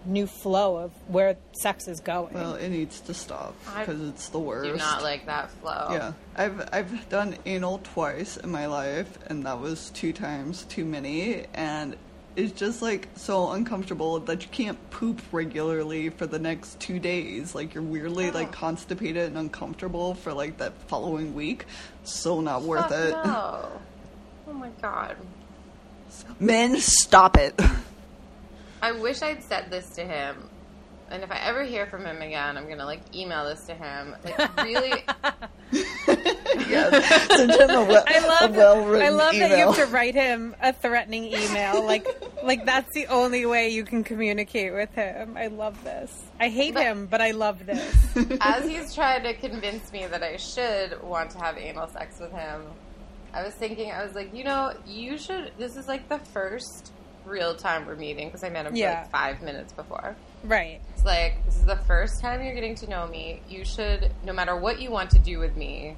new 0.06 0.26
flow 0.26 0.76
of 0.76 0.92
where 1.08 1.36
sex 1.52 1.88
is 1.88 2.00
going. 2.00 2.34
Well, 2.34 2.54
it 2.54 2.68
needs 2.68 3.00
to 3.02 3.14
stop 3.14 3.54
because 3.78 4.00
it's 4.08 4.28
the 4.28 4.38
worst. 4.38 4.70
Do 4.70 4.76
not 4.76 5.02
like 5.02 5.26
that 5.26 5.50
flow. 5.50 5.88
Yeah, 5.90 6.12
I've 6.36 6.68
I've 6.72 7.08
done 7.08 7.36
anal 7.46 7.80
twice 7.82 8.36
in 8.36 8.50
my 8.50 8.66
life, 8.66 9.18
and 9.26 9.46
that 9.46 9.60
was 9.60 9.90
two 9.90 10.12
times 10.12 10.64
too 10.64 10.84
many, 10.84 11.46
and 11.54 11.96
it's 12.36 12.52
just 12.52 12.82
like 12.82 13.08
so 13.16 13.50
uncomfortable 13.52 14.18
that 14.20 14.42
you 14.42 14.48
can't 14.50 14.90
poop 14.90 15.20
regularly 15.32 16.10
for 16.10 16.26
the 16.26 16.38
next 16.38 16.80
two 16.80 16.98
days. 16.98 17.54
Like 17.54 17.74
you're 17.74 17.82
weirdly 17.82 18.30
like 18.30 18.48
oh. 18.48 18.52
constipated 18.52 19.28
and 19.28 19.38
uncomfortable 19.38 20.14
for 20.14 20.32
like 20.32 20.58
that 20.58 20.72
following 20.88 21.34
week. 21.34 21.66
So 22.02 22.40
not 22.40 22.62
worth 22.62 22.88
Fuck 22.88 22.92
it. 22.92 23.10
no. 23.10 23.68
Oh 24.46 24.52
my 24.52 24.68
god. 24.82 25.16
Men, 26.38 26.76
stop 26.78 27.38
it. 27.38 27.58
I 28.82 28.92
wish 28.92 29.22
I'd 29.22 29.42
said 29.42 29.70
this 29.70 29.88
to 29.96 30.04
him. 30.04 30.36
And 31.10 31.22
if 31.22 31.30
I 31.30 31.36
ever 31.38 31.62
hear 31.64 31.86
from 31.86 32.04
him 32.04 32.22
again, 32.22 32.56
I'm 32.56 32.68
gonna 32.68 32.84
like 32.86 33.00
email 33.14 33.44
this 33.44 33.64
to 33.66 33.74
him. 33.74 34.16
Like 34.24 34.56
really 34.64 35.04
yes, 36.68 37.26
send 37.36 37.50
him 37.52 37.70
a, 37.70 37.84
well, 37.84 38.04
I 38.06 38.18
love, 38.26 38.56
I 38.58 39.08
love 39.10 39.34
email. 39.34 39.48
that 39.48 39.58
you 39.58 39.66
have 39.66 39.76
to 39.76 39.86
write 39.86 40.14
him 40.14 40.54
a 40.62 40.72
threatening 40.72 41.24
email. 41.26 41.84
Like, 41.84 42.06
like 42.42 42.64
that's 42.64 42.92
the 42.94 43.06
only 43.08 43.46
way 43.46 43.68
you 43.68 43.84
can 43.84 44.04
communicate 44.04 44.72
with 44.72 44.92
him. 44.94 45.36
I 45.36 45.48
love 45.48 45.82
this. 45.84 46.24
I 46.40 46.48
hate 46.48 46.74
But- 46.74 46.84
him, 46.84 47.06
but 47.06 47.20
I 47.20 47.32
love 47.32 47.64
this. 47.66 48.16
as 48.40 48.68
he's 48.68 48.94
trying 48.94 49.22
to 49.24 49.34
convince 49.34 49.92
me 49.92 50.06
that 50.06 50.22
I 50.22 50.36
should 50.36 51.02
want 51.02 51.30
to 51.30 51.38
have 51.38 51.58
anal 51.58 51.88
sex 51.88 52.18
with 52.20 52.32
him, 52.32 52.62
I 53.32 53.42
was 53.42 53.54
thinking, 53.54 53.90
I 53.90 54.04
was 54.04 54.14
like, 54.14 54.34
you 54.34 54.44
know, 54.44 54.72
you 54.86 55.18
should. 55.18 55.52
This 55.58 55.76
is 55.76 55.88
like 55.88 56.08
the 56.08 56.18
first 56.18 56.92
real 57.24 57.54
time 57.54 57.86
we're 57.86 57.96
meeting 57.96 58.28
because 58.28 58.44
I 58.44 58.50
met 58.50 58.66
him 58.66 58.74
for 58.74 58.78
like 58.80 59.10
five 59.10 59.42
minutes 59.42 59.72
before. 59.72 60.16
right. 60.44 60.80
It's 60.94 61.04
like 61.04 61.44
this 61.44 61.56
is 61.56 61.64
the 61.64 61.76
first 61.76 62.20
time 62.20 62.42
you're 62.42 62.54
getting 62.54 62.74
to 62.76 62.88
know 62.88 63.06
me. 63.06 63.40
You 63.48 63.64
should, 63.64 64.10
no 64.24 64.32
matter 64.32 64.56
what 64.56 64.80
you 64.80 64.90
want 64.90 65.10
to 65.10 65.18
do 65.18 65.38
with 65.38 65.56
me, 65.56 65.96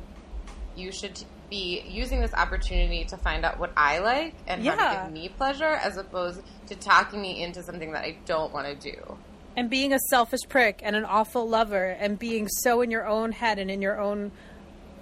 you 0.76 0.92
should 0.92 1.22
be 1.48 1.82
using 1.86 2.20
this 2.20 2.34
opportunity 2.34 3.04
to 3.04 3.16
find 3.16 3.44
out 3.44 3.58
what 3.58 3.72
I 3.76 3.98
like 3.98 4.34
and 4.46 4.64
how 4.66 4.74
to 4.74 5.04
give 5.04 5.12
me 5.12 5.28
pleasure, 5.28 5.64
as 5.64 5.96
opposed 5.96 6.40
to 6.68 6.74
talking 6.74 7.20
me 7.22 7.42
into 7.42 7.62
something 7.62 7.92
that 7.92 8.04
I 8.04 8.16
don't 8.26 8.52
want 8.52 8.66
to 8.66 8.92
do. 8.92 9.18
And 9.56 9.70
being 9.70 9.92
a 9.92 9.98
selfish 10.10 10.40
prick 10.48 10.80
and 10.82 10.94
an 10.96 11.04
awful 11.04 11.48
lover 11.48 11.86
and 11.86 12.18
being 12.18 12.46
so 12.48 12.82
in 12.82 12.90
your 12.90 13.06
own 13.06 13.32
head 13.32 13.58
and 13.58 13.70
in 13.70 13.80
your 13.80 13.98
own 13.98 14.32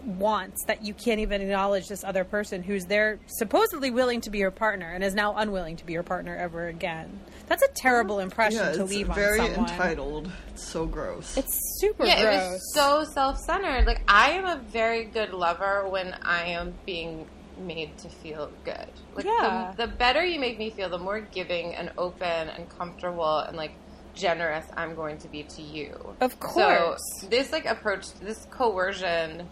wants 0.06 0.64
that 0.66 0.84
you 0.84 0.94
can't 0.94 1.20
even 1.20 1.40
acknowledge 1.40 1.88
this 1.88 2.04
other 2.04 2.24
person 2.24 2.62
who's 2.62 2.84
there 2.86 3.18
supposedly 3.26 3.90
willing 3.90 4.20
to 4.22 4.30
be 4.30 4.38
your 4.38 4.50
partner 4.50 4.90
and 4.92 5.02
is 5.02 5.14
now 5.14 5.34
unwilling 5.36 5.76
to 5.76 5.86
be 5.86 5.92
your 5.92 6.02
partner 6.02 6.36
ever 6.36 6.68
again. 6.68 7.18
That's 7.46 7.62
a 7.62 7.68
terrible 7.74 8.20
impression 8.20 8.58
yeah, 8.60 8.72
to 8.72 8.84
leave 8.84 9.08
very 9.08 9.40
on 9.40 9.54
someone. 9.54 9.70
entitled. 9.70 10.30
It's 10.52 10.66
so 10.66 10.86
gross. 10.86 11.36
It's 11.36 11.58
super 11.80 12.04
yeah, 12.04 12.22
gross. 12.22 12.34
it 12.34 12.52
was 12.52 12.74
so 12.74 13.04
self-centered. 13.12 13.86
Like 13.86 14.02
I 14.08 14.30
am 14.30 14.44
a 14.46 14.62
very 14.70 15.04
good 15.04 15.32
lover 15.32 15.86
when 15.88 16.14
I 16.22 16.46
am 16.46 16.74
being 16.86 17.26
made 17.58 17.96
to 17.98 18.08
feel 18.08 18.50
good. 18.64 18.88
Like 19.14 19.24
Yeah. 19.26 19.72
the, 19.76 19.86
the 19.86 19.92
better 19.92 20.24
you 20.24 20.40
make 20.40 20.58
me 20.58 20.70
feel, 20.70 20.88
the 20.88 20.98
more 20.98 21.20
giving 21.20 21.74
and 21.74 21.92
open 21.98 22.48
and 22.48 22.68
comfortable 22.68 23.38
and 23.38 23.56
like 23.56 23.72
generous 24.14 24.64
I'm 24.76 24.94
going 24.94 25.18
to 25.18 25.28
be 25.28 25.42
to 25.42 25.62
you. 25.62 26.14
Of 26.20 26.38
course. 26.40 27.00
So 27.20 27.26
this 27.28 27.52
like 27.52 27.66
approach, 27.66 28.12
this 28.20 28.46
coercion 28.50 29.48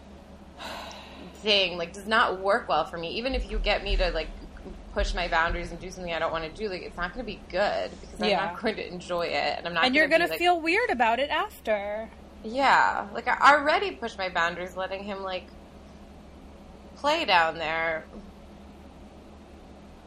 thing, 1.35 1.77
like 1.77 1.93
does 1.93 2.07
not 2.07 2.39
work 2.41 2.67
well 2.69 2.85
for 2.85 2.97
me. 2.97 3.11
Even 3.17 3.35
if 3.35 3.49
you 3.49 3.59
get 3.59 3.83
me 3.83 3.95
to 3.97 4.11
like 4.11 4.29
push 4.93 5.13
my 5.13 5.27
boundaries 5.27 5.71
and 5.71 5.79
do 5.79 5.89
something 5.89 6.13
I 6.13 6.19
don't 6.19 6.31
want 6.31 6.43
to 6.45 6.51
do, 6.51 6.69
like 6.69 6.81
it's 6.81 6.97
not 6.97 7.13
going 7.13 7.25
to 7.25 7.31
be 7.31 7.43
good 7.49 7.91
because 8.01 8.21
I'm 8.21 8.29
Yeah. 8.29 8.45
not 8.51 8.61
going 8.61 8.75
to 8.75 8.87
enjoy 8.87 9.27
it, 9.27 9.57
and 9.57 9.67
I'm 9.67 9.73
not. 9.73 9.85
and 9.85 9.95
you're 9.95 10.07
going 10.07 10.21
gonna 10.21 10.31
to 10.31 10.37
feel 10.37 10.61
weird 10.61 10.89
about 10.89 11.19
it 11.19 11.29
after. 11.29 12.11
yeah, 12.43 13.07
like 13.13 13.27
I 13.27 13.37
already 13.55 13.91
pushed 13.95 14.17
my 14.17 14.29
boundaries, 14.29 14.75
letting 14.75 15.03
him 15.03 15.19
like 15.23 15.49
play 16.95 17.25
down 17.25 17.57
there, 17.57 18.07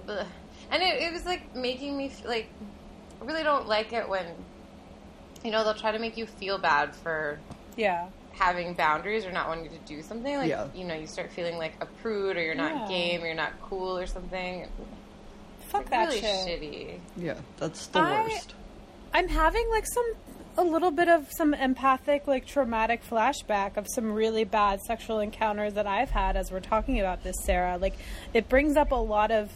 Ugh. 0.09 0.27
and 0.71 0.83
it, 0.83 1.03
it 1.03 1.13
was 1.13 1.25
like 1.25 1.55
making 1.55 1.97
me 1.97 2.09
feel 2.09 2.31
like 2.31 2.55
I 2.61 3.25
really 3.25 3.43
don't 3.43 3.67
like 3.67 3.93
it 3.93 4.09
when 4.09 4.27
you 5.45 5.51
know 5.51 5.65
they'll 5.65 5.75
try 5.75 5.93
to 5.93 5.99
make 5.99 6.17
you 6.17 6.27
feel 6.27 6.59
bad 6.59 6.95
for 6.95 7.41
Yeah. 7.77 8.09
Having 8.39 8.75
boundaries 8.75 9.25
or 9.25 9.33
not 9.33 9.49
wanting 9.49 9.69
to 9.71 9.79
do 9.87 10.03
something. 10.03 10.37
Like 10.37 10.49
Yeah. 10.49 10.69
you 10.75 10.85
know, 10.85 10.95
you 10.95 11.07
start 11.07 11.31
feeling 11.31 11.57
like 11.59 11.75
a 11.81 11.87
prude 11.87 12.37
or 12.37 12.43
you're 12.43 12.55
not 12.55 12.83
Yeah. 12.83 12.89
game 12.89 13.23
or 13.23 13.27
you're 13.27 13.35
not 13.35 13.53
cool 13.63 13.97
or 13.99 14.07
something. 14.07 14.67
Fuck 15.69 15.83
It's 15.83 15.91
that 15.91 16.09
really 16.09 16.21
shit. 16.21 16.61
shitty. 16.61 16.99
yeah, 17.17 17.35
that's 17.59 17.87
the 17.89 17.99
I- 18.01 18.23
worst. 18.23 18.55
I'm 19.15 19.29
having 19.29 19.69
like 19.71 19.87
some 19.87 20.05
a 20.59 20.63
little 20.65 20.91
bit 20.91 21.09
of 21.09 21.31
some 21.33 21.53
empathic 21.53 22.27
like 22.27 22.47
traumatic 22.47 23.03
flashback 23.05 23.77
of 23.77 23.87
some 23.95 24.13
really 24.13 24.45
bad 24.45 24.81
sexual 24.83 25.21
encounters 25.21 25.75
that 25.75 25.87
I've 25.87 26.11
had 26.11 26.35
as 26.37 26.51
we're 26.51 26.61
talking 26.61 26.99
about 26.99 27.23
this 27.23 27.37
Sarah 27.45 27.77
like 27.77 27.95
it 28.33 28.49
brings 28.49 28.75
up 28.77 28.91
a 28.91 28.95
lot 28.95 29.31
of 29.31 29.51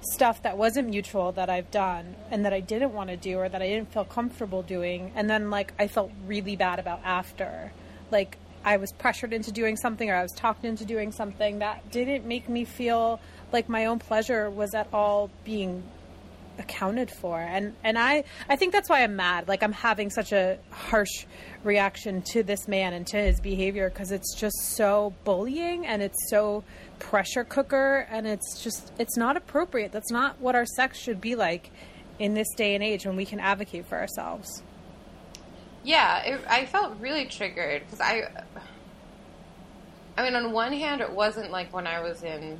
stuff 0.00 0.42
that 0.42 0.56
wasn't 0.56 0.88
mutual 0.88 1.32
that 1.32 1.50
I've 1.50 1.70
done 1.70 2.16
and 2.30 2.44
that 2.46 2.54
I 2.54 2.60
didn't 2.60 2.92
want 2.94 3.10
to 3.10 3.16
do 3.18 3.38
or 3.38 3.48
that 3.50 3.60
I 3.60 3.66
didn't 3.68 3.92
feel 3.92 4.04
comfortable 4.06 4.62
doing 4.62 5.12
and 5.14 5.28
then 5.28 5.50
like 5.50 5.72
I 5.78 5.88
felt 5.88 6.10
really 6.26 6.56
bad 6.56 6.78
about 6.78 7.00
after 7.04 7.72
like 8.10 8.38
I 8.64 8.78
was 8.78 8.92
pressured 8.92 9.32
into 9.32 9.52
doing 9.52 9.76
something 9.76 10.10
or 10.10 10.16
I 10.16 10.22
was 10.22 10.32
talked 10.32 10.64
into 10.64 10.84
doing 10.84 11.12
something 11.12 11.60
that 11.60 11.90
didn't 11.90 12.26
make 12.26 12.48
me 12.48 12.64
feel 12.64 13.20
like 13.52 13.68
my 13.68 13.86
own 13.86 14.00
pleasure 14.00 14.50
was 14.50 14.74
at 14.74 14.88
all 14.92 15.30
being 15.44 15.84
accounted 16.58 17.10
for. 17.10 17.38
And 17.38 17.74
and 17.84 17.98
i 17.98 18.24
i 18.48 18.56
think 18.56 18.72
that's 18.72 18.88
why 18.88 19.02
i'm 19.02 19.14
mad. 19.14 19.46
Like 19.46 19.62
i'm 19.62 19.72
having 19.72 20.10
such 20.10 20.32
a 20.32 20.58
harsh 20.70 21.26
reaction 21.64 22.22
to 22.32 22.42
this 22.42 22.66
man 22.66 22.92
and 22.92 23.06
to 23.08 23.18
his 23.18 23.40
behavior 23.40 23.90
because 23.90 24.10
it's 24.10 24.34
just 24.34 24.56
so 24.74 25.14
bullying 25.24 25.86
and 25.86 26.02
it's 26.02 26.30
so 26.30 26.64
pressure 26.98 27.44
cooker 27.44 28.06
and 28.10 28.26
it's 28.26 28.62
just 28.62 28.92
it's 28.98 29.16
not 29.16 29.36
appropriate. 29.36 29.92
That's 29.92 30.10
not 30.10 30.40
what 30.40 30.54
our 30.54 30.66
sex 30.66 30.98
should 30.98 31.20
be 31.20 31.36
like 31.36 31.70
in 32.18 32.34
this 32.34 32.48
day 32.56 32.74
and 32.74 32.82
age 32.82 33.06
when 33.06 33.16
we 33.16 33.26
can 33.26 33.38
advocate 33.38 33.86
for 33.86 33.98
ourselves 33.98 34.62
Yeah, 35.86 36.18
it, 36.24 36.40
I 36.48 36.66
felt 36.66 36.98
really 36.98 37.26
triggered 37.26 37.82
because 37.84 38.00
I, 38.00 38.28
I 40.18 40.24
mean, 40.24 40.34
on 40.34 40.50
one 40.50 40.72
hand, 40.72 41.00
it 41.00 41.12
wasn't 41.12 41.52
like 41.52 41.72
when 41.72 41.86
I 41.86 42.00
was 42.00 42.24
in, 42.24 42.58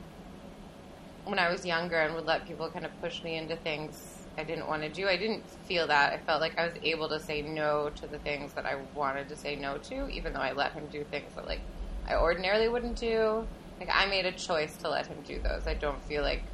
when 1.25 1.41
I 1.41 1.51
was 1.51 1.67
younger 1.67 1.97
and 1.97 2.15
would 2.15 2.25
let 2.25 2.47
people 2.47 2.71
kind 2.71 2.85
of 2.85 3.01
push 3.01 3.25
me 3.25 3.37
into 3.37 3.57
things 3.57 4.23
I 4.39 4.45
didn't 4.45 4.69
want 4.69 4.83
to 4.83 4.89
do. 4.89 5.09
I 5.09 5.17
didn't 5.17 5.43
feel 5.67 5.89
that. 5.89 6.12
I 6.12 6.19
felt 6.19 6.41
like 6.41 6.57
I 6.57 6.67
was 6.67 6.75
able 6.85 7.09
to 7.09 7.19
say 7.19 7.43
no 7.43 7.91
to 7.97 8.07
the 8.07 8.21
things 8.21 8.53
that 8.53 8.65
I 8.65 8.77
wanted 8.95 9.29
to 9.31 9.37
say 9.37 9.57
no 9.57 9.79
to, 9.79 10.09
even 10.09 10.33
though 10.33 10.41
I 10.41 10.53
let 10.53 10.71
him 10.71 10.87
do 10.87 11.03
things 11.03 11.35
that 11.35 11.47
like 11.47 11.62
I 12.07 12.15
ordinarily 12.15 12.69
wouldn't 12.69 12.95
do. 12.95 13.45
Like 13.81 13.89
I 13.93 14.07
made 14.07 14.27
a 14.27 14.33
choice 14.33 14.77
to 14.77 14.89
let 14.89 15.09
him 15.09 15.17
do 15.27 15.41
those. 15.41 15.67
I 15.67 15.75
don't 15.75 16.01
feel 16.05 16.23
like, 16.23 16.45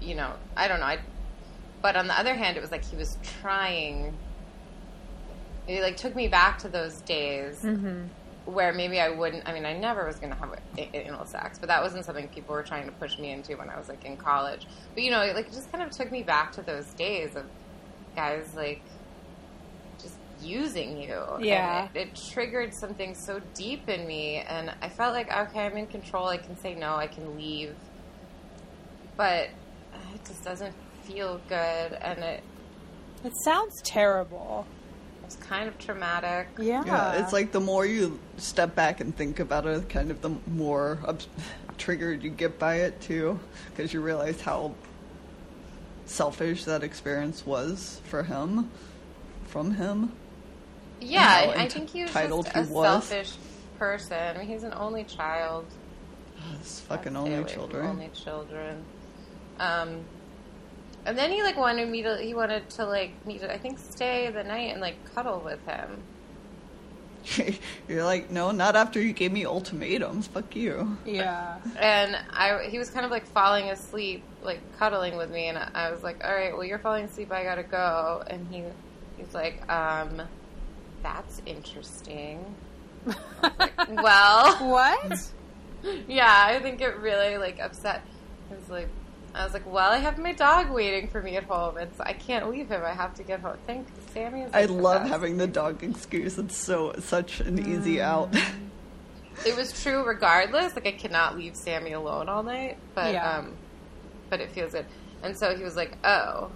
you 0.00 0.14
know, 0.14 0.34
I 0.56 0.68
don't 0.68 0.78
know. 0.78 0.86
I, 0.86 1.00
but 1.82 1.96
on 1.96 2.06
the 2.06 2.16
other 2.16 2.34
hand, 2.34 2.56
it 2.56 2.60
was 2.60 2.70
like 2.70 2.84
he 2.84 2.94
was 2.94 3.18
trying 3.40 4.16
it 5.68 5.82
like 5.82 5.96
took 5.96 6.14
me 6.14 6.28
back 6.28 6.58
to 6.58 6.68
those 6.68 7.00
days 7.02 7.62
mm-hmm. 7.62 8.04
where 8.44 8.72
maybe 8.72 9.00
I 9.00 9.10
wouldn't. 9.10 9.48
I 9.48 9.52
mean, 9.52 9.66
I 9.66 9.76
never 9.76 10.06
was 10.06 10.16
going 10.16 10.32
to 10.32 10.38
have 10.38 10.58
anal 10.94 11.26
sex, 11.26 11.58
but 11.58 11.68
that 11.68 11.82
wasn't 11.82 12.04
something 12.04 12.28
people 12.28 12.54
were 12.54 12.62
trying 12.62 12.86
to 12.86 12.92
push 12.92 13.18
me 13.18 13.32
into 13.32 13.56
when 13.56 13.68
I 13.68 13.78
was 13.78 13.88
like 13.88 14.04
in 14.04 14.16
college. 14.16 14.66
But 14.94 15.02
you 15.02 15.10
know, 15.10 15.22
it, 15.22 15.34
like 15.34 15.48
it 15.48 15.52
just 15.52 15.70
kind 15.72 15.82
of 15.82 15.90
took 15.90 16.12
me 16.12 16.22
back 16.22 16.52
to 16.52 16.62
those 16.62 16.86
days 16.94 17.34
of 17.36 17.44
guys 18.14 18.54
like 18.54 18.82
just 20.00 20.16
using 20.40 21.00
you. 21.00 21.22
Yeah. 21.40 21.88
and 21.88 21.96
it, 21.96 22.08
it 22.08 22.20
triggered 22.32 22.72
something 22.74 23.14
so 23.14 23.40
deep 23.54 23.88
in 23.88 24.06
me, 24.06 24.36
and 24.36 24.72
I 24.80 24.88
felt 24.88 25.14
like 25.14 25.32
okay, 25.32 25.66
I'm 25.66 25.76
in 25.76 25.86
control. 25.86 26.28
I 26.28 26.36
can 26.36 26.56
say 26.58 26.74
no. 26.74 26.94
I 26.94 27.08
can 27.08 27.36
leave, 27.36 27.74
but 29.16 29.48
it 30.14 30.24
just 30.24 30.44
doesn't 30.44 30.74
feel 31.02 31.40
good, 31.48 31.92
and 31.92 32.20
it 32.20 32.42
it 33.24 33.32
sounds 33.44 33.82
terrible 33.82 34.64
was 35.26 35.36
kind 35.36 35.68
of 35.68 35.78
traumatic. 35.78 36.48
yeah 36.58 36.84
Yeah, 36.84 37.12
it's 37.22 37.32
like 37.32 37.52
the 37.52 37.60
more 37.60 37.84
you 37.84 38.18
step 38.38 38.74
back 38.74 39.00
and 39.00 39.14
think 39.16 39.40
about 39.40 39.66
it, 39.66 39.88
kind 39.88 40.10
of 40.10 40.22
the 40.22 40.30
more 40.46 40.98
ups- 41.04 41.28
triggered 41.78 42.22
you 42.22 42.30
get 42.30 42.58
by 42.58 42.76
it 42.76 43.00
too, 43.00 43.38
because 43.70 43.92
you 43.92 44.00
realize 44.00 44.40
how 44.40 44.74
selfish 46.06 46.64
that 46.64 46.82
experience 46.82 47.44
was 47.44 48.00
for 48.04 48.22
him, 48.22 48.70
from 49.46 49.72
him. 49.72 50.12
Yeah, 51.00 51.52
I, 51.56 51.64
I 51.64 51.68
think 51.68 51.90
he 51.90 52.02
was 52.02 52.10
entitled 52.10 52.46
just 52.46 52.70
a 52.70 52.72
was. 52.72 53.04
selfish 53.04 53.32
person. 53.78 54.36
I 54.36 54.38
mean, 54.38 54.48
he's 54.48 54.62
an 54.62 54.72
only 54.74 55.04
child. 55.04 55.66
His 56.58 56.80
fucking 56.80 57.16
only 57.16 57.34
away 57.34 57.42
from 57.42 57.52
children. 57.52 57.86
Only 57.86 58.08
children. 58.14 58.84
Um, 59.58 60.00
and 61.06 61.16
then 61.16 61.30
he 61.30 61.42
like 61.42 61.56
wanted 61.56 61.88
me 61.88 62.02
to. 62.02 62.18
He 62.18 62.34
wanted 62.34 62.68
to 62.70 62.84
like 62.84 63.24
me 63.26 63.38
to. 63.38 63.52
I 63.52 63.56
think 63.56 63.78
stay 63.78 64.28
the 64.30 64.44
night 64.44 64.72
and 64.72 64.80
like 64.80 64.96
cuddle 65.14 65.40
with 65.44 65.64
him. 65.66 66.02
You're 67.88 68.04
like, 68.04 68.30
no, 68.30 68.50
not 68.50 68.76
after 68.76 69.00
you 69.00 69.12
gave 69.12 69.32
me 69.32 69.44
ultimatums. 69.44 70.28
Fuck 70.28 70.54
you. 70.54 70.96
yeah 71.04 71.58
And 71.78 72.16
I, 72.30 72.68
he 72.68 72.78
was 72.78 72.90
kind 72.90 73.04
of 73.04 73.10
like 73.10 73.26
falling 73.26 73.70
asleep, 73.70 74.22
like 74.42 74.60
cuddling 74.78 75.16
with 75.16 75.30
me, 75.30 75.48
and 75.48 75.58
I 75.58 75.90
was 75.90 76.02
like, 76.02 76.24
"All 76.24 76.34
right, 76.34 76.52
well, 76.52 76.64
you're 76.64 76.78
falling 76.78 77.04
asleep. 77.04 77.32
I 77.32 77.44
gotta 77.44 77.62
go." 77.62 78.22
And 78.26 78.46
he, 78.48 78.62
he's 79.16 79.34
like, 79.34 79.68
"Um, 79.70 80.22
that's 81.02 81.40
interesting." 81.46 82.44
Like, 83.42 83.72
well, 83.88 84.56
what 84.68 85.30
yeah, 86.08 86.44
I 86.46 86.58
think 86.60 86.80
it 86.80 86.96
really 86.98 87.38
like 87.38 87.60
upset. 87.60 88.02
It 88.50 88.58
was 88.58 88.68
like, 88.68 88.88
I 89.36 89.44
was 89.44 89.52
like, 89.52 89.70
well, 89.70 89.90
I 89.92 89.98
have 89.98 90.16
my 90.18 90.32
dog 90.32 90.70
waiting 90.70 91.08
for 91.08 91.20
me 91.20 91.36
at 91.36 91.44
home. 91.44 91.76
It's 91.78 92.00
I 92.00 92.12
can't 92.14 92.50
leave 92.50 92.68
him. 92.68 92.82
I 92.84 92.92
have 92.94 93.14
to 93.16 93.22
get 93.22 93.40
home. 93.40 93.56
Thank 93.66 93.86
Sammy. 94.14 94.42
Is 94.42 94.50
I 94.54 94.62
like 94.64 94.70
love 94.70 95.00
best. 95.02 95.12
having 95.12 95.36
the 95.36 95.46
dog 95.46 95.82
excuse. 95.84 96.38
It's 96.38 96.56
so 96.56 96.94
such 97.00 97.40
an 97.40 97.58
easy 97.70 98.00
out. 98.00 98.34
It 99.46 99.54
was 99.54 99.82
true 99.82 100.02
regardless. 100.04 100.74
Like 100.74 100.86
I 100.86 100.92
cannot 100.92 101.36
leave 101.36 101.54
Sammy 101.54 101.92
alone 101.92 102.28
all 102.30 102.42
night, 102.42 102.78
but 102.94 103.12
Yeah. 103.12 103.38
um, 103.38 103.54
but 104.30 104.40
it 104.40 104.50
feels 104.52 104.72
good. 104.72 104.86
And 105.22 105.38
so 105.38 105.54
he 105.54 105.62
was 105.62 105.76
like, 105.76 105.98
"Oh, 106.04 106.50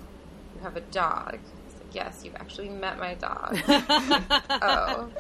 you 0.54 0.60
have 0.62 0.76
a 0.76 0.80
dog." 0.80 1.34
I 1.34 1.38
was 1.66 1.74
like, 1.74 1.94
"Yes, 1.94 2.22
you've 2.24 2.36
actually 2.36 2.70
met 2.70 2.98
my 2.98 3.14
dog." 3.14 3.58
oh, 3.68 5.10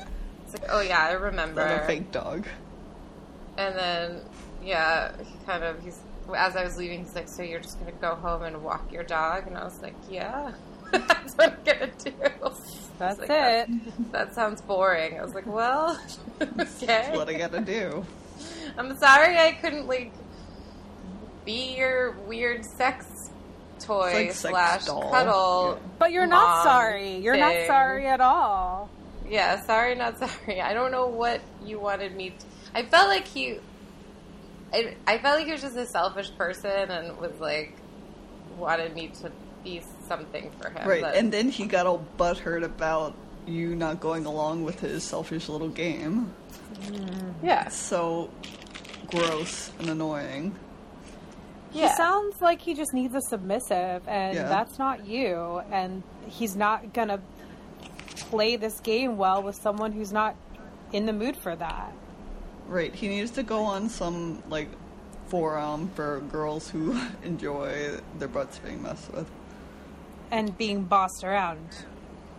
it's 0.44 0.54
like, 0.54 0.70
"Oh 0.70 0.80
yeah, 0.80 0.98
I 1.00 1.12
remember." 1.12 1.60
Not 1.66 1.82
a 1.82 1.86
fake 1.86 2.10
dog. 2.12 2.46
And 3.58 3.76
then, 3.76 4.20
yeah, 4.64 5.12
he 5.22 5.34
kind 5.44 5.62
of, 5.64 5.82
he's, 5.82 5.98
as 6.34 6.56
I 6.56 6.64
was 6.64 6.76
leaving, 6.76 7.00
he's 7.00 7.14
like, 7.14 7.28
So 7.28 7.42
you're 7.42 7.60
just 7.60 7.78
going 7.80 7.92
to 7.92 8.00
go 8.00 8.14
home 8.14 8.42
and 8.42 8.62
walk 8.62 8.92
your 8.92 9.04
dog? 9.04 9.46
And 9.46 9.56
I 9.56 9.64
was 9.64 9.80
like, 9.82 9.94
Yeah, 10.08 10.52
that's 10.92 11.34
what 11.34 11.52
I'm 11.52 11.64
going 11.64 11.90
to 11.90 12.10
do. 12.10 12.16
That's 12.98 13.18
like, 13.18 13.30
it. 13.30 14.12
That 14.12 14.34
sounds 14.34 14.60
boring. 14.60 15.18
I 15.18 15.22
was 15.22 15.32
like, 15.32 15.46
Well, 15.46 15.98
That's 16.38 16.82
okay. 16.82 17.10
what 17.16 17.30
I 17.30 17.32
gotta 17.32 17.62
do. 17.62 18.04
I'm 18.76 18.94
sorry 18.98 19.38
I 19.38 19.52
couldn't, 19.52 19.86
like, 19.86 20.12
be 21.46 21.76
your 21.76 22.12
weird 22.26 22.64
sex 22.76 23.06
toy 23.78 24.12
like 24.12 24.32
sex 24.32 24.40
slash 24.40 24.84
doll. 24.84 25.10
cuddle. 25.10 25.80
But 25.98 26.12
you're 26.12 26.26
not 26.26 26.62
sorry. 26.62 27.16
You're 27.16 27.36
not 27.38 27.54
sorry 27.66 28.06
at 28.06 28.20
all. 28.20 28.90
Yeah, 29.28 29.60
sorry, 29.62 29.94
not 29.94 30.18
sorry. 30.18 30.60
I 30.60 30.74
don't 30.74 30.90
know 30.90 31.06
what 31.06 31.40
you 31.64 31.78
wanted 31.80 32.14
me 32.14 32.30
to. 32.30 32.46
I 32.74 32.82
felt 32.84 33.08
like 33.08 33.26
he. 33.26 33.58
I, 34.72 34.96
I 35.06 35.18
felt 35.18 35.38
like 35.38 35.46
he 35.46 35.52
was 35.52 35.62
just 35.62 35.76
a 35.76 35.86
selfish 35.86 36.30
person 36.36 36.90
and 36.90 37.16
was 37.18 37.32
like 37.40 37.74
wanted 38.56 38.94
me 38.94 39.08
to 39.22 39.30
be 39.64 39.82
something 40.06 40.50
for 40.60 40.70
him. 40.70 40.88
Right, 40.88 41.02
but- 41.02 41.14
and 41.16 41.32
then 41.32 41.48
he 41.48 41.66
got 41.66 41.86
all 41.86 42.04
butthurt 42.18 42.62
about 42.64 43.14
you 43.46 43.74
not 43.74 44.00
going 44.00 44.26
along 44.26 44.64
with 44.64 44.80
his 44.80 45.02
selfish 45.02 45.48
little 45.48 45.68
game. 45.70 46.32
Mm-hmm. 46.82 47.46
yeah, 47.46 47.68
So 47.68 48.30
gross 49.08 49.72
and 49.78 49.88
annoying. 49.90 50.54
He 51.72 51.80
yeah. 51.80 51.94
sounds 51.96 52.40
like 52.40 52.60
he 52.60 52.74
just 52.74 52.92
needs 52.92 53.14
a 53.14 53.20
submissive, 53.22 54.06
and 54.08 54.34
Yeah. 54.34 54.48
that's 54.48 54.78
not 54.78 55.06
you. 55.06 55.62
And 55.70 56.02
he's 56.26 56.54
not 56.56 56.92
gonna 56.92 57.20
play 58.16 58.56
this 58.56 58.78
game 58.80 59.16
well 59.16 59.42
with 59.42 59.56
someone 59.56 59.92
who's 59.92 60.12
not 60.12 60.36
in 60.92 61.06
the 61.06 61.12
mood 61.12 61.36
for 61.36 61.54
that. 61.56 61.92
Right, 62.70 62.94
he 62.94 63.08
needs 63.08 63.32
to 63.32 63.42
go 63.42 63.64
on 63.64 63.88
some 63.88 64.44
like 64.48 64.68
forum 65.26 65.90
for 65.96 66.20
girls 66.30 66.70
who 66.70 66.98
enjoy 67.24 67.98
their 68.18 68.28
butts 68.28 68.58
being 68.60 68.80
messed 68.82 69.12
with. 69.12 69.28
And 70.30 70.56
being 70.56 70.84
bossed 70.84 71.24
around. 71.24 71.66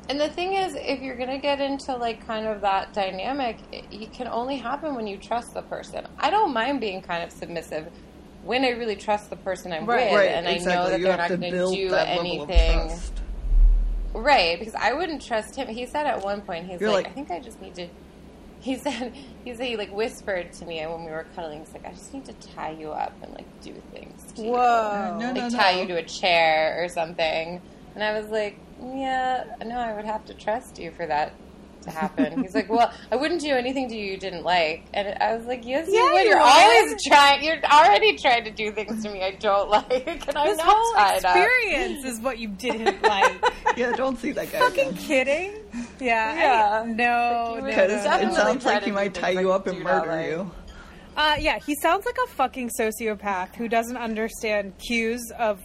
And 0.07 0.19
the 0.19 0.29
thing 0.29 0.53
is, 0.53 0.73
if 0.75 1.01
you're 1.01 1.17
gonna 1.17 1.37
get 1.37 1.59
into 1.59 1.93
like 1.97 2.25
kind 2.25 2.47
of 2.47 2.61
that 2.61 2.93
dynamic, 2.93 3.57
it, 3.73 3.83
it 3.91 4.13
can 4.13 4.27
only 4.29 4.55
happen 4.55 4.95
when 4.95 5.05
you 5.05 5.17
trust 5.17 5.53
the 5.53 5.61
person. 5.63 6.07
I 6.17 6.29
don't 6.29 6.53
mind 6.53 6.79
being 6.79 7.01
kind 7.01 7.23
of 7.23 7.31
submissive 7.31 7.91
when 8.45 8.63
I 8.63 8.69
really 8.69 8.95
trust 8.95 9.29
the 9.29 9.35
person 9.35 9.73
I'm 9.73 9.85
Right. 9.85 10.11
with, 10.11 10.19
right, 10.19 10.29
and 10.31 10.47
exactly. 10.47 10.71
I 10.71 10.75
know 10.83 10.89
that 10.89 10.99
you 10.99 11.03
they're 11.03 11.11
have 11.11 11.19
not 11.19 11.27
to 11.27 11.37
going 11.37 11.51
build 11.51 11.75
do 11.75 11.89
that 11.89 12.07
anything. 12.07 12.39
level 12.39 12.55
of 12.85 12.89
trust. 12.89 13.13
Right, 14.13 14.57
because 14.59 14.75
I 14.75 14.93
wouldn't 14.93 15.21
trust 15.21 15.55
him. 15.57 15.67
He 15.67 15.85
said 15.85 16.05
at 16.05 16.23
one 16.23 16.41
point, 16.41 16.67
he's 16.67 16.81
like, 16.81 16.91
like- 16.93 17.07
I 17.07 17.09
think 17.11 17.31
I 17.31 17.39
just 17.39 17.61
need 17.61 17.75
to. 17.75 17.87
He 18.61 18.77
said, 18.77 19.13
he 19.43 19.55
said, 19.55 19.65
he 19.65 19.75
like 19.75 19.91
whispered 19.91 20.53
to 20.53 20.65
me 20.65 20.85
when 20.85 21.03
we 21.03 21.11
were 21.11 21.25
cuddling. 21.35 21.59
He's 21.59 21.73
like, 21.73 21.85
I 21.85 21.91
just 21.91 22.13
need 22.13 22.25
to 22.25 22.33
tie 22.33 22.71
you 22.71 22.91
up 22.91 23.13
and 23.23 23.33
like 23.33 23.47
do 23.61 23.73
things 23.91 24.31
to 24.33 24.43
you. 24.43 24.51
Whoa. 24.51 25.17
No, 25.19 25.33
no, 25.33 25.41
like 25.41 25.51
no. 25.51 25.57
tie 25.57 25.81
you 25.81 25.87
to 25.87 25.95
a 25.95 26.03
chair 26.03 26.83
or 26.83 26.87
something. 26.87 27.61
And 27.95 28.03
I 28.03 28.19
was 28.19 28.29
like, 28.29 28.57
yeah, 28.79 29.45
no, 29.65 29.77
I 29.77 29.93
would 29.93 30.05
have 30.05 30.25
to 30.25 30.33
trust 30.33 30.79
you 30.79 30.91
for 30.91 31.07
that 31.07 31.33
to 31.83 31.91
happen. 31.91 32.41
He's 32.43 32.53
like, 32.55 32.69
well, 32.69 32.91
I 33.11 33.15
wouldn't 33.15 33.41
do 33.41 33.49
anything 33.55 33.89
to 33.89 33.95
you 33.95 34.11
you 34.13 34.17
didn't 34.17 34.43
like. 34.43 34.85
And 34.93 35.17
I 35.21 35.35
was 35.35 35.45
like, 35.45 35.65
yes, 35.65 35.87
Yeah, 35.89 35.99
you 36.05 36.13
would. 36.13 36.23
you 36.23 36.29
You're 36.29 36.37
would. 36.39 36.45
always 36.45 37.03
trying. 37.05 37.43
You're 37.43 37.61
already 37.65 38.17
trying 38.17 38.43
to 38.45 38.51
do 38.51 38.71
things 38.71 39.03
to 39.03 39.11
me 39.11 39.23
I 39.23 39.31
don't 39.31 39.69
like, 39.89 40.27
and 40.27 40.37
I'm 40.37 40.47
This 40.47 40.57
not 40.57 40.67
whole 40.67 40.93
tied 40.93 41.25
up. 41.25 41.35
experience 41.35 42.05
is 42.05 42.19
what 42.19 42.37
you 42.39 42.47
didn't 42.49 43.01
like. 43.03 43.43
Yeah, 43.77 43.91
don't 43.93 44.17
see 44.19 44.31
that 44.31 44.51
guy. 44.51 44.59
Fucking 44.59 44.89
again. 44.89 44.93
kidding? 45.03 45.53
Yeah. 45.99 46.35
Yeah. 46.35 46.81
I- 46.83 46.85
no. 46.85 46.93
Like, 46.93 46.95
no, 46.95 47.59
no, 47.59 47.65
Because 47.65 47.91
it 47.91 48.33
sounds 48.35 48.65
like 48.65 48.83
he 48.83 48.91
might 48.91 49.13
tie 49.13 49.31
you 49.31 49.51
up 49.51 49.67
and 49.67 49.79
murder 49.79 50.07
like. 50.11 50.27
you. 50.27 50.51
Uh, 51.17 51.35
yeah, 51.39 51.59
he 51.59 51.75
sounds 51.75 52.05
like 52.05 52.17
a 52.23 52.27
fucking 52.27 52.69
sociopath 52.79 53.53
who 53.55 53.67
doesn't 53.67 53.97
understand 53.97 54.73
cues 54.77 55.31
of 55.37 55.59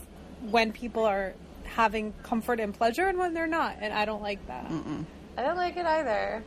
when 0.50 0.72
people 0.72 1.04
are 1.04 1.34
having 1.64 2.12
comfort 2.24 2.58
and 2.58 2.74
pleasure 2.74 3.06
and 3.06 3.16
when 3.18 3.32
they're 3.34 3.46
not, 3.46 3.76
and 3.80 3.92
I 3.94 4.04
don't 4.06 4.22
like 4.22 4.44
that. 4.48 4.68
I 5.36 5.42
don't 5.42 5.56
like 5.56 5.76
it 5.76 5.86
either. 5.86 6.42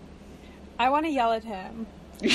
I 0.80 0.90
want 0.90 1.06
to 1.06 1.12
yell 1.12 1.32
at 1.34 1.44
him 1.44 1.86
you 2.22 2.30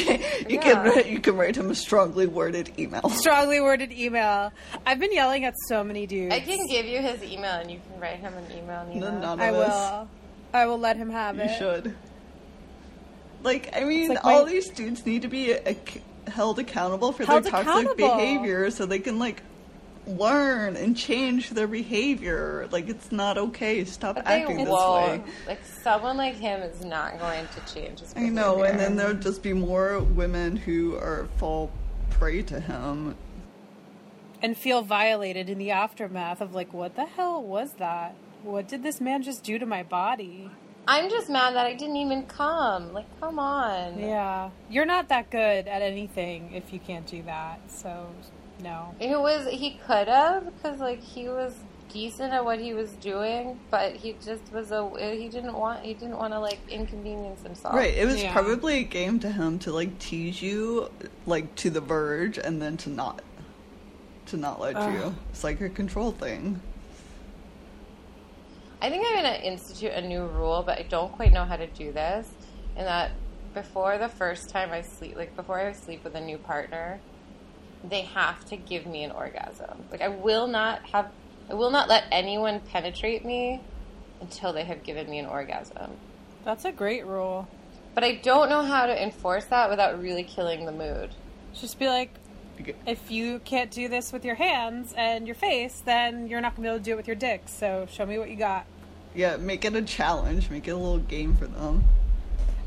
Yeah. 0.48 0.56
can 0.92 1.06
you 1.12 1.20
can 1.20 1.36
write 1.36 1.56
him 1.56 1.70
a 1.70 1.74
strongly 1.74 2.26
worded 2.26 2.72
email. 2.78 3.08
Strongly 3.10 3.60
worded 3.60 3.92
email. 3.92 4.50
I've 4.86 4.98
been 4.98 5.12
yelling 5.12 5.44
at 5.44 5.54
so 5.68 5.84
many 5.84 6.06
dudes. 6.06 6.34
I 6.34 6.40
can 6.40 6.66
give 6.66 6.86
you 6.86 7.00
his 7.02 7.22
email 7.22 7.52
and 7.52 7.70
you 7.70 7.80
can 7.90 8.00
write 8.00 8.16
him 8.18 8.32
an 8.34 8.44
email. 8.50 8.86
Nina. 8.86 9.12
No, 9.12 9.18
none 9.20 9.40
I 9.40 9.46
of 9.48 9.54
us. 9.56 9.68
will. 9.92 10.08
I 10.54 10.66
will 10.66 10.78
let 10.78 10.96
him 10.96 11.10
have 11.10 11.36
You 11.36 11.42
it. 11.42 11.50
You 11.50 11.56
should. 11.58 11.94
Like, 13.42 13.76
I 13.76 13.84
mean, 13.84 14.08
like 14.08 14.24
all 14.24 14.44
my- 14.44 14.50
these 14.50 14.70
dudes 14.70 15.04
need 15.04 15.22
to 15.22 15.28
be 15.28 15.50
ac- 15.52 16.00
held 16.28 16.58
accountable 16.58 17.12
for 17.12 17.24
Held 17.26 17.44
their 17.44 17.50
toxic 17.52 17.96
behavior 17.96 18.70
so 18.70 18.86
they 18.86 18.98
can, 19.00 19.18
like, 19.18 19.42
learn 20.06 20.76
and 20.76 20.96
change 20.96 21.50
their 21.50 21.66
behavior. 21.66 22.68
Like, 22.70 22.88
it's 22.88 23.10
not 23.10 23.38
okay. 23.38 23.84
Stop 23.84 24.16
But 24.16 24.26
they 24.26 24.42
acting 24.42 24.58
this 24.58 24.68
won't. 24.68 25.24
way. 25.24 25.32
Like 25.46 25.64
someone 25.64 26.16
like 26.16 26.34
him 26.36 26.62
is 26.62 26.84
not 26.84 27.18
going 27.18 27.46
to 27.48 27.74
change 27.74 28.00
his 28.00 28.14
I 28.16 28.28
know, 28.28 28.62
and 28.64 28.78
then 28.78 28.96
there'll 28.96 29.14
just 29.14 29.42
be 29.42 29.52
more 29.52 30.00
women 30.00 30.56
who 30.56 30.96
are 30.96 31.28
fall 31.36 31.70
prey 32.10 32.42
to 32.42 32.60
him. 32.60 33.16
And 34.42 34.56
feel 34.56 34.82
violated 34.82 35.48
in 35.48 35.56
the 35.58 35.70
aftermath 35.70 36.40
of 36.40 36.54
like, 36.54 36.72
what 36.74 36.96
the 36.96 37.06
hell 37.06 37.42
was 37.42 37.72
that? 37.74 38.14
What 38.42 38.68
did 38.68 38.82
this 38.82 39.00
man 39.00 39.22
just 39.22 39.42
do 39.42 39.58
to 39.58 39.64
my 39.64 39.82
body? 39.82 40.50
I'm 40.86 41.08
just 41.08 41.30
mad 41.30 41.54
that 41.54 41.66
I 41.66 41.72
didn't 41.72 41.96
even 41.96 42.24
come. 42.24 42.92
Like, 42.92 43.06
come 43.20 43.38
on. 43.38 43.98
Yeah. 43.98 44.50
You're 44.68 44.84
not 44.84 45.08
that 45.08 45.30
good 45.30 45.66
at 45.66 45.80
anything 45.80 46.52
if 46.52 46.74
you 46.74 46.78
can't 46.78 47.06
do 47.06 47.22
that. 47.22 47.60
So, 47.68 48.08
no. 48.62 48.94
It 49.00 49.18
was 49.18 49.48
he 49.48 49.78
could 49.86 50.08
have 50.08 50.44
because 50.54 50.80
like 50.80 51.02
he 51.02 51.28
was 51.28 51.54
decent 51.92 52.32
at 52.32 52.44
what 52.44 52.58
he 52.58 52.74
was 52.74 52.90
doing, 52.94 53.58
but 53.70 53.94
he 53.94 54.14
just 54.24 54.52
was 54.52 54.72
a 54.72 54.90
he 55.16 55.28
didn't 55.28 55.54
want 55.54 55.84
he 55.84 55.94
didn't 55.94 56.18
want 56.18 56.32
to 56.32 56.40
like 56.40 56.58
inconvenience 56.68 57.42
himself. 57.42 57.74
Right, 57.74 57.94
it 57.94 58.06
was 58.06 58.22
Yeah. 58.22 58.32
probably 58.32 58.78
a 58.78 58.82
game 58.82 59.20
to 59.20 59.30
him 59.30 59.58
to, 59.60 59.72
like, 59.72 59.98
tease 59.98 60.42
you, 60.42 60.90
like, 61.26 61.54
to 61.56 61.70
the 61.70 61.80
verge 61.80 62.36
and 62.38 62.60
then 62.60 62.76
to 62.78 62.90
not. 62.90 63.22
To 64.26 64.36
not 64.36 64.60
let 64.60 64.74
Ugh. 64.74 64.92
you. 64.92 65.14
It's 65.30 65.44
like 65.44 65.60
a 65.60 65.68
control 65.68 66.10
thing. 66.10 66.60
I 68.82 68.90
think 68.90 69.06
I'm 69.06 69.22
going 69.22 69.34
to 69.34 69.46
institute 69.46 69.92
a 69.92 70.00
new 70.02 70.26
rule, 70.26 70.62
but 70.66 70.78
I 70.78 70.82
don't 70.82 71.12
quite 71.12 71.32
know 71.32 71.44
how 71.44 71.56
to 71.56 71.66
do 71.66 71.92
this. 71.92 72.28
And 72.76 72.86
that 72.86 73.12
before 73.54 73.98
the 73.98 74.08
first 74.08 74.50
time 74.50 74.72
I 74.72 74.82
sleep, 74.82 75.16
like 75.16 75.34
before 75.36 75.60
I 75.60 75.72
sleep 75.72 76.02
with 76.04 76.14
a 76.16 76.20
new 76.20 76.38
partner, 76.38 77.00
they 77.88 78.02
have 78.02 78.44
to 78.46 78.56
give 78.56 78.86
me 78.86 79.04
an 79.04 79.10
orgasm. 79.10 79.84
Like 79.90 80.00
I 80.00 80.08
will 80.08 80.46
not 80.46 80.82
have, 80.90 81.10
I 81.50 81.54
will 81.54 81.70
not 81.70 81.88
let 81.88 82.04
anyone 82.10 82.60
penetrate 82.60 83.24
me 83.24 83.60
until 84.20 84.52
they 84.52 84.64
have 84.64 84.82
given 84.82 85.08
me 85.08 85.18
an 85.18 85.26
orgasm. 85.26 85.92
That's 86.44 86.64
a 86.64 86.72
great 86.72 87.06
rule. 87.06 87.48
But 87.94 88.04
I 88.04 88.16
don't 88.16 88.48
know 88.48 88.62
how 88.62 88.86
to 88.86 89.02
enforce 89.02 89.44
that 89.46 89.70
without 89.70 90.00
really 90.00 90.24
killing 90.24 90.66
the 90.66 90.72
mood. 90.72 91.10
Just 91.54 91.78
be 91.78 91.86
like, 91.86 92.10
if 92.86 93.10
you 93.10 93.40
can't 93.40 93.70
do 93.70 93.88
this 93.88 94.12
with 94.12 94.24
your 94.24 94.34
hands 94.34 94.94
and 94.96 95.26
your 95.26 95.36
face, 95.36 95.82
then 95.84 96.26
you're 96.26 96.40
not 96.40 96.56
going 96.56 96.64
to 96.64 96.68
be 96.68 96.68
able 96.68 96.78
to 96.78 96.84
do 96.84 96.92
it 96.92 96.96
with 96.96 97.06
your 97.06 97.16
dick. 97.16 97.42
So, 97.46 97.86
show 97.90 98.06
me 98.06 98.18
what 98.18 98.30
you 98.30 98.36
got. 98.36 98.66
Yeah, 99.14 99.36
make 99.36 99.64
it 99.64 99.74
a 99.74 99.82
challenge. 99.82 100.50
Make 100.50 100.66
it 100.66 100.72
a 100.72 100.76
little 100.76 100.98
game 100.98 101.36
for 101.36 101.46
them. 101.46 101.84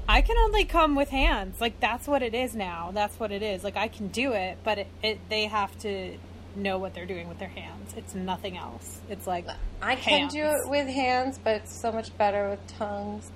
I 0.08 0.22
can 0.22 0.38
only 0.38 0.66
come 0.66 0.96
with 0.96 1.10
hands. 1.10 1.60
Like 1.60 1.80
that's 1.80 2.08
what 2.08 2.24
it 2.24 2.34
is 2.34 2.56
now. 2.56 2.92
That's 2.94 3.20
what 3.20 3.32
it 3.32 3.42
is. 3.42 3.64
Like 3.64 3.78
I 3.78 3.88
can 3.88 4.08
do 4.08 4.34
it, 4.34 4.58
but 4.64 4.80
it, 4.80 4.88
it 5.04 5.20
they 5.30 5.46
have 5.46 5.78
to 5.80 6.18
know 6.56 6.78
what 6.78 6.94
they're 6.94 7.06
doing 7.06 7.28
with 7.28 7.40
their 7.40 7.50
hands. 7.50 7.94
It's 7.96 8.16
nothing 8.16 8.58
else. 8.58 9.02
It's 9.10 9.28
like 9.28 9.46
I 9.82 9.96
can 9.96 10.22
hands. 10.22 10.34
do 10.34 10.44
it 10.44 10.70
with 10.70 10.88
hands, 10.88 11.40
but 11.44 11.56
it's 11.56 11.82
so 11.82 11.92
much 11.92 12.18
better 12.18 12.50
with 12.50 12.66
tongues. 12.78 13.32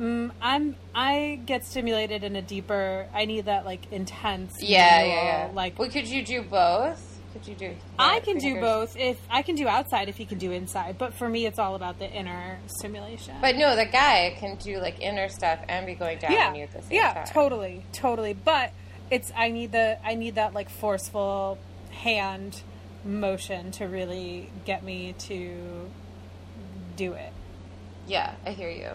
Mm, 0.00 0.32
I'm 0.42 0.76
I 0.94 1.40
get 1.46 1.64
stimulated 1.64 2.24
in 2.24 2.36
a 2.36 2.42
deeper. 2.42 3.06
I 3.14 3.24
need 3.24 3.46
that 3.46 3.64
like 3.64 3.90
intense. 3.92 4.54
Yeah, 4.60 5.02
yeah, 5.02 5.24
yeah. 5.46 5.50
Like 5.54 5.78
well, 5.78 5.88
could 5.88 6.08
you 6.08 6.24
do 6.24 6.42
both? 6.42 7.15
Could 7.36 7.48
you 7.48 7.54
do? 7.54 7.76
I 7.98 8.20
can 8.20 8.38
do 8.38 8.60
both. 8.60 8.96
If 8.96 9.18
I 9.28 9.42
can 9.42 9.56
do 9.56 9.68
outside, 9.68 10.08
if 10.08 10.16
he 10.16 10.24
can 10.24 10.38
do 10.38 10.52
inside. 10.52 10.96
But 10.96 11.12
for 11.12 11.28
me, 11.28 11.44
it's 11.44 11.58
all 11.58 11.74
about 11.74 11.98
the 11.98 12.10
inner 12.10 12.58
stimulation. 12.66 13.34
But 13.42 13.56
no, 13.56 13.76
the 13.76 13.84
guy 13.84 14.34
can 14.38 14.56
do 14.56 14.78
like 14.78 15.00
inner 15.00 15.28
stuff 15.28 15.60
and 15.68 15.84
be 15.84 15.94
going 15.94 16.18
down 16.18 16.32
yeah, 16.32 16.48
on 16.48 16.54
you 16.54 16.62
at 16.62 16.72
the 16.72 16.80
same 16.80 16.96
yeah, 16.96 17.12
time. 17.12 17.26
totally, 17.26 17.84
totally. 17.92 18.32
But 18.32 18.72
it's 19.10 19.32
I 19.36 19.50
need 19.50 19.72
the 19.72 19.98
I 20.02 20.14
need 20.14 20.36
that 20.36 20.54
like 20.54 20.70
forceful 20.70 21.58
hand 21.90 22.62
motion 23.04 23.70
to 23.72 23.84
really 23.84 24.50
get 24.64 24.82
me 24.82 25.14
to 25.18 25.90
do 26.96 27.12
it. 27.12 27.32
Yeah, 28.06 28.34
I 28.46 28.50
hear 28.50 28.70
you. 28.70 28.92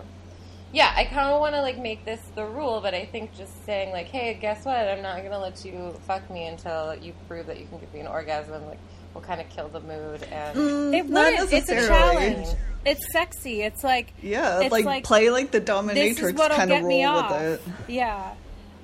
Yeah, 0.74 0.92
I 0.96 1.04
kind 1.06 1.30
of 1.30 1.40
want 1.42 1.54
to 1.56 1.62
like 1.62 1.78
make 1.78 2.06
this 2.06 2.22
the 2.36 2.46
rule, 2.46 2.80
but 2.82 2.94
I 2.94 3.06
think 3.06 3.36
just 3.36 3.66
saying 3.66 3.92
like, 3.92 4.08
"Hey, 4.08 4.34
guess 4.40 4.64
what? 4.66 4.78
I'm 4.78 5.02
not 5.02 5.22
gonna 5.24 5.40
let 5.40 5.66
you 5.66 5.94
fuck 6.08 6.30
me 6.30 6.48
until 6.48 6.96
you 6.96 7.14
prove 7.28 7.48
that 7.48 7.60
you 7.60 7.66
can 7.68 7.80
give 7.80 7.94
me 7.94 8.00
an 8.00 8.08
orgasm." 8.08 8.66
Like, 8.68 8.80
will 9.14 9.22
kind 9.22 9.42
of 9.42 9.50
kill 9.50 9.68
the 9.68 9.82
mood 9.82 10.24
and 10.32 10.56
Mm, 10.58 10.96
It 10.98 11.10
not 11.10 11.34
wouldn't. 11.34 11.54
It's 11.54 11.70
a 11.70 11.88
challenge. 11.88 12.48
It's 12.86 13.12
sexy. 13.12 13.62
It's 13.62 13.84
like 13.84 14.14
Yeah, 14.22 14.62
It's 14.62 14.72
like, 14.72 14.86
like, 14.86 15.04
play 15.04 15.30
like 15.30 15.52
the 15.52 15.60
dominatrix 15.62 16.38
kind 16.38 16.62
of 16.62 16.68
get 16.70 16.84
me 16.86 17.04
off. 17.04 17.32
with 17.32 17.68
it. 17.68 17.74
Yeah. 17.92 18.32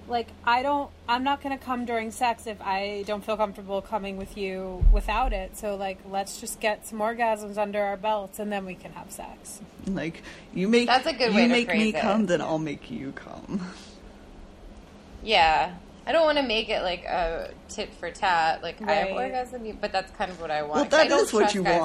Like 0.07 0.27
I 0.45 0.61
don't 0.63 0.89
I'm 1.09 1.23
not 1.23 1.41
going 1.43 1.57
to 1.57 1.63
come 1.63 1.85
during 1.85 2.11
sex 2.11 2.47
if 2.47 2.61
I 2.61 3.03
don't 3.05 3.23
feel 3.25 3.35
comfortable 3.37 3.81
coming 3.81 4.17
with 4.17 4.37
you 4.37 4.85
without 4.91 5.33
it. 5.33 5.57
So 5.57 5.75
like 5.75 5.97
let's 6.09 6.39
just 6.39 6.59
get 6.59 6.87
some 6.87 6.99
orgasms 6.99 7.57
under 7.57 7.81
our 7.83 7.97
belts 7.97 8.39
and 8.39 8.51
then 8.51 8.65
we 8.65 8.75
can 8.75 8.93
have 8.93 9.11
sex. 9.11 9.59
Like 9.85 10.21
you 10.53 10.67
make 10.67 10.87
That's 10.87 11.07
a 11.07 11.13
good 11.13 11.31
you 11.31 11.35
way 11.35 11.41
to 11.43 11.47
make 11.49 11.67
me 11.69 11.89
it. 11.89 11.99
come, 12.01 12.25
then 12.25 12.41
I'll 12.41 12.57
make 12.59 12.89
you 12.89 13.11
come. 13.13 13.61
yeah. 15.23 15.73
I 16.05 16.13
don't 16.13 16.23
want 16.23 16.37
to 16.37 16.43
make 16.43 16.69
it 16.69 16.83
like 16.83 17.03
a 17.03 17.51
tit 17.67 17.93
for 17.95 18.09
tat. 18.09 18.63
Like 18.63 18.81
I 18.81 18.93
have 18.93 19.11
orgasm, 19.11 19.65
you- 19.65 19.77
but 19.79 19.91
that's 19.91 20.09
kind 20.15 20.31
of 20.31 20.39
what 20.39 20.49
I 20.51 20.61
want. 20.61 20.73
Well, 20.75 20.85
'Cause 20.85 20.93
I 20.99 21.03
that 21.03 21.09
don't 21.09 21.23
is 21.25 21.33
what 21.33 21.53
you 21.53 21.63
guys. 21.63 21.79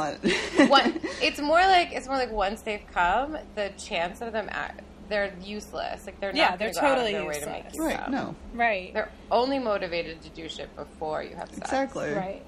want. 0.57 0.71
One, 0.71 1.01
it's 1.21 1.41
more 1.41 1.59
like 1.59 1.91
it's 1.93 2.07
more 2.07 2.17
like 2.17 2.31
once 2.31 2.61
they've 2.63 2.87
come, 2.95 3.37
the 3.57 3.73
chance 3.77 4.21
of 4.21 4.33
them 4.33 4.47
act, 4.53 4.83
they're 5.13 5.35
useless. 5.43 6.07
Like 6.07 6.19
they're 6.21 6.35
Yeah, 6.35 6.51
not. 6.51 6.59
they're 6.59 6.73
go 6.73 6.81
totally 6.81 7.13
their 7.13 7.27
way 7.27 7.39
to 7.39 7.47
make 7.47 7.65
useless. 7.65 7.75
you 7.75 7.85
right? 7.85 7.99
come. 7.99 8.13
No, 8.13 8.35
Right. 8.55 8.95
They're 8.95 9.11
only 9.31 9.59
motivated 9.59 10.23
to 10.23 10.31
do 10.31 10.49
shit 10.49 10.75
before 10.75 11.23
you 11.23 11.37
have 11.37 11.49
sex. 11.51 11.59
exactly. 11.59 12.13
Right. 12.13 12.43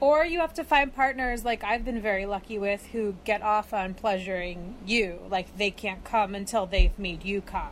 Or 0.00 0.24
you 0.24 0.40
have 0.40 0.52
to 0.54 0.64
find 0.64 0.92
partners 0.92 1.44
like 1.44 1.62
I've 1.62 1.84
been 1.84 2.00
very 2.02 2.26
lucky 2.26 2.58
with 2.58 2.84
who 2.86 3.14
get 3.24 3.40
off 3.40 3.72
on 3.72 3.94
pleasuring 3.94 4.74
you. 4.84 5.20
Like 5.30 5.56
they 5.56 5.70
can't 5.70 6.02
come 6.02 6.34
until 6.34 6.66
they've 6.66 6.98
made 6.98 7.24
you 7.24 7.40
come. 7.40 7.70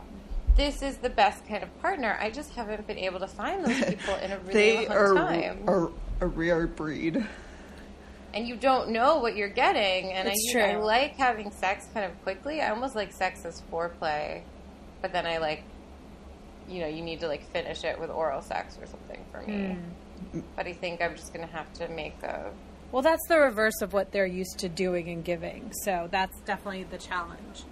This 0.55 0.81
is 0.81 0.97
the 0.97 1.09
best 1.09 1.45
kind 1.45 1.61
of 1.61 1.81
partner. 1.81 2.17
I 2.21 2.29
just 2.29 2.53
haven't 2.53 2.87
been 2.87 2.97
able 2.97 3.19
to 3.19 3.27
find 3.27 3.65
those 3.65 3.83
people 3.89 4.15
in 4.15 4.31
a 4.31 4.37
really 4.39 4.53
They 4.53 4.87
long 4.87 4.97
are, 4.97 5.13
time. 5.13 5.63
are 5.67 5.91
a 6.21 6.27
rare 6.27 6.67
breed. 6.67 7.25
And 8.33 8.47
you 8.47 8.55
don't 8.55 8.89
know 8.89 9.17
what 9.17 9.35
you're 9.35 9.49
getting. 9.49 10.11
And 10.13 10.27
It's 10.27 10.55
I, 10.55 10.71
I 10.71 10.75
like 10.77 11.15
having 11.17 11.51
sex 11.51 11.87
kind 11.93 12.05
of 12.05 12.21
quickly. 12.23 12.61
I 12.61 12.69
almost 12.69 12.95
like 12.95 13.11
sex 13.11 13.45
as 13.45 13.61
foreplay, 13.71 14.41
but 15.01 15.11
then 15.11 15.25
I 15.25 15.37
like, 15.37 15.63
you 16.67 16.79
know, 16.81 16.87
you 16.87 17.01
need 17.01 17.19
to 17.21 17.27
like 17.27 17.43
finish 17.51 17.83
it 17.83 17.99
with 17.99 18.09
oral 18.09 18.41
sex 18.41 18.77
or 18.81 18.85
something 18.87 19.23
for 19.31 19.41
me. 19.41 19.77
Hmm. 20.31 20.39
But 20.55 20.67
I 20.67 20.73
think 20.73 21.01
I'm 21.01 21.15
just 21.15 21.33
gonna 21.33 21.47
have 21.47 21.71
to 21.73 21.87
make 21.89 22.21
a. 22.23 22.51
Well, 22.91 23.01
that's 23.01 23.25
the 23.27 23.39
reverse 23.39 23.81
of 23.81 23.93
what 23.93 24.11
they're 24.11 24.25
used 24.25 24.59
to 24.59 24.69
doing 24.69 25.07
and 25.09 25.23
giving. 25.23 25.71
So 25.83 26.07
that's 26.11 26.39
definitely 26.41 26.83
the 26.83 26.97
challenge. 26.97 27.63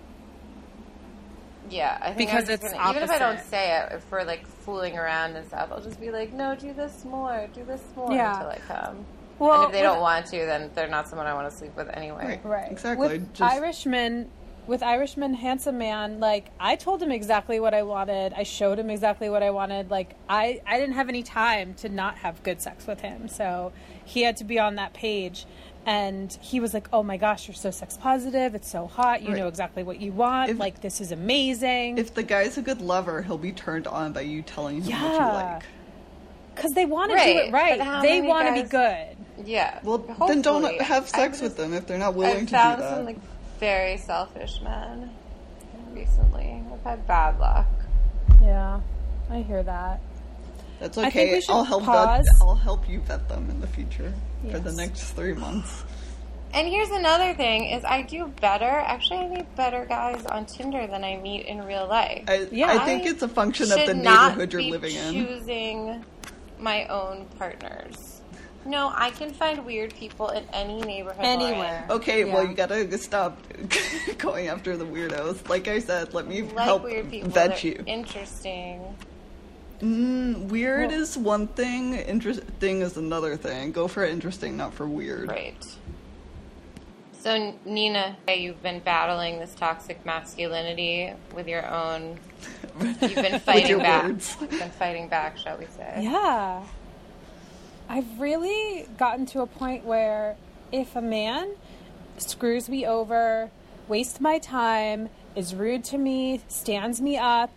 Yeah, 1.69 1.97
I 2.01 2.13
think 2.13 2.29
Because 2.29 2.49
it's 2.49 2.63
gonna, 2.63 2.89
even 2.89 3.03
if 3.03 3.11
I 3.11 3.19
don't 3.19 3.39
say 3.41 3.77
it, 3.77 3.91
if 3.93 4.11
we're 4.11 4.23
like 4.23 4.47
fooling 4.47 4.97
around 4.97 5.35
and 5.35 5.45
stuff, 5.47 5.69
I'll 5.71 5.81
just 5.83 5.99
be 5.99 6.09
like, 6.09 6.33
"No, 6.33 6.55
do 6.55 6.73
this 6.73 7.05
more, 7.05 7.47
do 7.53 7.63
this 7.63 7.83
more 7.95 8.11
Yeah. 8.11 8.33
until 8.33 8.49
I 8.49 8.57
come." 8.67 9.05
Well, 9.39 9.53
and 9.53 9.63
if 9.65 9.71
they 9.71 9.77
with- 9.79 9.83
don't 9.91 10.01
want 10.01 10.25
to, 10.27 10.37
then 10.45 10.69
they're 10.75 10.87
not 10.87 11.07
someone 11.07 11.27
I 11.27 11.33
want 11.33 11.49
to 11.49 11.55
sleep 11.55 11.75
with 11.75 11.89
anyway. 11.95 12.39
Right. 12.43 12.45
Right. 12.45 12.71
Exactly. 12.71 13.07
With 13.07 13.33
Just- 13.33 13.53
Irishman, 13.53 14.29
with 14.67 14.83
Irishman, 14.83 15.33
handsome 15.33 15.77
man, 15.79 16.19
like 16.19 16.51
I 16.59 16.75
told 16.75 17.01
him 17.01 17.11
exactly 17.11 17.59
what 17.59 17.73
I 17.73 17.81
wanted. 17.83 18.33
I 18.35 18.43
showed 18.43 18.77
him 18.77 18.89
exactly 18.89 19.29
what 19.29 19.41
I 19.41 19.49
wanted. 19.49 19.89
Like 19.89 20.15
I, 20.29 20.61
I 20.67 20.77
didn't 20.77 20.93
have 20.95 21.09
any 21.09 21.23
time 21.23 21.73
to 21.75 21.89
not 21.89 22.17
have 22.19 22.43
good 22.43 22.61
sex 22.61 22.85
with 22.85 23.01
him, 23.01 23.27
so 23.27 23.71
he 24.05 24.21
had 24.23 24.37
to 24.37 24.43
be 24.43 24.59
on 24.59 24.75
that 24.75 24.93
page. 24.93 25.45
And 25.85 26.31
he 26.41 26.59
was 26.59 26.73
like, 26.73 26.87
"Oh 26.93 27.01
my 27.01 27.15
gosh, 27.17 27.47
you're 27.47 27.55
so 27.55 27.71
sex 27.71 27.97
positive. 27.97 28.53
It's 28.53 28.69
so 28.69 28.85
hot. 28.85 29.21
You 29.23 29.29
Right. 29.29 29.37
know 29.37 29.47
exactly 29.47 29.81
what 29.81 29.99
you 30.01 30.11
want. 30.11 30.51
If- 30.51 30.59
like 30.59 30.81
this 30.81 30.99
is 31.01 31.11
amazing." 31.11 31.97
If 31.97 32.13
the 32.13 32.21
guy's 32.21 32.57
a 32.57 32.61
good 32.61 32.81
lover, 32.81 33.21
he'll 33.23 33.37
be 33.39 33.53
turned 33.53 33.87
on 33.87 34.11
by 34.11 34.21
you 34.21 34.41
telling 34.43 34.81
him 34.81 35.01
what 35.01 35.11
you 35.13 35.17
like. 35.19 35.63
Because 36.53 36.71
they 36.73 36.85
want 36.85 37.11
to 37.11 37.15
Right, 37.15 37.33
do 37.33 37.39
it 37.39 37.51
right. 37.53 38.01
They 38.01 38.21
want 38.21 38.49
to 38.49 38.53
be 38.61 38.67
good. 38.67 39.15
Yeah. 39.45 39.79
Well, 39.83 39.99
then 40.27 40.41
don't 40.41 40.63
hopefully. 40.63 40.83
have 40.83 41.03
I've 41.03 41.09
sex 41.09 41.41
with 41.41 41.57
them 41.57 41.73
if 41.73 41.87
they're 41.87 41.97
not 41.97 42.15
willing 42.15 42.31
I've 42.33 42.39
to 42.39 42.45
do 42.45 42.51
found 42.51 42.81
that. 42.81 42.95
some 42.97 43.05
like 43.05 43.19
very 43.59 43.97
selfish 43.97 44.59
men 44.61 45.09
recently. 45.93 46.63
I've 46.73 46.83
had 46.83 47.07
bad 47.07 47.39
luck. 47.39 47.67
Yeah, 48.41 48.79
I 49.29 49.41
hear 49.41 49.63
that. 49.63 49.99
That's 50.79 50.97
I 50.97 51.09
think 51.09 51.15
okay. 51.15 51.33
we 51.35 51.41
should 51.41 51.51
I'll 51.51 51.63
help 51.63 51.83
pause. 51.83 52.25
vet, 52.25 52.35
I'll 52.41 52.55
help 52.55 52.87
you 52.87 53.01
vet 53.01 53.27
them 53.27 53.49
in 53.49 53.59
the 53.59 53.67
future 53.67 54.13
for 54.49 54.59
the 54.59 54.71
next 54.71 55.11
three 55.11 55.33
months. 55.33 55.83
And 56.53 56.67
here's 56.67 56.89
another 56.89 57.33
thing: 57.33 57.65
is 57.65 57.83
I 57.83 58.01
do 58.03 58.27
better. 58.41 58.65
Actually, 58.65 59.19
I 59.19 59.27
meet 59.27 59.55
better 59.55 59.85
guys 59.85 60.25
on 60.25 60.45
Tinder 60.45 60.87
than 60.87 61.03
I 61.03 61.17
meet 61.17 61.45
in 61.45 61.63
real 61.65 61.85
life. 61.87 62.23
I, 62.27 62.47
Yeah. 62.51 62.67
I 62.73 62.85
think 62.85 63.05
it's 63.05 63.21
a 63.21 63.27
function 63.27 63.71
of 63.71 63.77
should 63.79 63.89
the 63.89 63.93
not 63.93 64.29
neighborhood 64.37 64.53
you're 64.53 64.61
be 64.63 64.71
living 64.71 64.95
in. 64.95 65.13
Choosing 65.27 66.05
my 66.59 66.85
own 66.87 67.25
partners. 67.37 68.18
No, 68.65 68.91
I 68.93 69.09
can 69.11 69.31
find 69.31 69.65
weird 69.65 69.93
people 69.95 70.29
in 70.29 70.43
any 70.53 70.81
neighborhood. 70.81 71.23
Anywhere. 71.23 71.85
Lauren. 71.87 71.91
Okay, 72.01 72.25
well, 72.25 72.45
you 72.45 72.53
gotta 72.53 72.97
stop 72.97 73.41
going 74.17 74.47
after 74.47 74.75
the 74.77 74.85
weirdos. 74.85 75.47
Like 75.49 75.67
I 75.67 75.79
said, 75.79 76.13
let 76.13 76.27
me 76.27 76.41
Like 76.43 76.65
help 76.65 76.83
weird 76.83 77.09
people. 77.09 77.29
vet 77.29 77.63
you. 77.63 77.81
Interesting. 77.87 78.81
Mm, 79.81 80.49
weird 80.49 80.89
Well- 80.91 81.01
is 81.01 81.17
one 81.17 81.47
thing, 81.47 81.93
interesting 81.95 82.81
is 82.81 82.97
another 82.97 83.37
thing. 83.37 83.71
Go 83.71 83.87
for 83.87 84.03
interesting, 84.05 84.57
not 84.57 84.73
for 84.73 84.85
weird. 84.87 85.29
Right. 85.29 85.55
So, 87.21 87.53
Nina, 87.65 88.15
you've 88.29 88.61
been 88.63 88.79
battling 88.79 89.39
this 89.39 89.53
toxic 89.55 90.05
masculinity 90.05 91.11
with 91.35 91.47
your 91.49 91.65
own. 91.69 92.17
You've 92.81 92.99
been 93.01 93.33
With 93.33 93.41
fighting 93.41 93.67
your 93.71 93.79
back. 93.79 94.03
words. 94.05 94.37
You've 94.39 94.49
been 94.51 94.71
fighting 94.71 95.09
back, 95.09 95.37
shall 95.37 95.57
we 95.57 95.65
say? 95.65 95.99
Yeah. 96.01 96.63
I've 97.91 98.19
really 98.19 98.87
gotten 98.99 99.25
to 99.27 99.41
a 99.41 99.47
point 99.47 99.83
where 99.83 100.37
if 100.71 100.95
a 100.95 101.01
man 101.01 101.55
screws 102.17 102.69
me 102.69 102.85
over, 102.85 103.49
wastes 103.87 104.21
my 104.21 104.37
time, 104.37 105.09
is 105.35 105.55
rude 105.55 105.83
to 105.85 105.97
me, 105.97 106.41
stands 106.47 107.01
me 107.01 107.17
up, 107.17 107.49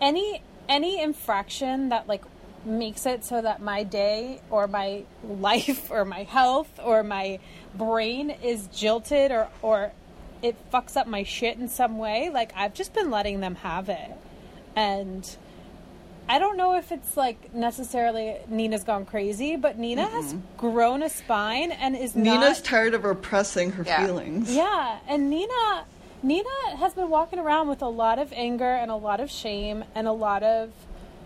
any 0.00 0.42
any 0.66 1.00
infraction 1.00 1.90
that 1.90 2.08
like 2.08 2.24
makes 2.64 3.04
it 3.04 3.22
so 3.22 3.42
that 3.42 3.60
my 3.60 3.82
day 3.82 4.40
or 4.50 4.66
my 4.66 5.04
life 5.24 5.90
or 5.90 6.06
my 6.06 6.22
health 6.22 6.80
or 6.82 7.02
my 7.02 7.38
brain 7.74 8.30
is 8.30 8.66
jilted 8.68 9.30
or 9.30 9.48
or 9.60 9.92
it 10.40 10.56
fucks 10.72 10.96
up 10.96 11.06
my 11.06 11.22
shit 11.22 11.58
in 11.58 11.68
some 11.68 11.98
way, 11.98 12.30
like 12.30 12.52
I've 12.56 12.72
just 12.72 12.94
been 12.94 13.10
letting 13.10 13.40
them 13.40 13.56
have 13.56 13.90
it. 13.90 14.12
And 14.74 15.36
I 16.28 16.38
don't 16.38 16.56
know 16.56 16.74
if 16.76 16.92
it's 16.92 17.16
like 17.16 17.54
necessarily 17.54 18.36
Nina's 18.48 18.84
gone 18.84 19.06
crazy, 19.06 19.56
but 19.56 19.78
Nina 19.78 20.06
has 20.06 20.34
grown 20.56 21.02
a 21.02 21.08
spine 21.08 21.72
and 21.72 21.96
is 21.96 22.14
Nina's 22.14 22.58
not. 22.58 22.64
tired 22.64 22.94
of 22.94 23.04
repressing 23.04 23.72
her 23.72 23.84
Yeah. 23.84 24.04
feelings. 24.06 24.54
yeah, 24.54 24.98
and 25.08 25.30
Nina, 25.30 25.84
Nina 26.22 26.76
has 26.78 26.92
been 26.94 27.08
walking 27.08 27.38
around 27.38 27.68
with 27.68 27.80
a 27.80 27.88
lot 27.88 28.18
of 28.18 28.32
anger 28.34 28.64
and 28.74 28.90
a 28.90 28.96
lot 28.96 29.20
of 29.20 29.30
shame 29.30 29.84
and 29.94 30.06
a 30.06 30.12
lot 30.12 30.42
of 30.42 30.70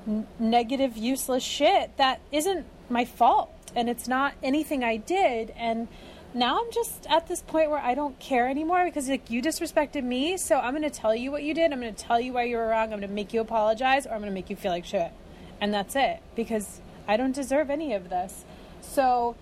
n- 0.07 0.27
negative, 0.39 0.97
useless 0.97 1.43
shit 1.43 1.97
that 1.97 2.21
isn't 2.31 2.67
my 2.89 3.05
fault, 3.05 3.51
and 3.75 3.89
it's 3.89 4.07
not 4.07 4.35
anything 4.43 4.85
I 4.85 4.97
did, 4.97 5.53
and. 5.57 5.89
Now 6.35 6.59
I'm 6.61 6.71
just 6.73 7.07
at 7.09 7.27
this 7.29 7.43
point 7.43 7.71
where 7.71 7.79
I 7.79 7.95
don't 7.95 8.19
care 8.19 8.49
anymore 8.49 8.85
because 8.87 9.09
like 9.09 9.31
you 9.31 9.43
disrespected 9.43 10.03
me, 10.03 10.37
so 10.39 10.59
I'm 10.59 10.73
going 10.73 10.83
to 10.83 10.91
tell 10.91 11.15
you 11.15 11.31
what 11.31 11.43
you 11.43 11.53
did. 11.55 11.73
I'm 11.73 11.81
going 11.81 11.95
to 11.95 12.03
tell 12.03 12.19
you 12.21 12.33
why 12.33 12.45
you 12.45 12.57
were 12.57 12.69
wrong. 12.69 12.85
I'm 12.85 12.99
going 13.01 13.03
to 13.03 13.09
make 13.09 13.35
you 13.35 13.41
apologize, 13.41 14.07
or 14.07 14.13
I'm 14.13 14.21
going 14.21 14.31
to 14.31 14.35
make 14.35 14.49
you 14.49 14.57
feel 14.57 14.73
like 14.73 14.85
shit, 14.87 15.13
and 15.61 15.75
that's 15.75 15.95
it 15.95 16.21
because 16.35 16.81
I 17.07 17.17
don't 17.17 17.35
deserve 17.35 17.69
any 17.69 17.93
of 17.93 18.09
this. 18.09 18.45
So 18.81 19.37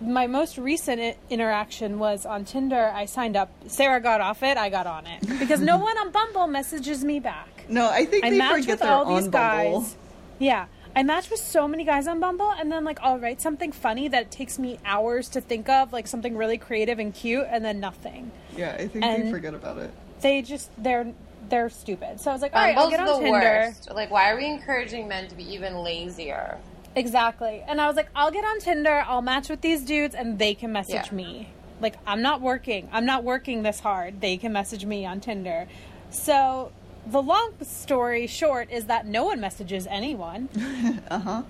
my 0.00 0.26
most 0.26 0.58
recent 0.58 1.16
interaction 1.30 1.98
was 1.98 2.24
on 2.26 2.44
Tinder. 2.44 2.92
I 2.94 3.06
signed 3.06 3.36
up. 3.36 3.50
Sarah 3.66 4.00
got 4.00 4.20
off 4.20 4.42
it. 4.42 4.56
I 4.56 4.68
got 4.68 4.86
on 4.86 5.06
it 5.06 5.26
because 5.40 5.60
no 5.60 5.78
one 5.78 5.96
on 5.98 6.10
Bumble 6.12 6.46
messages 6.46 7.04
me 7.04 7.18
back. 7.18 7.64
No, 7.68 7.90
I 7.90 8.04
think 8.04 8.24
I 8.24 8.30
they 8.30 8.38
match 8.38 8.52
forget 8.60 8.68
with 8.68 8.80
they're 8.80 8.92
all 8.92 9.16
these 9.16 9.28
Bumble. 9.28 9.80
guys. 9.80 9.96
Yeah. 10.38 10.66
I 10.96 11.02
match 11.02 11.28
with 11.30 11.38
so 11.40 11.68
many 11.68 11.84
guys 11.84 12.08
on 12.08 12.18
Bumble, 12.20 12.50
and 12.50 12.72
then 12.72 12.82
like 12.82 12.98
I'll 13.02 13.18
write 13.18 13.40
something 13.42 13.70
funny 13.70 14.08
that 14.08 14.30
takes 14.30 14.58
me 14.58 14.78
hours 14.84 15.28
to 15.30 15.40
think 15.42 15.68
of, 15.68 15.92
like 15.92 16.06
something 16.06 16.36
really 16.36 16.56
creative 16.58 16.98
and 16.98 17.12
cute, 17.14 17.46
and 17.50 17.62
then 17.62 17.78
nothing. 17.80 18.32
Yeah, 18.56 18.74
I 18.78 18.88
think 18.88 19.04
And- 19.04 19.26
they 19.26 19.30
forget 19.30 19.52
about 19.54 19.76
it. 19.78 19.90
They 20.22 20.40
just 20.40 20.70
they're 20.82 21.12
they're 21.50 21.68
stupid. 21.68 22.18
So 22.20 22.30
I 22.30 22.32
was 22.32 22.42
like, 22.42 22.54
all 22.56 22.62
right, 22.62 22.76
I'll 22.76 22.88
get 22.90 22.98
on 22.98 23.06
the 23.06 23.12
Tinder. 23.18 23.30
worst. 23.66 23.92
Like, 23.94 24.10
why 24.10 24.30
are 24.30 24.36
we 24.36 24.46
encouraging 24.46 25.06
men 25.06 25.28
to 25.28 25.34
be 25.36 25.44
even 25.54 25.76
lazier? 25.84 26.58
Exactly. 26.96 27.62
And 27.68 27.78
I 27.80 27.86
was 27.86 27.94
like, 27.94 28.08
I'll 28.16 28.30
get 28.32 28.44
on 28.44 28.58
Tinder, 28.58 29.04
I'll 29.06 29.20
match 29.22 29.50
with 29.50 29.60
these 29.60 29.82
dudes, 29.84 30.14
and 30.14 30.38
they 30.38 30.54
can 30.54 30.72
message 30.72 31.08
Yeah. 31.10 31.14
me. 31.14 31.48
Like, 31.78 31.96
I'm 32.06 32.22
not 32.22 32.40
working. 32.40 32.88
I'm 32.90 33.04
not 33.04 33.22
working 33.22 33.62
this 33.62 33.80
hard. 33.80 34.22
They 34.22 34.38
can 34.38 34.52
message 34.54 34.86
me 34.86 35.04
on 35.04 35.20
Tinder. 35.20 35.68
So, 36.10 36.72
the 37.06 37.22
long 37.22 37.52
story 37.62 38.26
short 38.26 38.70
is 38.70 38.86
that 38.86 39.06
no 39.06 39.24
one 39.24 39.40
messages 39.40 39.86
anyone. 39.88 40.48
Uh 41.08 41.18
huh. 41.18 41.42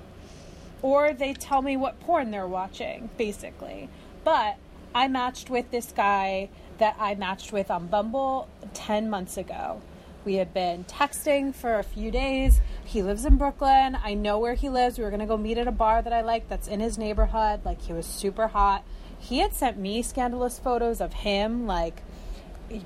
or 0.83 1.13
they 1.15 1.33
tell 1.33 1.63
me 1.63 1.77
what 1.77 1.99
porn 2.01 2.31
they're 2.31 2.47
watching, 2.47 3.09
basically. 3.17 3.89
But 4.25 4.57
I 4.95 5.09
matched 5.09 5.49
with 5.51 5.71
this 5.71 5.93
guy 5.97 6.51
that 6.79 6.97
I 7.01 7.15
matched 7.15 7.53
with 7.53 7.71
on 7.71 7.87
Bumble 7.87 8.49
10 8.75 9.09
months 9.09 9.37
ago. 9.39 9.81
We 10.27 10.35
had 10.35 10.53
been 10.53 10.85
texting 10.85 11.55
for 11.55 11.79
a 11.79 11.83
few 11.85 12.11
days. 12.11 12.61
He 12.85 13.01
lives 13.03 13.25
in 13.25 13.37
Brooklyn. 13.37 13.97
I 14.03 14.15
know 14.15 14.39
where 14.39 14.55
he 14.55 14.69
lives. 14.69 14.99
We 14.99 15.05
were 15.05 15.11
going 15.11 15.21
to 15.21 15.27
go 15.27 15.37
meet 15.37 15.57
at 15.57 15.69
a 15.69 15.73
bar 15.73 16.03
that 16.03 16.13
I 16.13 16.21
like 16.21 16.49
that's 16.49 16.69
in 16.69 16.81
his 16.81 16.99
neighborhood. 16.99 17.65
Like, 17.65 17.81
he 17.83 17.93
was 17.93 18.05
super 18.07 18.49
hot. 18.49 18.85
He 19.19 19.39
had 19.39 19.55
sent 19.55 19.79
me 19.79 20.03
scandalous 20.03 20.59
photos 20.59 21.01
of 21.01 21.13
him. 21.13 21.67
Like, 21.67 22.03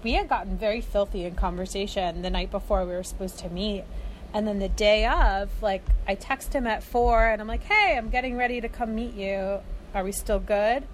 we 0.03 0.13
had 0.13 0.29
gotten 0.29 0.57
very 0.57 0.81
filthy 0.81 1.25
in 1.25 1.35
conversation 1.35 2.23
the 2.23 2.31
night 2.31 2.51
before 2.51 2.85
we 2.85 2.93
were 2.93 3.03
supposed 3.03 3.39
to 3.39 3.49
meet. 3.49 3.85
And 4.33 4.47
then 4.47 4.59
the 4.59 4.69
day 4.69 5.07
of, 5.07 5.51
like, 5.63 5.83
I 6.07 6.15
text 6.15 6.53
him 6.53 6.67
at 6.67 6.83
four 6.83 7.27
and 7.27 7.41
I'm 7.41 7.49
like, 7.49 7.65
hey, 7.65 7.97
I'm 7.97 8.11
getting 8.11 8.37
ready 8.37 8.61
to 8.61 8.69
come 8.69 8.95
meet 8.95 9.15
you. 9.15 9.61
Are 9.95 10.05
we 10.05 10.13
still 10.13 10.39
good? 10.39 10.85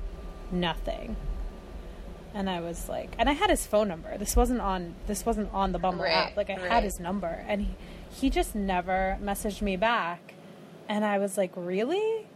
Nothing. 0.51 1.17
And 2.33 2.49
I 2.49 2.61
was 2.61 2.89
like, 2.89 3.15
and 3.19 3.29
I 3.29 3.33
had 3.33 3.51
his 3.51 3.67
phone 3.67 3.89
number. 3.89 4.17
This 4.19 4.37
wasn't 4.37 4.61
on. 4.61 4.95
This 5.07 5.25
wasn't 5.25 5.53
on 5.55 5.73
the 5.73 5.79
Bumble 5.79 6.05
Right, 6.05 6.13
app. 6.13 6.37
Like 6.37 6.51
I 6.51 6.57
right. 6.57 6.71
had 6.71 6.85
his 6.85 7.01
number, 7.01 7.45
and 7.49 7.63
he, 7.63 7.75
he 8.11 8.31
just 8.31 8.55
never 8.55 9.19
messaged 9.23 9.63
me 9.63 9.77
back. 9.77 10.35
And 10.87 11.05
I 11.05 11.19
was 11.19 11.39
like, 11.39 11.51
really? 11.57 12.27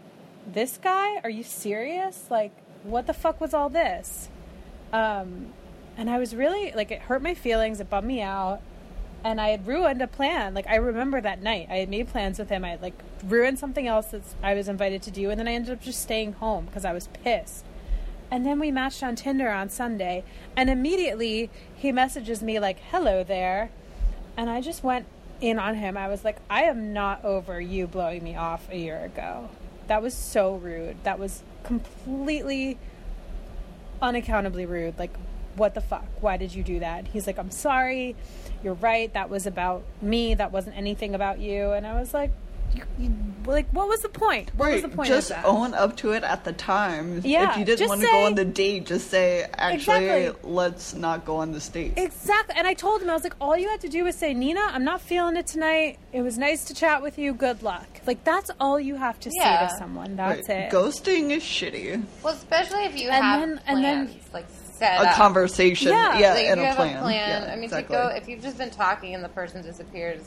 This 0.47 0.79
guy? 0.79 1.19
Are 1.23 1.29
you 1.29 1.43
serious? 1.43 2.29
Like, 2.31 2.53
what 2.83 3.07
the 3.07 3.13
fuck 3.13 3.43
was 3.43 3.53
all 3.53 3.69
this? 3.69 4.31
Um, 4.91 5.53
and 5.97 6.09
I 6.09 6.19
was 6.19 6.35
really 6.35 6.73
like, 6.73 6.91
it 6.91 7.03
hurt 7.03 7.23
my 7.23 7.35
feelings. 7.35 7.81
It 7.81 7.91
bummed 7.91 8.07
me 8.07 8.23
out. 8.23 8.61
And 9.23 9.39
I 9.39 9.51
had 9.51 9.67
ruined 9.67 10.01
a 10.01 10.07
plan. 10.07 10.55
Like 10.55 10.67
I 10.67 10.77
remember 10.77 11.21
that 11.21 11.43
night, 11.43 11.69
I 11.71 11.77
had 11.77 11.91
made 11.91 12.09
plans 12.09 12.39
with 12.39 12.49
him. 12.49 12.65
I 12.65 12.71
had 12.71 12.81
like 12.83 12.95
ruined 13.23 13.59
something 13.59 13.87
else 13.87 14.07
that 14.07 14.23
I 14.43 14.55
was 14.55 14.67
invited 14.67 15.03
to 15.03 15.11
do, 15.11 15.29
and 15.29 15.39
then 15.39 15.47
I 15.47 15.53
ended 15.53 15.73
up 15.73 15.83
just 15.83 16.01
staying 16.01 16.33
home 16.35 16.65
because 16.65 16.87
I 16.87 16.95
was 16.95 17.09
pissed. 17.09 17.67
And 18.31 18.47
then 18.47 18.59
we 18.59 18.71
matched 18.71 19.03
on 19.03 19.17
Tinder 19.17 19.51
on 19.51 19.69
Sunday, 19.69 20.25
and 20.57 20.71
immediately 20.71 21.51
he 21.75 21.93
messages 21.93 22.43
me 22.43 22.59
like, 22.59 22.79
"Hello 22.91 23.23
there," 23.23 23.71
and 24.39 24.49
I 24.49 24.63
just 24.63 24.83
went 24.83 25.05
in 25.41 25.59
on 25.59 25.75
him. 25.75 25.99
I 25.99 26.09
was 26.09 26.25
like, 26.25 26.37
"I 26.49 26.63
am 26.63 26.95
not 26.95 27.23
over 27.23 27.61
you 27.61 27.87
blowing 27.87 28.25
me 28.25 28.37
off 28.37 28.71
a 28.71 28.79
year 28.79 29.05
ago. 29.05 29.51
That 29.87 30.01
was 30.01 30.15
so 30.15 30.55
rude. 30.55 30.97
That 31.05 31.19
was 31.19 31.43
completely 31.63 32.79
unaccountably 34.01 34.65
rude. 34.65 34.99
Like, 34.99 35.13
what 35.61 35.75
the 35.75 35.81
fuck? 35.83 36.07
Why 36.23 36.39
did 36.39 36.55
you 36.55 36.63
do 36.65 36.81
that? 36.81 37.07
He's 37.07 37.27
like, 37.27 37.39
I'm 37.39 37.51
sorry. 37.51 38.17
You're 38.65 38.75
right. 38.75 39.13
That 39.13 39.29
was 39.31 39.47
about 39.47 39.83
me. 40.01 40.35
That 40.35 40.51
wasn't 40.53 40.77
anything 40.77 41.15
about 41.15 41.39
you. 41.39 41.71
And 41.73 41.87
I 41.87 42.01
was 42.01 42.15
like, 42.15 42.31
you, 42.75 42.83
you, 43.01 43.13
like, 43.47 43.69
what 43.73 43.89
was 43.89 44.01
the 44.01 44.09
point? 44.09 44.55
What 44.55 44.71
was 44.71 44.83
Right, 44.83 44.91
the 44.91 44.97
point 44.97 45.09
just 45.09 45.31
of 45.33 45.39
that? 45.39 45.45
own 45.45 45.75
up 45.75 45.97
to 45.99 46.13
it 46.13 46.23
at 46.23 46.45
the 46.45 46.53
time. 46.53 47.21
Yeah, 47.25 47.51
if 47.51 47.59
you 47.59 47.65
didn't 47.65 47.79
just 47.81 47.89
want 47.89 48.01
to 48.01 48.07
say- 48.07 48.13
go 48.13 48.27
on 48.27 48.35
the 48.37 48.45
date, 48.45 48.87
just 48.87 49.11
say, 49.11 49.45
actually, 49.55 50.07
Exactly. 50.07 50.51
let's 50.51 50.95
not 50.95 51.25
go 51.25 51.39
on 51.39 51.51
this 51.53 51.69
date. 51.69 51.95
Exactly. 51.97 52.55
And 52.57 52.69
I 52.69 52.75
told 52.75 53.03
him, 53.03 53.11
I 53.11 53.15
was 53.15 53.25
like, 53.25 53.35
all 53.41 53.57
you 53.57 53.69
had 53.69 53.81
to 53.81 53.89
do 53.89 54.05
was 54.05 54.15
say, 54.15 54.35
Nina, 54.35 54.61
I'm 54.61 54.85
not 54.85 55.01
feeling 55.01 55.37
it 55.37 55.49
tonight. 55.49 55.99
It 56.13 56.23
was 56.23 56.39
nice 56.39 56.65
to 56.67 56.75
chat 56.75 57.03
with 57.03 57.19
you. 57.19 57.35
Good 57.35 57.63
luck. 57.65 57.89
Like, 58.07 58.23
that's 58.23 58.51
all 58.61 58.79
you 58.79 58.95
have 58.95 59.19
to 59.21 59.31
Yeah. 59.35 59.67
say 59.67 59.75
to 59.75 59.79
someone. 59.79 60.15
That's 60.17 60.49
Right, 60.49 60.59
it. 60.67 60.73
Ghosting 60.73 61.31
is 61.33 61.43
shitty. 61.43 62.05
Well, 62.23 62.35
especially 62.35 62.85
if 62.85 62.97
you 62.97 63.11
And 63.11 63.25
have 63.25 63.41
then- 63.41 63.49
plans, 63.59 63.63
and 63.67 63.85
then- 63.85 64.21
like 64.33 64.47
set 64.81 65.01
A 65.01 65.11
up. 65.11 65.15
conversation, 65.17 65.89
Yeah, 65.93 66.19
yeah, 66.19 66.33
like, 66.35 66.45
and 66.47 66.57
you 66.59 66.65
a 66.65 66.67
have 66.67 66.77
plan. 66.77 66.97
a 66.97 67.01
plan. 67.01 67.43
Yeah, 67.45 67.53
I 67.53 67.55
mean, 67.55 67.65
exactly. 67.65 67.97
to 67.97 68.03
go 68.03 68.09
if 68.09 68.29
you've 68.29 68.43
just 68.43 68.59
been 68.59 68.71
talking 68.71 69.15
and 69.15 69.23
the 69.23 69.29
person 69.29 69.63
disappears, 69.63 70.21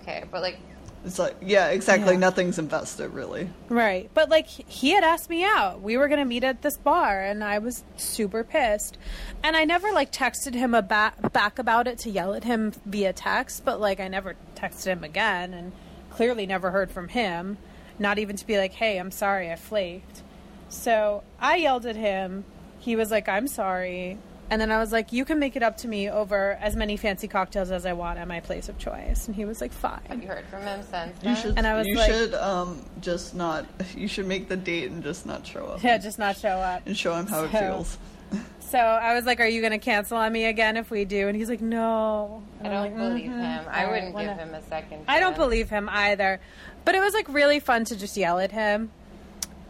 okay. 0.00 0.24
But 0.30 0.40
like, 0.42 0.58
It's 1.04 1.18
like, 1.18 1.36
yeah, 1.42 1.68
exactly. 1.68 2.14
Yeah. 2.14 2.18
Nothing's 2.20 2.58
invested, 2.58 3.10
really. 3.10 3.48
Right. 3.68 4.10
But 4.14 4.28
like 4.30 4.46
he 4.48 4.90
had 4.90 5.04
asked 5.04 5.28
me 5.30 5.44
out. 5.44 5.80
We 5.82 5.96
were 5.96 6.08
going 6.08 6.18
to 6.20 6.24
meet 6.24 6.42
at 6.44 6.62
this 6.62 6.76
bar 6.76 7.20
and 7.22 7.44
I 7.44 7.58
was 7.58 7.84
super 7.96 8.42
pissed. 8.42 8.96
And 9.44 9.56
I 9.56 9.64
never 9.64 9.92
like 9.92 10.10
texted 10.10 10.54
him 10.54 10.74
a 10.74 10.82
ba- 10.82 11.12
back 11.32 11.58
about 11.58 11.86
it 11.86 11.98
to 12.00 12.10
yell 12.10 12.34
at 12.34 12.44
him 12.44 12.72
via 12.86 13.12
text, 13.12 13.64
but 13.64 13.80
like 13.80 14.00
I 14.00 14.08
never 14.08 14.34
texted 14.56 14.86
him 14.86 15.04
again 15.04 15.52
and 15.54 15.72
clearly 16.10 16.46
never 16.46 16.70
heard 16.70 16.90
from 16.90 17.08
him, 17.08 17.58
not 17.98 18.18
even 18.18 18.36
to 18.36 18.46
be 18.46 18.56
like, 18.58 18.72
"Hey, 18.72 18.98
I'm 18.98 19.10
sorry, 19.10 19.52
I 19.52 19.56
flaked." 19.56 20.22
So, 20.68 21.22
I 21.38 21.56
yelled 21.56 21.86
at 21.86 21.94
him. 21.96 22.44
He 22.86 22.94
was 22.96 23.10
like, 23.10 23.28
"I'm 23.28 23.48
sorry." 23.48 24.16
And 24.48 24.60
then 24.60 24.70
I 24.70 24.78
was 24.78 24.92
like, 24.92 25.12
"You 25.12 25.24
can 25.24 25.40
make 25.40 25.56
it 25.56 25.62
up 25.64 25.76
to 25.78 25.88
me 25.88 26.08
over 26.08 26.56
as 26.60 26.76
many 26.76 26.96
fancy 26.96 27.26
cocktails 27.26 27.72
as 27.72 27.84
I 27.84 27.94
want 27.94 28.20
at 28.20 28.28
my 28.28 28.38
place 28.38 28.68
of 28.68 28.78
choice." 28.78 29.26
And 29.26 29.34
he 29.34 29.44
was 29.44 29.60
like, 29.60 29.72
fine. 29.72 29.98
have 30.08 30.22
you 30.22 30.28
heard 30.28 30.44
from 30.46 30.62
him 30.62 30.82
since? 30.88 31.16
You 31.24 31.34
should, 31.34 31.58
And 31.58 31.66
I 31.66 31.74
was 31.74 31.88
you 31.88 31.96
like- 31.96 32.08
should, 32.10 32.32
um, 32.34 32.80
just 33.00 33.34
not. 33.34 33.66
You 33.96 34.06
should 34.06 34.26
make 34.28 34.48
the 34.48 34.56
date 34.56 34.88
and 34.92 35.02
just 35.02 35.26
not 35.26 35.44
show 35.44 35.66
up. 35.66 35.82
Yeah, 35.82 35.98
just 35.98 36.18
not 36.20 36.36
show 36.36 36.48
up. 36.72 36.82
and 36.86 36.96
show 36.96 37.14
him 37.16 37.26
how 37.26 37.42
it 37.44 37.50
feels. 37.50 37.98
So 38.68 38.78
I 38.78 39.14
was 39.14 39.24
like, 39.26 39.38
"Are 39.40 39.46
you 39.46 39.60
going 39.60 39.72
to 39.72 39.78
cancel 39.78 40.16
on 40.16 40.32
me 40.32 40.44
again 40.46 40.76
if 40.76 40.90
we 40.90 41.04
do?" 41.04 41.26
And 41.28 41.36
he's 41.36 41.48
like, 41.48 41.60
"No." 41.60 42.42
I 42.60 42.68
don't 42.68 42.82
like, 42.82 42.96
believe 42.96 43.30
"Mhm." 43.30 43.40
him. 43.40 43.64
I 43.70 43.84
All 43.84 43.90
right, 43.90 43.90
wouldn't 43.92 44.14
when 44.14 44.26
give 44.26 44.36
him 44.38 44.54
a 44.54 44.62
second. 44.62 45.04
I 45.08 45.18
don't 45.20 45.36
believe 45.36 45.70
him 45.70 45.88
either. 45.88 46.40
But 46.84 46.94
it 46.96 47.00
was 47.00 47.14
like 47.14 47.28
really 47.28 47.58
fun 47.60 47.84
to 47.84 47.96
just 47.96 48.16
yell 48.16 48.38
at 48.40 48.50
him. 48.52 48.90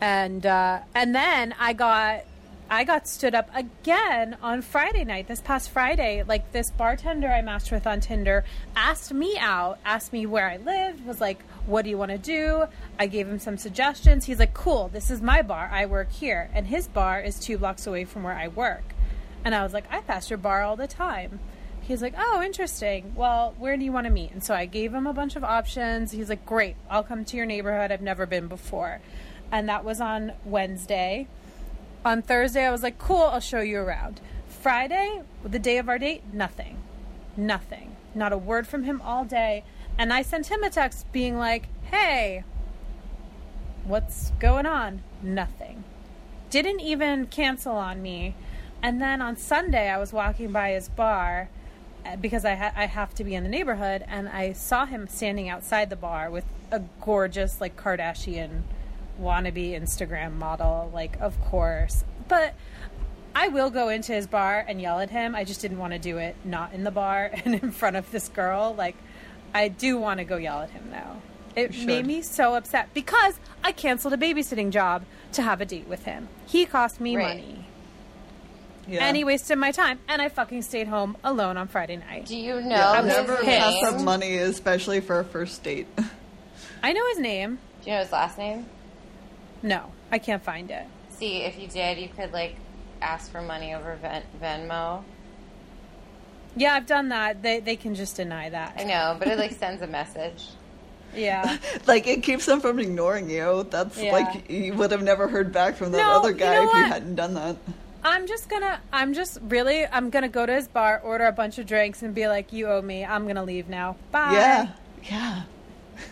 And 0.01 0.45
uh, 0.47 0.81
and 0.95 1.15
then 1.15 1.55
I 1.59 1.73
got 1.75 2.23
I 2.69 2.83
got 2.83 3.07
stood 3.07 3.35
up 3.35 3.49
again 3.55 4.37
on 4.43 4.61
Friday 4.61 5.05
night, 5.05 5.29
this 5.29 5.41
past 5.41 5.71
Friday. 5.71 6.25
Like 6.27 6.51
this 6.51 6.71
bartender 6.71 7.29
I 7.29 7.41
matched 7.41 7.71
with 7.71 7.87
on 7.87 8.01
Tinder 8.01 8.45
asked 8.75 9.15
me 9.15 9.37
out, 9.39 9.79
asked 9.85 10.13
me 10.13 10.27
where 10.27 10.49
I 10.49 10.57
lived, 10.57 11.07
was 11.07 11.21
like, 11.21 11.43
"What 11.67 11.83
do 11.83 11.91
you 11.91 11.99
want 11.99 12.11
to 12.11 12.19
do?" 12.19 12.65
I 12.99 13.07
gave 13.07 13.29
him 13.29 13.39
some 13.39 13.57
suggestions. 13.57 14.25
He's 14.25 14.41
like, 14.41 14.53
"Cool, 14.53 14.89
this 14.89 15.11
is 15.13 15.23
my 15.23 15.43
bar. 15.43 15.71
I 15.73 15.87
work 15.87 16.11
here." 16.11 16.51
And 16.53 16.67
his 16.67 16.89
bar 16.89 17.21
is 17.21 17.39
2 17.39 17.59
blocks 17.59 17.87
away 17.87 18.05
from 18.05 18.25
where 18.25 18.37
I 18.37 18.49
work. 18.49 18.95
And 19.45 19.55
I 19.55 19.63
was 19.63 19.73
like, 19.73 19.85
"I 19.93 20.01
pass 20.01 20.29
your 20.29 20.39
bar 20.39 20.63
all 20.63 20.75
the 20.75 20.89
time." 20.89 21.39
He's 21.83 22.03
like, 22.03 22.15
oh, 22.19 22.43
interesting. 22.43 23.13
Well, 23.15 23.55
where 23.59 23.77
do 23.77 23.85
you 23.85 23.93
want 23.93 24.07
to 24.07 24.13
meet? 24.13 24.33
And 24.33 24.43
so 24.43 24.57
I 24.57 24.67
gave 24.67 24.93
him 24.93 25.07
a 25.07 25.13
bunch 25.13 25.37
of 25.37 25.45
options. 25.45 26.11
He's 26.11 26.29
like, 26.29 26.45
great, 26.45 26.75
I'll 26.91 27.05
come 27.05 27.25
to 27.25 27.37
your 27.37 27.47
neighborhood. 27.47 27.93
I've 27.93 28.03
never 28.03 28.27
been 28.27 28.49
before. 28.49 28.99
And 29.53 29.69
that 29.69 29.85
was 29.85 30.01
on 30.01 30.33
Wednesday. 30.45 31.29
On 32.07 32.23
Thursday, 32.23 32.65
I 32.65 32.71
was 32.71 32.85
like, 32.85 32.99
cool, 32.99 33.23
I'll 33.23 33.41
show 33.41 33.63
you 33.63 33.81
around. 33.81 34.21
Friday, 34.47 35.23
the 35.43 35.59
day 35.59 35.79
of 35.79 35.89
our 35.89 35.99
date, 35.99 36.23
nothing. 36.33 36.79
Nothing. 37.37 37.97
Not 38.15 38.33
a 38.33 38.39
word 38.39 38.69
from 38.69 38.85
him 38.85 39.01
all 39.03 39.25
day. 39.25 39.65
And 39.99 40.13
I 40.13 40.23
sent 40.23 40.47
him 40.47 40.63
a 40.63 40.71
text 40.71 41.11
being 41.11 41.37
like, 41.37 41.67
hey, 41.91 42.45
what's 43.83 44.31
going 44.39 44.67
on? 44.67 45.03
Nothing. 45.21 45.83
Didn't 46.49 46.79
even 46.79 47.27
cancel 47.27 47.75
on 47.75 48.01
me. 48.03 48.37
And 48.81 49.03
then 49.03 49.21
on 49.21 49.37
Sunday, 49.37 49.89
I 49.91 49.99
was 49.99 50.13
walking 50.13 50.53
by 50.53 50.71
his 50.71 50.89
bar 50.89 51.49
uh, 52.05 52.15
because 52.15 52.45
I 52.45 52.55
ha- 52.55 52.73
I 52.77 52.87
have 52.87 53.15
to 53.15 53.25
be 53.25 53.35
in 53.35 53.43
the 53.43 53.51
neighborhood, 53.51 54.05
and 54.07 54.29
I 54.29 54.53
saw 54.53 54.87
him 54.87 55.09
standing 55.09 55.49
outside 55.49 55.91
the 55.91 55.97
bar 55.97 56.31
with 56.31 56.45
a 56.71 56.83
gorgeous 57.01 57.61
like 57.61 57.77
Kardashian 57.77 58.63
wannabe 59.21 59.73
Instagram 59.81 60.35
model. 60.35 60.91
Like, 60.93 61.21
of 61.21 61.41
course, 61.43 62.05
but 62.29 62.55
I 63.35 63.49
will 63.49 63.71
go 63.71 63.89
into 63.89 64.13
his 64.13 64.27
bar 64.27 64.65
and 64.67 64.81
yell 64.81 64.99
at 65.01 65.11
him. 65.11 65.35
I 65.35 65.45
just 65.45 65.61
didn't 65.61 65.79
want 65.79 65.93
to 65.93 65.99
do 65.99 66.19
it 66.19 66.37
not 66.45 66.73
in 66.73 66.85
the 66.85 66.91
bar 66.91 67.31
and 67.45 67.55
in 67.55 67.71
front 67.71 67.97
of 67.97 68.11
this 68.11 68.29
girl. 68.29 68.75
Like, 68.77 68.97
I 69.55 69.69
do 69.69 69.99
want 69.99 70.19
to 70.19 70.25
go 70.25 70.37
yell 70.37 70.61
at 70.63 70.71
him 70.71 70.91
now. 70.91 71.23
It 71.55 71.75
made 71.87 72.05
me 72.07 72.21
so 72.21 72.55
upset 72.55 72.93
because 72.93 73.39
I 73.65 73.73
canceled 73.73 74.13
a 74.13 74.19
babysitting 74.19 74.71
job 74.71 75.05
to 75.33 75.41
have 75.43 75.63
a 75.63 75.65
date 75.65 75.87
with 75.89 76.05
him. 76.05 76.29
He 76.47 76.67
cost 76.67 77.01
me 77.01 77.17
Right. 77.17 77.29
money. 77.39 77.67
Yeah. 78.89 79.05
And 79.07 79.17
he 79.17 79.25
wasted 79.25 79.59
my 79.59 79.73
time, 79.73 79.99
and 80.07 80.23
I 80.23 80.29
fucking 80.29 80.63
stayed 80.63 80.87
home 80.87 81.17
alone 81.25 81.57
on 81.57 81.67
Friday 81.67 81.97
night. 81.97 82.27
Do 82.27 82.37
you 82.37 82.61
know 82.61 82.69
Yeah, 82.69 83.03
his 83.03 83.07
never 83.17 83.37
pissed. 83.37 83.47
pass 83.81 83.83
up 83.95 84.01
money, 84.03 84.37
especially 84.37 85.01
for 85.01 85.19
a 85.19 85.25
first 85.25 85.63
date. 85.65 85.87
I 86.83 86.93
know 86.93 87.05
his 87.09 87.19
name. 87.19 87.59
Do 87.83 87.91
you 87.91 87.97
know 87.97 88.03
his 88.03 88.13
last 88.13 88.37
name? 88.39 88.67
No, 89.63 89.93
I 90.13 90.19
can't 90.19 90.43
find 90.43 90.71
it. 90.71 90.85
See, 91.11 91.39
if 91.43 91.59
you 91.59 91.67
did, 91.69 91.99
you 91.99 92.09
could 92.09 92.33
like 92.33 92.57
ask 93.01 93.31
for 93.31 93.43
money 93.43 93.75
over 93.75 93.97
Ven- 93.97 94.23
Venmo. 94.41 95.03
Yeah, 96.57 96.75
I've 96.75 96.87
done 96.87 97.11
that. 97.11 97.43
They 97.43 97.61
they 97.61 97.77
can 97.77 97.95
just 97.95 98.17
deny 98.17 98.49
that. 98.51 98.75
I 98.79 98.85
know, 98.85 99.17
but 99.19 99.29
it 99.29 99.39
like 99.39 99.53
sends 99.53 99.83
a 99.83 99.87
message. 99.87 100.49
Yeah. 101.15 101.59
like 101.87 102.07
it 102.07 102.23
keeps 102.23 102.47
them 102.47 102.61
from 102.61 102.79
ignoring 102.79 103.29
you. 103.31 103.67
That's 103.71 103.97
Yeah. 103.99 104.13
like 104.13 104.51
you 104.51 104.75
would 104.75 104.91
have 104.91 105.03
never 105.03 105.29
heard 105.29 105.53
back 105.53 105.77
from 105.77 105.93
that 105.93 105.99
No, 105.99 106.13
other 106.19 106.31
you 106.31 106.37
guy 106.37 106.55
know 106.57 106.69
if 106.69 106.75
you 106.75 106.85
hadn't 106.85 107.15
done 107.15 107.35
that. 107.35 107.57
I'm 108.05 108.27
just 108.27 108.49
gonna 108.49 108.81
I'm 108.93 109.15
just 109.15 109.39
really 109.43 109.87
I'm 109.87 110.11
gonna 110.11 110.29
go 110.29 110.47
to 110.47 110.55
his 110.55 110.69
bar, 110.69 111.01
order 111.05 111.25
a 111.25 111.33
bunch 111.33 111.59
of 111.59 111.67
drinks, 111.67 112.03
and 112.03 112.15
be 112.15 112.29
like, 112.29 112.53
"You 112.53 112.69
owe 112.69 112.81
me. 112.83 113.05
I'm 113.05 113.27
gonna 113.27 113.45
leave 113.45 113.69
now. 113.69 113.97
Bye." 114.13 114.33
Yeah, 114.33 114.69
yeah. 115.11 115.43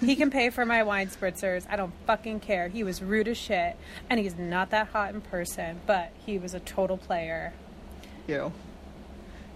He 0.00 0.16
can 0.16 0.30
pay 0.30 0.50
for 0.50 0.64
my 0.64 0.82
wine 0.82 1.08
spritzers. 1.08 1.66
I 1.68 1.76
don't 1.76 1.92
fucking 2.06 2.40
care. 2.40 2.68
He 2.68 2.82
was 2.82 3.02
rude 3.02 3.28
as 3.28 3.36
shit, 3.36 3.76
and 4.08 4.18
he's 4.20 4.36
not 4.36 4.70
that 4.70 4.88
hot 4.88 5.14
in 5.14 5.20
person, 5.20 5.80
but 5.86 6.12
he 6.24 6.38
was 6.38 6.54
a 6.54 6.60
total 6.60 6.96
player. 6.96 7.52
You. 8.26 8.52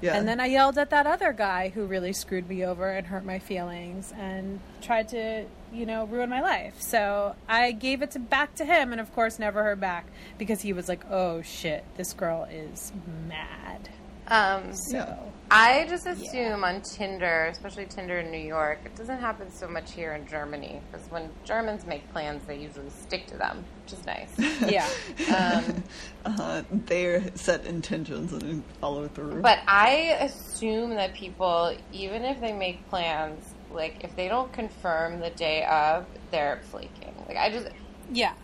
Yeah. 0.01 0.17
And 0.17 0.29
then 0.29 0.39
I 0.39 0.47
yelled 0.47 0.79
at 0.79 0.91
that 0.91 1.07
other 1.07 1.33
guy 1.33 1.71
who 1.71 1.85
really 1.85 2.13
screwed 2.13 2.49
me 2.49 2.65
over 2.65 2.89
and 2.89 3.07
hurt 3.07 3.25
my 3.25 3.41
feelings 3.41 4.13
and 4.17 4.61
tried 4.81 5.09
to, 5.09 5.47
you 5.73 5.87
know, 5.87 6.05
ruin 6.05 6.31
my 6.31 6.41
life. 6.41 6.81
So 6.81 7.35
I 7.49 7.73
gave 7.73 8.03
it 8.03 8.13
to, 8.13 8.21
back 8.21 8.55
to 8.57 8.65
him 8.65 8.93
and, 8.93 9.01
of 9.01 9.13
course, 9.13 9.41
never 9.41 9.65
heard 9.65 9.81
back 9.81 10.07
because 10.39 10.61
he 10.61 10.73
was 10.73 10.89
like, 10.89 11.05
oh 11.11 11.43
shit, 11.43 11.85
this 11.97 12.13
girl 12.13 12.45
is 12.45 12.93
mad. 13.27 13.89
Um, 14.29 14.73
So, 14.75 15.33
I 15.51 15.87
just 15.89 16.07
assume 16.07 16.63
on 16.63 16.83
Tinder, 16.83 17.47
especially 17.51 17.87
Tinder 17.87 18.19
in 18.19 18.31
New 18.31 18.37
York, 18.37 18.81
it 18.85 18.95
doesn't 18.95 19.19
happen 19.19 19.51
so 19.51 19.67
much 19.67 19.93
here 19.93 20.13
in 20.13 20.27
Germany 20.27 20.83
because 20.91 21.11
when 21.11 21.31
Germans 21.45 21.87
make 21.87 22.11
plans, 22.13 22.45
they 22.47 22.59
usually 22.59 22.91
stick 22.91 23.27
to 23.29 23.39
them, 23.39 23.65
which 23.85 23.95
is 23.95 24.05
nice. 24.05 24.31
yeah. 24.69 24.87
Um, 25.35 25.83
uh, 26.27 26.63
they 26.87 27.23
set 27.35 27.65
intentions 27.65 28.33
and 28.35 28.63
follow 28.81 29.09
through. 29.09 29.41
But 29.41 29.61
I 29.67 30.19
assume 30.21 30.91
that 30.97 31.15
people, 31.15 31.75
even 31.93 32.25
if 32.25 32.41
they 32.41 32.53
make 32.53 32.87
plans, 32.91 33.55
like 33.71 34.05
if 34.05 34.15
they 34.17 34.29
don't 34.29 34.53
confirm 34.53 35.21
the 35.21 35.31
day 35.31 35.65
of, 35.65 36.05
they're 36.31 36.61
flaking. 36.65 37.15
Like 37.27 37.39
I 37.39 37.51
just 37.51 37.69
Yeah. 38.13 38.35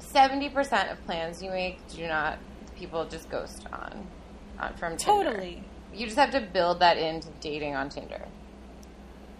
seventy 0.00 0.48
percent 0.48 0.90
of 0.90 1.04
plans 1.06 1.42
you 1.42 1.50
make 1.50 1.78
do 1.88 2.06
not 2.08 2.38
people 2.76 3.04
just 3.04 3.30
ghost 3.30 3.66
on 3.72 4.06
Uh, 4.62 4.68
from 4.74 4.96
Tinder. 4.96 5.30
Totally. 5.30 5.64
You 5.92 6.06
just 6.06 6.16
have 6.18 6.30
to 6.30 6.40
build 6.40 6.78
that 6.80 6.96
into 6.96 7.28
dating 7.40 7.74
on 7.74 7.88
Tinder. 7.88 8.22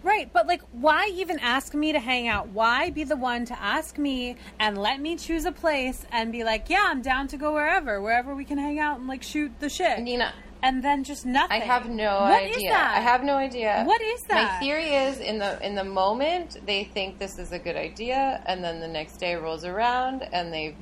Right, 0.03 0.29
but 0.33 0.47
like, 0.47 0.61
why 0.73 1.09
even 1.13 1.39
ask 1.39 1.73
me 1.73 1.93
to 1.93 1.99
hang 1.99 2.27
out? 2.27 2.49
Why 2.49 2.89
be 2.89 3.05
the 3.05 3.15
one 3.15 3.45
to 3.45 3.57
ask 3.61 3.97
me 3.97 4.35
and 4.59 4.77
let 4.77 4.99
me 4.99 5.15
choose 5.15 5.45
a 5.45 5.53
place 5.53 6.05
and 6.11 6.29
be 6.33 6.43
like, 6.43 6.69
yeah, 6.69 6.83
I'm 6.87 7.01
down 7.01 7.29
to 7.29 7.37
go 7.37 7.53
wherever, 7.53 8.01
wherever 8.01 8.35
we 8.35 8.43
can 8.43 8.57
hang 8.57 8.79
out 8.79 8.99
and 8.99 9.07
like 9.07 9.23
shoot 9.23 9.53
the 9.61 9.69
shit, 9.69 9.99
Nina, 9.99 10.33
and 10.61 10.83
then 10.83 11.05
just 11.05 11.25
nothing. 11.25 11.61
I 11.61 11.65
have 11.65 11.89
no 11.89 12.19
What 12.19 12.43
is 12.43 12.57
idea. 12.57 12.71
that? 12.71 12.97
I 12.97 12.99
have 12.99 13.23
no 13.23 13.35
idea. 13.35 13.83
What 13.85 14.01
is 14.01 14.23
that? 14.23 14.51
My 14.55 14.59
theory 14.59 14.89
is 14.93 15.19
in 15.19 15.39
the 15.39 15.65
in 15.65 15.73
the 15.73 15.85
moment 15.85 16.57
they 16.65 16.83
think 16.83 17.17
this 17.17 17.39
is 17.39 17.53
a 17.53 17.59
good 17.59 17.77
idea, 17.77 18.43
and 18.45 18.61
then 18.61 18.81
the 18.81 18.89
next 18.89 19.17
day 19.17 19.35
rolls 19.35 19.63
around 19.63 20.23
and 20.33 20.51
they've 20.51 20.75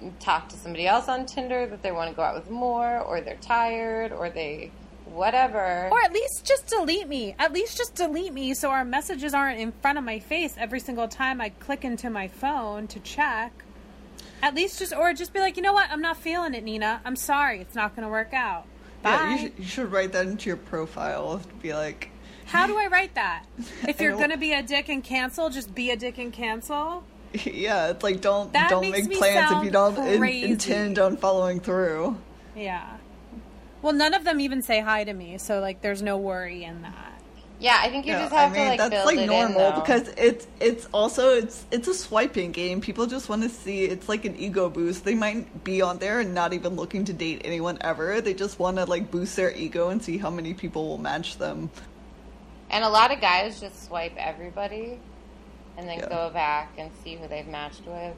met, 0.00 0.20
talked 0.20 0.50
to 0.50 0.56
somebody 0.56 0.86
else 0.86 1.08
on 1.08 1.26
Tinder 1.26 1.66
that 1.66 1.82
they 1.82 1.92
want 1.92 2.10
to 2.10 2.16
go 2.16 2.22
out 2.22 2.34
with 2.34 2.50
more, 2.50 3.00
or 3.00 3.20
they're 3.20 3.36
tired, 3.36 4.12
or 4.12 4.30
they 4.30 4.70
whatever. 5.06 5.88
Or 5.90 6.00
at 6.02 6.12
least 6.12 6.44
just 6.44 6.66
delete 6.66 7.08
me. 7.08 7.34
At 7.38 7.52
least 7.52 7.76
just 7.76 7.94
delete 7.94 8.32
me 8.32 8.54
so 8.54 8.70
our 8.70 8.84
messages 8.84 9.34
aren't 9.34 9.60
in 9.60 9.72
front 9.72 9.98
of 9.98 10.04
my 10.04 10.18
face 10.18 10.54
every 10.58 10.80
single 10.80 11.08
time 11.08 11.40
I 11.40 11.50
click 11.50 11.84
into 11.84 12.10
my 12.10 12.28
phone 12.28 12.86
to 12.88 13.00
check. 13.00 13.64
At 14.42 14.54
least 14.54 14.78
just, 14.78 14.94
or 14.94 15.12
just 15.14 15.32
be 15.32 15.40
like, 15.40 15.56
you 15.56 15.62
know 15.62 15.72
what? 15.72 15.90
I'm 15.90 16.02
not 16.02 16.18
feeling 16.18 16.54
it, 16.54 16.64
Nina. 16.64 17.00
I'm 17.04 17.16
sorry. 17.16 17.60
It's 17.60 17.74
not 17.74 17.96
going 17.96 18.06
to 18.06 18.10
work 18.10 18.34
out. 18.34 18.66
Bye. 19.02 19.10
yeah, 19.10 19.32
you 19.32 19.38
should, 19.38 19.52
you 19.58 19.64
should 19.64 19.92
write 19.92 20.12
that 20.12 20.26
into 20.26 20.50
your 20.50 20.56
profile. 20.56 21.40
Be 21.62 21.72
like, 21.72 22.10
How 22.46 22.66
do 22.66 22.76
I 22.76 22.88
write 22.88 23.14
that? 23.14 23.44
If 23.88 24.00
you're 24.00 24.16
going 24.16 24.30
to 24.30 24.38
be 24.38 24.52
a 24.52 24.62
dick 24.62 24.88
and 24.88 25.02
cancel, 25.04 25.50
just 25.50 25.74
be 25.74 25.90
a 25.90 25.96
dick 25.96 26.18
and 26.18 26.32
cancel. 26.32 27.04
yeah, 27.44 27.88
it's 27.90 28.02
like 28.02 28.20
don't 28.20 28.52
That 28.52 28.70
don't 28.70 28.90
make 28.90 29.10
plans 29.12 29.50
if 29.52 29.64
you 29.64 29.70
don't 29.70 29.96
in- 29.98 30.22
intend 30.24 30.98
on 30.98 31.16
following 31.16 31.60
through. 31.60 32.16
Yeah. 32.56 32.96
Well, 33.82 33.92
none 33.92 34.14
of 34.14 34.24
them 34.24 34.40
even 34.40 34.62
say 34.62 34.80
hi 34.80 35.04
to 35.04 35.12
me, 35.12 35.38
so 35.38 35.60
like, 35.60 35.82
there's 35.82 36.00
no 36.02 36.16
worry 36.16 36.64
in 36.64 36.82
that. 36.82 37.22
yeah, 37.58 37.78
I 37.80 37.90
think 37.90 38.06
you 38.06 38.12
Yeah, 38.12 38.20
just 38.22 38.32
have 38.34 38.52
I 38.52 38.54
mean 38.54 38.62
to 38.64 38.68
like 38.70 38.78
that's 38.78 38.90
build 38.90 39.06
like 39.06 39.18
it 39.18 39.26
normal 39.26 39.48
in, 39.68 39.74
though. 39.74 39.80
because 39.80 40.08
it's 40.16 40.46
it's 40.60 40.86
also 40.92 41.30
it's 41.34 41.66
it's 41.70 41.88
a 41.88 41.94
swiping 41.94 42.52
game. 42.52 42.80
People 42.80 43.06
just 43.06 43.28
want 43.28 43.42
to 43.42 43.48
see 43.48 43.84
it's 43.84 44.08
like 44.08 44.24
an 44.24 44.36
ego 44.36 44.70
boost. 44.70 45.04
They 45.04 45.14
might 45.14 45.64
be 45.64 45.82
on 45.82 45.98
there 45.98 46.20
and 46.20 46.34
not 46.34 46.52
even 46.54 46.76
looking 46.76 47.04
to 47.06 47.12
date 47.12 47.42
anyone 47.44 47.78
ever. 47.82 48.20
They 48.20 48.34
just 48.34 48.58
want 48.58 48.76
to 48.78 48.84
like 48.86 49.10
boost 49.10 49.36
their 49.36 49.52
ego 49.54 49.90
and 49.90 50.02
see 50.02 50.18
how 50.18 50.30
many 50.30 50.54
people 50.54 50.88
will 50.88 50.98
match 50.98 51.36
them. 51.38 51.70
and 52.70 52.84
a 52.84 52.88
lot 52.88 53.12
of 53.12 53.20
guys 53.20 53.60
just 53.60 53.84
swipe 53.86 54.14
everybody, 54.16 54.98
and 55.76 55.88
then 55.88 55.98
Yeah. 55.98 56.08
go 56.08 56.30
back 56.30 56.72
and 56.78 56.90
see 57.02 57.16
who 57.16 57.26
they've 57.28 57.46
matched 57.46 57.86
with. 57.86 58.14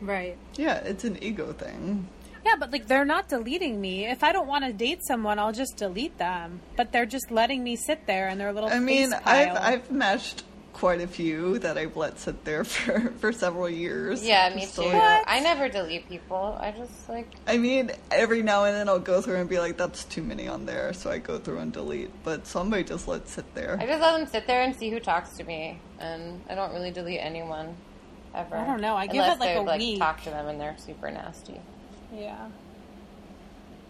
Right. 0.00 0.36
Yeah, 0.56 0.76
it's 0.78 1.04
an 1.04 1.22
ego 1.22 1.52
thing. 1.52 2.08
Yeah, 2.44 2.56
but 2.58 2.72
like 2.72 2.88
they're 2.88 3.04
not 3.04 3.28
deleting 3.28 3.80
me. 3.80 4.06
If 4.06 4.24
I 4.24 4.32
don't 4.32 4.48
want 4.48 4.64
to 4.64 4.72
date 4.72 5.04
someone, 5.06 5.38
I'll 5.38 5.52
just 5.52 5.76
delete 5.76 6.18
them. 6.18 6.60
But 6.76 6.90
they're 6.90 7.06
just 7.06 7.30
letting 7.30 7.62
me 7.62 7.76
sit 7.76 8.06
there 8.06 8.28
in 8.28 8.38
their 8.38 8.52
little. 8.52 8.68
I 8.68 8.80
mean, 8.80 9.10
face 9.10 9.20
I've. 9.24 9.56
I've 9.56 9.90
matched 9.92 10.42
quite 10.72 11.00
a 11.00 11.06
few 11.06 11.58
that 11.60 11.76
I've 11.78 11.96
let 11.96 12.18
sit 12.18 12.44
there 12.44 12.64
for 12.72 13.10
for 13.18 13.32
several 13.32 13.68
years. 13.68 14.24
Yeah, 14.24 14.52
me 14.54 14.62
Just 14.62 14.76
too. 14.76 14.82
like- 14.82 15.24
I 15.26 15.40
never 15.40 15.68
delete 15.68 16.08
people. 16.08 16.56
I 16.60 16.72
just 16.72 17.08
like 17.08 17.28
I 17.46 17.58
mean, 17.58 17.90
every 18.10 18.42
now 18.42 18.64
and 18.64 18.74
then 18.74 18.88
I'll 18.88 18.98
go 18.98 19.20
through 19.20 19.36
and 19.36 19.48
be 19.48 19.58
like, 19.58 19.76
"That's 19.76 20.04
too 20.04 20.22
many 20.22 20.48
on 20.48 20.64
there," 20.66 20.92
so 20.92 21.10
I 21.10 21.18
go 21.18 21.38
through 21.38 21.58
and 21.58 21.72
delete. 21.72 22.10
But 22.24 22.46
somebody 22.46 22.84
just 22.84 23.06
let 23.08 23.28
sit 23.28 23.54
there. 23.54 23.76
I 23.80 23.86
just 23.86 24.00
let 24.00 24.16
them 24.18 24.26
sit 24.26 24.46
there 24.46 24.62
and 24.62 24.74
see 24.74 24.90
who 24.90 24.98
talks 25.00 25.36
to 25.36 25.44
me, 25.44 25.78
and 26.00 26.40
I 26.48 26.54
don't 26.54 26.72
really 26.72 26.90
delete 26.90 27.20
anyone 27.20 27.76
ever. 28.34 28.56
I 28.56 28.66
don't 28.66 28.80
know. 28.80 28.96
I 28.96 29.06
give 29.06 29.16
Unless 29.22 29.36
it, 29.36 29.40
like, 29.40 29.48
I, 29.50 29.52
a 29.52 29.62
like 29.62 29.80
week. 29.80 29.98
talk 29.98 30.22
to 30.22 30.30
them 30.30 30.48
and 30.48 30.58
they're 30.60 30.76
super 30.78 31.10
nasty. 31.10 31.60
yeah. 32.14 32.48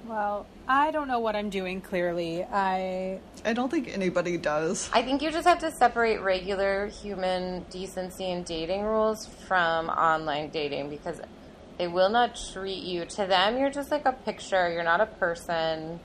Well, 0.04 0.46
I 0.66 0.90
don't 0.90 1.06
know 1.06 1.20
what 1.20 1.36
I'm 1.36 1.48
doing 1.48 1.80
clearly. 1.80 2.42
I 2.42 3.20
I 3.44 3.52
don't 3.52 3.70
think 3.70 3.88
anybody 3.92 4.36
does. 4.38 4.88
I 4.92 5.02
think 5.02 5.22
you 5.22 5.30
just 5.30 5.46
have 5.46 5.58
to 5.60 5.70
separate 5.72 6.20
regular 6.22 6.86
human 6.86 7.64
decency 7.70 8.30
and 8.30 8.44
dating 8.44 8.82
rules 8.82 9.26
from 9.48 9.88
online 9.88 10.50
dating 10.50 10.90
because 10.90 11.20
they 11.78 11.88
will 11.88 12.10
not 12.10 12.38
treat 12.52 12.82
you. 12.82 13.04
To 13.04 13.26
them, 13.26 13.58
you're 13.58 13.70
just 13.70 13.90
like 13.90 14.06
a 14.06 14.12
picture. 14.12 14.70
You're 14.72 14.84
not 14.84 15.00
a 15.00 15.06
person. 15.06 15.98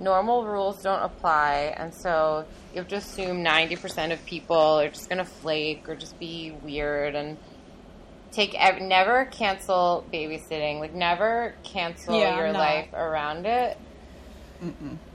Normal 0.00 0.44
rules 0.46 0.80
don't 0.82 1.02
apply, 1.02 1.74
and 1.76 1.92
so 1.92 2.46
you 2.72 2.78
have 2.78 2.88
to 2.88 2.96
assume 2.96 3.44
90% 3.44 4.12
of 4.12 4.24
people 4.24 4.56
are 4.56 4.88
just 4.88 5.08
going 5.08 5.18
to 5.18 5.24
flake 5.24 5.88
or 5.88 5.96
just 5.96 6.18
be 6.20 6.52
weird 6.62 7.16
and 7.16 7.36
take 8.30 8.54
ev- 8.54 8.80
never 8.80 9.24
cancel 9.24 10.04
babysitting. 10.12 10.78
Like 10.78 10.94
never 10.94 11.52
cancel 11.64 12.18
Yeah, 12.18 12.36
your 12.36 12.52
not. 12.52 12.58
life 12.60 12.92
around 12.94 13.44
it. 13.46 13.76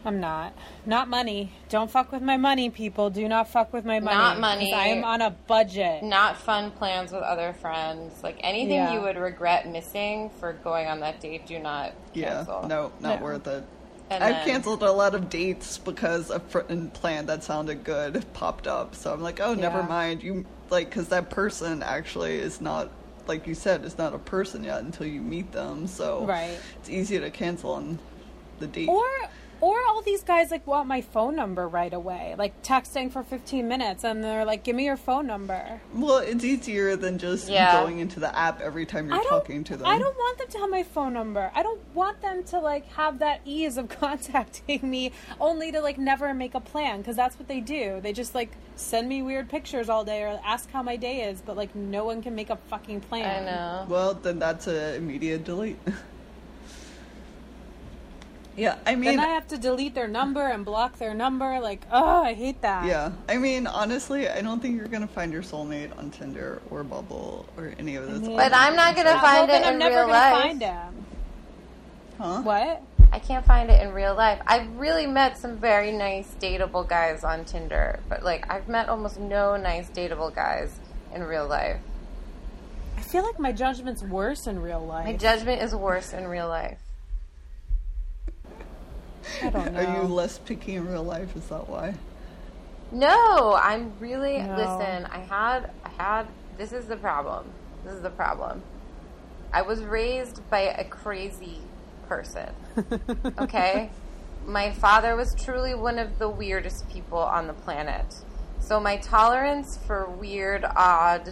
I'm 0.06 0.20
not. 0.20 0.54
Not 0.86 1.08
money. 1.10 1.52
Don't 1.70 1.90
fuck 1.92 2.12
with 2.12 2.22
my 2.22 2.38
money, 2.38 2.70
people. 2.70 3.10
Do 3.10 3.28
not 3.28 3.50
fuck 3.50 3.74
with 3.74 3.84
my 3.86 4.00
money. 4.00 4.18
Not 4.18 4.40
money. 4.40 4.74
I 4.74 4.88
am 4.88 5.04
on 5.04 5.22
a 5.22 5.32
budget. 5.32 6.04
not 6.04 6.38
fun 6.38 6.72
plans 6.72 7.12
with 7.12 7.24
other 7.24 7.54
friends. 7.54 8.24
Like 8.24 8.38
anything 8.42 8.76
Yeah. 8.76 8.94
you 8.94 9.02
would 9.02 9.18
regret 9.18 9.68
missing 9.68 10.30
for 10.40 10.54
going 10.54 10.88
on 10.88 11.00
that 11.02 11.20
date, 11.20 11.46
do 11.46 11.60
not 11.60 11.92
Yeah, 12.14 12.44
no, 12.68 12.92
not 13.00 13.20
No. 13.20 13.26
worth 13.26 13.48
it. 13.48 13.64
And 14.10 14.24
I've 14.24 14.36
then- 14.36 14.48
canceled 14.48 14.84
a 14.84 14.92
lot 14.92 15.16
of 15.16 15.30
dates 15.30 15.78
because 15.78 16.30
a 16.30 16.40
friend 16.40 16.94
plan 16.94 17.26
that 17.26 17.44
sounded 17.44 17.84
good 17.84 18.26
popped 18.34 18.68
up. 18.68 18.96
So 18.96 19.12
I'm 19.12 19.22
like, 19.24 19.40
oh, 19.40 19.54
never 19.56 19.80
Yeah. 19.80 19.88
mind. 19.88 20.24
You 20.24 20.46
like 20.70 20.90
because 20.90 21.08
that 21.10 21.30
person 21.30 21.84
actually 21.84 22.36
is 22.40 22.62
not 22.62 22.90
like 23.26 23.48
you 23.48 23.56
said, 23.56 23.86
is 23.86 23.98
not 23.98 24.14
a 24.14 24.18
person 24.20 24.66
yet 24.66 24.82
until 24.82 25.08
you 25.08 25.22
meet 25.22 25.52
them. 25.54 25.88
So 25.88 26.26
Right. 26.26 26.58
it's 26.76 26.90
easy 26.90 27.18
to 27.20 27.30
cancel 27.32 27.72
on 27.72 27.98
the 28.60 28.68
date. 28.68 28.88
Or 28.90 29.06
or 29.62 29.78
all 29.88 30.02
these 30.02 30.24
guys 30.24 30.52
like 30.52 30.68
want 30.68 30.90
my 30.90 31.00
phone 31.00 31.38
number 31.38 31.66
right 31.70 31.94
away. 31.94 32.36
Like 32.38 32.62
texting 32.64 33.10
for 33.10 33.24
15 33.24 33.66
minutes 33.66 34.04
and 34.04 34.22
they're 34.22 34.44
like, 34.44 34.64
"Give 34.66 34.76
me 34.76 34.84
your 34.84 34.98
phone 34.98 35.26
number." 35.26 35.80
well, 35.94 36.18
it's 36.18 36.44
easier 36.44 36.98
than 36.98 37.18
just 37.18 37.48
Yeah. 37.48 37.80
going 37.82 38.00
into 38.00 38.20
the 38.20 38.36
app 38.38 38.60
every 38.60 38.86
time 38.86 39.08
you're 39.10 39.24
talking 39.24 39.64
to 39.66 39.78
them. 39.78 39.88
I 39.88 39.98
don't 39.98 40.18
want 40.18 40.38
them 40.38 40.48
to 40.50 40.58
have 40.58 40.70
my 40.70 40.84
phone 40.84 41.14
number. 41.14 41.50
I 41.56 41.64
don't 41.64 41.80
want 41.94 42.22
them 42.22 42.44
to 42.46 42.60
like 42.60 42.86
have 42.94 43.20
that 43.20 43.40
ease 43.46 43.78
of 43.78 43.88
contacting 44.02 44.82
me 44.90 45.14
only 45.40 45.72
to 45.72 45.80
like 45.80 45.98
never 45.98 46.34
make 46.34 46.56
a 46.56 46.60
plan 46.60 46.98
because 46.98 47.16
that's 47.16 47.40
what 47.40 47.48
they 47.48 47.62
do. 47.62 48.02
They 48.02 48.12
just 48.12 48.36
like 48.36 48.52
send 48.76 49.08
me 49.08 49.22
weird 49.22 49.48
pictures 49.48 49.88
all 49.88 50.04
day 50.04 50.24
or 50.24 50.42
ask 50.44 50.70
how 50.72 50.84
my 50.84 50.98
day 50.98 51.22
is, 51.30 51.42
but 51.42 51.56
like 51.56 51.74
no 51.74 52.04
one 52.04 52.22
can 52.22 52.36
make 52.36 52.50
a 52.50 52.58
fucking 52.58 53.00
plan. 53.00 53.44
I 53.44 53.46
know. 53.46 53.86
Well, 53.88 54.14
then 54.16 54.40
that's 54.40 54.68
a 54.68 54.96
immediate 54.96 55.46
delete. 55.46 55.78
yeah, 58.56 58.76
I 58.86 58.96
mean, 58.96 59.18
Then 59.18 59.20
I 59.20 59.30
have 59.34 59.48
to 59.50 59.58
delete 59.58 59.96
their 59.96 60.08
number 60.08 60.46
and 60.46 60.64
block 60.64 60.98
their 61.00 61.14
number. 61.14 61.60
Like, 61.60 61.82
oh, 61.92 62.24
I 62.24 62.34
hate 62.34 62.62
that. 62.62 62.86
Yeah, 62.86 63.12
I 63.28 63.38
mean, 63.38 63.66
honestly, 63.68 64.30
I 64.30 64.42
don't 64.42 64.62
think 64.62 64.78
you're 64.78 64.88
gonna 64.88 65.08
find 65.08 65.32
your 65.34 65.42
soulmate 65.44 65.98
on 65.98 66.12
Tinder 66.12 66.62
or 66.70 66.84
Bumble 66.84 67.46
or 67.58 67.74
any 67.80 67.96
of 67.96 68.08
those. 68.08 68.22
mean- 68.22 68.38
But 68.38 68.54
I'm 68.54 68.76
not 68.76 68.96
gonna 68.96 69.12
Well, 69.14 69.22
find 69.22 69.50
then 69.50 69.64
it 69.64 69.68
I'm 69.68 69.74
in 69.74 69.80
never 69.80 69.96
real 69.96 70.08
gonna 70.08 70.14
life. 70.20 70.42
find 70.44 70.62
him. 70.62 71.06
Huh? 72.20 72.42
What? 72.44 72.82
I 73.12 73.20
can't 73.20 73.46
find 73.46 73.70
it 73.70 73.82
in 73.82 73.94
real 73.94 74.16
life. 74.16 74.40
I've 74.48 74.76
really 74.78 75.06
met 75.06 75.38
some 75.38 75.58
very 75.58 75.92
nice 75.92 76.34
dateable 76.40 76.88
guys 76.88 77.24
on 77.24 77.46
Tinder, 77.46 78.00
but 78.10 78.24
like 78.24 78.52
I've 78.52 78.68
met 78.68 78.90
almost 78.90 79.20
no 79.20 79.56
nice 79.56 79.88
dateable 79.90 80.34
guys 80.34 80.72
in 81.14 81.24
real 81.24 81.48
life. 81.48 81.78
I 82.98 83.02
feel 83.02 83.24
like 83.24 83.38
my 83.40 83.52
judgment's 83.52 84.02
worse 84.02 84.48
in 84.48 84.62
real 84.62 84.84
life. 84.84 85.06
My 85.06 85.14
judgment 85.14 85.62
is 85.62 85.76
worse 85.76 86.12
in 86.14 86.28
real 86.28 86.48
life. 86.48 86.78
I 89.42 89.50
don't 89.50 89.74
know. 89.74 89.80
Are 89.80 90.02
you 90.02 90.08
less 90.08 90.38
picky 90.38 90.76
in 90.76 90.88
real 90.88 91.04
life? 91.04 91.36
Is 91.36 91.48
that 91.48 91.68
why? 91.70 91.96
No, 92.92 93.56
I'm 93.56 93.94
really 94.00 94.40
No. 94.40 94.56
listen. 94.56 95.06
I 95.12 95.20
had 95.20 95.72
I 95.84 95.90
had 95.98 96.28
this 96.58 96.72
is 96.74 96.86
the 96.86 96.98
problem. 96.98 97.46
This 97.84 97.94
is 97.94 98.02
the 98.02 98.10
problem. 98.10 98.62
I 99.52 99.62
was 99.62 99.84
raised 99.84 100.48
by 100.50 100.62
a 100.62 100.84
crazy 100.84 101.60
person. 102.08 102.50
Okay? 103.40 103.90
my 104.46 104.72
father 104.72 105.16
was 105.16 105.34
truly 105.36 105.74
one 105.74 105.98
of 105.98 106.20
the 106.20 106.28
weirdest 106.30 106.90
people 106.90 107.18
on 107.18 107.48
the 107.48 107.54
planet. 107.54 108.06
So 108.60 108.80
my 108.80 108.98
tolerance 108.98 109.78
for 109.78 110.10
weird, 110.10 110.66
odd 110.76 111.30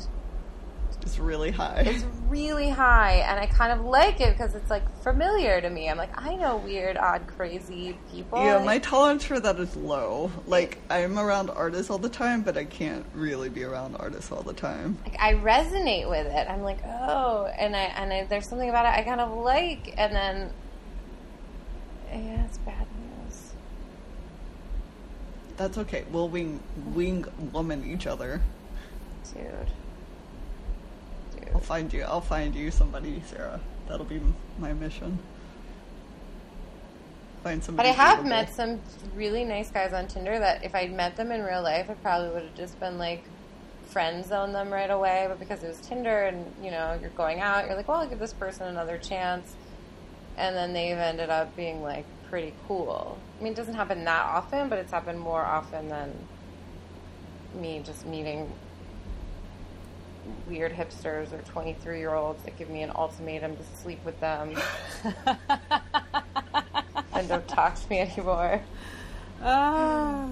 It's 1.01 1.19
really 1.19 1.51
high. 1.51 1.83
It's 1.85 2.05
really 2.27 2.69
high 2.69 3.23
and 3.27 3.39
I 3.39 3.45
kind 3.45 3.71
of 3.71 3.85
like 3.85 4.21
it 4.21 4.37
because 4.37 4.55
it's 4.55 4.69
like 4.69 4.83
familiar 5.03 5.59
to 5.59 5.69
me. 5.69 5.89
I'm 5.89 5.97
like, 5.97 6.11
I 6.19 6.35
know 6.35 6.57
weird, 6.57 6.97
odd, 6.97 7.27
crazy 7.27 7.97
people. 8.11 8.43
yeah, 8.43 8.63
my 8.63 8.79
tolerance 8.79 9.25
for 9.25 9.39
that 9.39 9.59
is 9.59 9.75
low. 9.75 10.31
Like, 10.47 10.79
I'm 10.89 11.19
around 11.19 11.49
artists 11.49 11.89
all 11.89 11.97
the 11.97 12.09
time, 12.09 12.41
but 12.41 12.57
I 12.57 12.65
can't 12.65 13.05
really 13.13 13.49
be 13.49 13.63
around 13.63 13.95
artists 13.95 14.31
all 14.31 14.43
the 14.43 14.53
time. 14.53 14.97
like 15.03 15.19
I 15.19 15.33
resonate 15.33 16.09
with 16.09 16.27
it. 16.27 16.47
I'm 16.49 16.61
like, 16.61 16.79
oh, 16.85 17.45
and 17.57 17.75
I 17.75 17.83
and 17.83 18.13
I, 18.13 18.23
there's 18.25 18.47
something 18.47 18.69
about 18.69 18.85
it 18.85 18.99
I 18.99 19.03
kind 19.03 19.21
of 19.21 19.37
like, 19.37 19.93
and 19.97 20.15
then 20.15 20.51
yeah, 22.11 22.45
it's 22.45 22.57
bad 22.59 22.87
news. 23.25 23.53
That's 25.57 25.77
okay. 25.77 26.05
We'll 26.11 26.29
wing 26.29 26.61
wing 26.93 27.25
woman 27.51 27.89
each 27.89 28.07
other. 28.07 28.41
Dude. 29.33 29.71
I'll 31.61 31.67
find 31.67 31.93
you. 31.93 32.01
I'll 32.01 32.21
find 32.21 32.55
you 32.55 32.71
somebody, 32.71 33.21
Sarah. 33.27 33.59
That'll 33.87 34.05
be 34.05 34.19
my 34.57 34.73
mission. 34.73 35.19
Find 37.43 37.63
somebody. 37.63 37.89
But. 37.89 37.99
I 37.99 38.03
have 38.03 38.25
met 38.25 38.51
some 38.51 38.81
really 39.15 39.43
nice 39.43 39.69
guys 39.69 39.93
on 39.93 40.07
Tinder 40.07 40.39
that 40.39 40.65
if 40.65 40.73
I'd 40.73 40.91
met 40.91 41.15
them 41.17 41.31
in 41.31 41.43
real 41.43 41.61
life, 41.61 41.87
I 41.87 41.93
probably 41.93 42.29
would 42.29 42.43
have 42.45 42.55
just 42.55 42.79
been 42.79 42.97
like 42.97 43.23
friend 43.85 44.25
zone 44.25 44.53
them 44.53 44.73
right 44.73 44.89
away. 44.89 45.27
But 45.29 45.39
because 45.39 45.61
it 45.61 45.67
was 45.67 45.79
Tinder 45.81 46.23
and 46.23 46.51
you 46.63 46.71
know 46.71 46.97
you're 46.99 47.11
going 47.11 47.41
out, 47.41 47.67
you're 47.67 47.75
like, 47.75 47.87
well, 47.87 47.97
I'll 48.01 48.07
give 48.07 48.17
this 48.17 48.33
person 48.33 48.65
another 48.67 48.97
chance, 48.97 49.53
and 50.37 50.55
then 50.55 50.73
they've 50.73 50.97
ended 50.97 51.29
up 51.29 51.55
being 51.55 51.83
like 51.83 52.05
pretty 52.27 52.55
cool. 52.67 53.19
I 53.39 53.43
mean, 53.43 53.53
it 53.53 53.55
doesn't 53.55 53.75
happen 53.75 54.03
that 54.05 54.25
often, 54.25 54.67
but 54.67 54.79
it's 54.79 54.91
happened 54.91 55.19
more 55.19 55.43
often 55.43 55.89
than 55.89 56.11
me 57.53 57.83
just 57.85 58.07
meeting 58.07 58.51
weird 60.47 60.73
hipsters 60.73 61.31
or 61.33 61.41
23 61.43 61.99
year 61.99 62.13
olds 62.13 62.43
that 62.43 62.57
give 62.57 62.69
me 62.69 62.83
an 62.83 62.91
ultimatum 62.95 63.55
to 63.57 63.63
sleep 63.81 64.03
with 64.05 64.19
them 64.19 64.55
and 67.13 67.27
don't 67.27 67.47
talk 67.47 67.75
to 67.75 67.89
me 67.89 67.99
anymore. 67.99 68.61
Ah. 69.41 70.27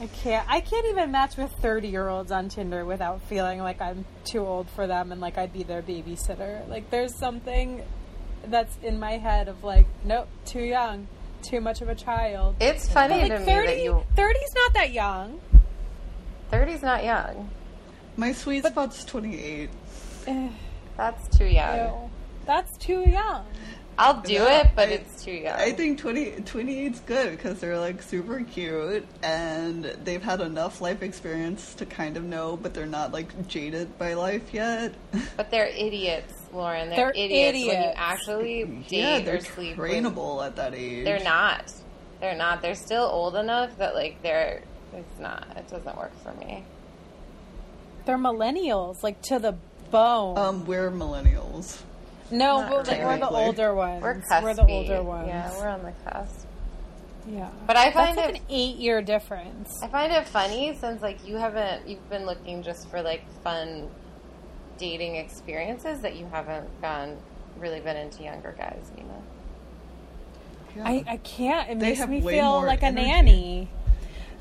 I 0.00 0.06
can't. 0.08 0.46
I 0.48 0.60
can't 0.60 0.86
even 0.86 1.10
match 1.10 1.36
with 1.38 1.50
thirty-year-olds 1.52 2.30
on 2.30 2.50
Tinder 2.50 2.84
without 2.84 3.22
feeling 3.22 3.60
like 3.60 3.80
I'm 3.80 4.04
too 4.24 4.40
old 4.40 4.68
for 4.68 4.86
them 4.86 5.10
and 5.10 5.20
like 5.22 5.38
I'd 5.38 5.54
be 5.54 5.62
their 5.62 5.80
babysitter. 5.80 6.68
Like 6.68 6.90
there's 6.90 7.18
something 7.18 7.82
that's 8.46 8.76
in 8.82 8.98
my 8.98 9.12
head 9.12 9.48
of 9.48 9.64
like, 9.64 9.86
nope, 10.04 10.28
too 10.44 10.60
young, 10.62 11.08
too 11.42 11.62
much 11.62 11.80
of 11.80 11.88
a 11.88 11.94
child. 11.94 12.56
It's 12.60 12.88
funny 12.90 13.20
But 13.20 13.28
to 13.28 13.34
like 13.36 13.46
me 13.46 13.52
30, 13.52 13.66
that 13.66 13.82
you 13.82 14.04
30's 14.16 14.54
not 14.54 14.74
that 14.74 14.92
young. 14.92 15.40
30's 16.52 16.82
not 16.82 17.02
young. 17.02 17.50
My 18.16 18.32
sweet 18.32 18.64
spot's 18.64 19.04
28. 19.04 19.68
Eh, 20.26 20.48
That's 20.96 21.36
too 21.36 21.46
young. 21.46 21.76
ew. 21.78 22.10
That's 22.46 22.76
too 22.78 23.00
young. 23.08 23.44
I'll 23.98 24.20
do 24.20 24.34
Yeah, 24.34 24.60
it, 24.60 24.70
but 24.76 24.88
I- 24.88 24.92
it's 24.92 25.24
too 25.24 25.32
young. 25.32 25.54
I 25.58 25.72
think 25.72 25.98
20, 25.98 26.32
28's 26.42 27.00
good 27.00 27.30
because 27.30 27.60
they're 27.60 27.78
like 27.78 28.02
super 28.02 28.40
cute 28.40 29.06
and 29.22 29.84
they've 30.04 30.22
had 30.22 30.40
enough 30.42 30.80
life 30.82 31.02
experience 31.02 31.74
to 31.74 31.86
kind 31.86 32.16
of 32.18 32.24
know, 32.24 32.56
but 32.58 32.74
they're 32.74 32.84
not 32.86 33.12
like 33.12 33.48
jaded 33.48 33.96
by 33.98 34.12
life 34.14 34.52
yet. 34.52 34.94
but 35.36 35.50
they're 35.50 35.66
idiots, 35.68 36.34
Lauren. 36.52 36.88
They're, 36.90 36.96
They're 36.96 37.12
idiots, 37.24 37.66
when 37.68 37.82
you 37.82 37.92
actually 37.96 38.64
date 38.64 38.84
yeah, 38.98 39.18
they're 39.20 39.36
or 39.36 39.40
sleep 39.40 39.76
with. 39.78 39.90
trainable 39.90 40.44
at 40.46 40.56
that 40.56 40.74
age. 40.74 41.04
They're 41.04 41.24
not. 41.24 41.72
They're 42.20 42.36
not. 42.36 42.60
They're 42.62 42.74
still 42.74 43.04
old 43.04 43.36
enough 43.36 43.76
that 43.78 43.94
like 43.94 44.22
they're. 44.22 44.62
It's 44.94 45.18
not. 45.18 45.46
It 45.56 45.68
doesn't 45.68 45.96
work 45.96 46.12
for 46.22 46.32
me. 46.34 46.64
They're 48.06 48.16
millennials, 48.18 49.02
like 49.02 49.20
to 49.22 49.38
the 49.38 49.54
bone. 49.90 50.38
Um, 50.38 50.64
we're 50.64 50.90
millennials. 50.90 51.80
no, 52.30 52.60
not 52.60 52.70
but 52.70 52.88
like 52.88 53.00
we're 53.04 53.18
the 53.18 53.28
older 53.28 53.74
ones. 53.74 54.02
We're. 54.02 54.22
We're 54.42 54.54
the 54.54 54.66
older 54.66 55.02
ones. 55.02 55.28
Yeah, 55.28 55.58
we're 55.58 55.68
on 55.68 55.82
the 55.82 55.92
cusp. 56.04 56.46
Yeah. 57.28 57.50
But 57.66 57.76
I 57.76 57.86
That's 57.86 57.96
find 57.96 58.16
like 58.16 58.28
it. 58.30 58.36
an 58.36 58.42
eight-year 58.48 59.02
difference. 59.02 59.70
I 59.82 59.88
find 59.88 60.12
it 60.12 60.28
funny 60.28 60.76
since 60.80 61.02
like 61.02 61.26
you 61.26 61.36
haven't. 61.36 61.88
You've 61.88 62.08
been 62.08 62.24
looking 62.24 62.62
just 62.62 62.88
for 62.88 63.02
like 63.02 63.22
fun 63.42 63.90
dating 64.78 65.16
experiences 65.16 66.00
that 66.00 66.16
you 66.16 66.26
haven't 66.26 66.80
gone 66.80 67.16
really 67.58 67.80
been 67.80 67.96
into 67.96 68.22
younger 68.22 68.54
guys, 68.56 68.90
Nina. 68.96 69.22
Yeah. 70.76 70.84
I, 70.86 71.04
I 71.08 71.16
can't. 71.16 71.70
It 71.70 71.78
They 71.80 71.94
makes 71.94 72.06
me 72.06 72.20
feel 72.20 72.60
more 72.60 72.66
like 72.66 72.82
a 72.82 72.92
nanny. 72.92 73.68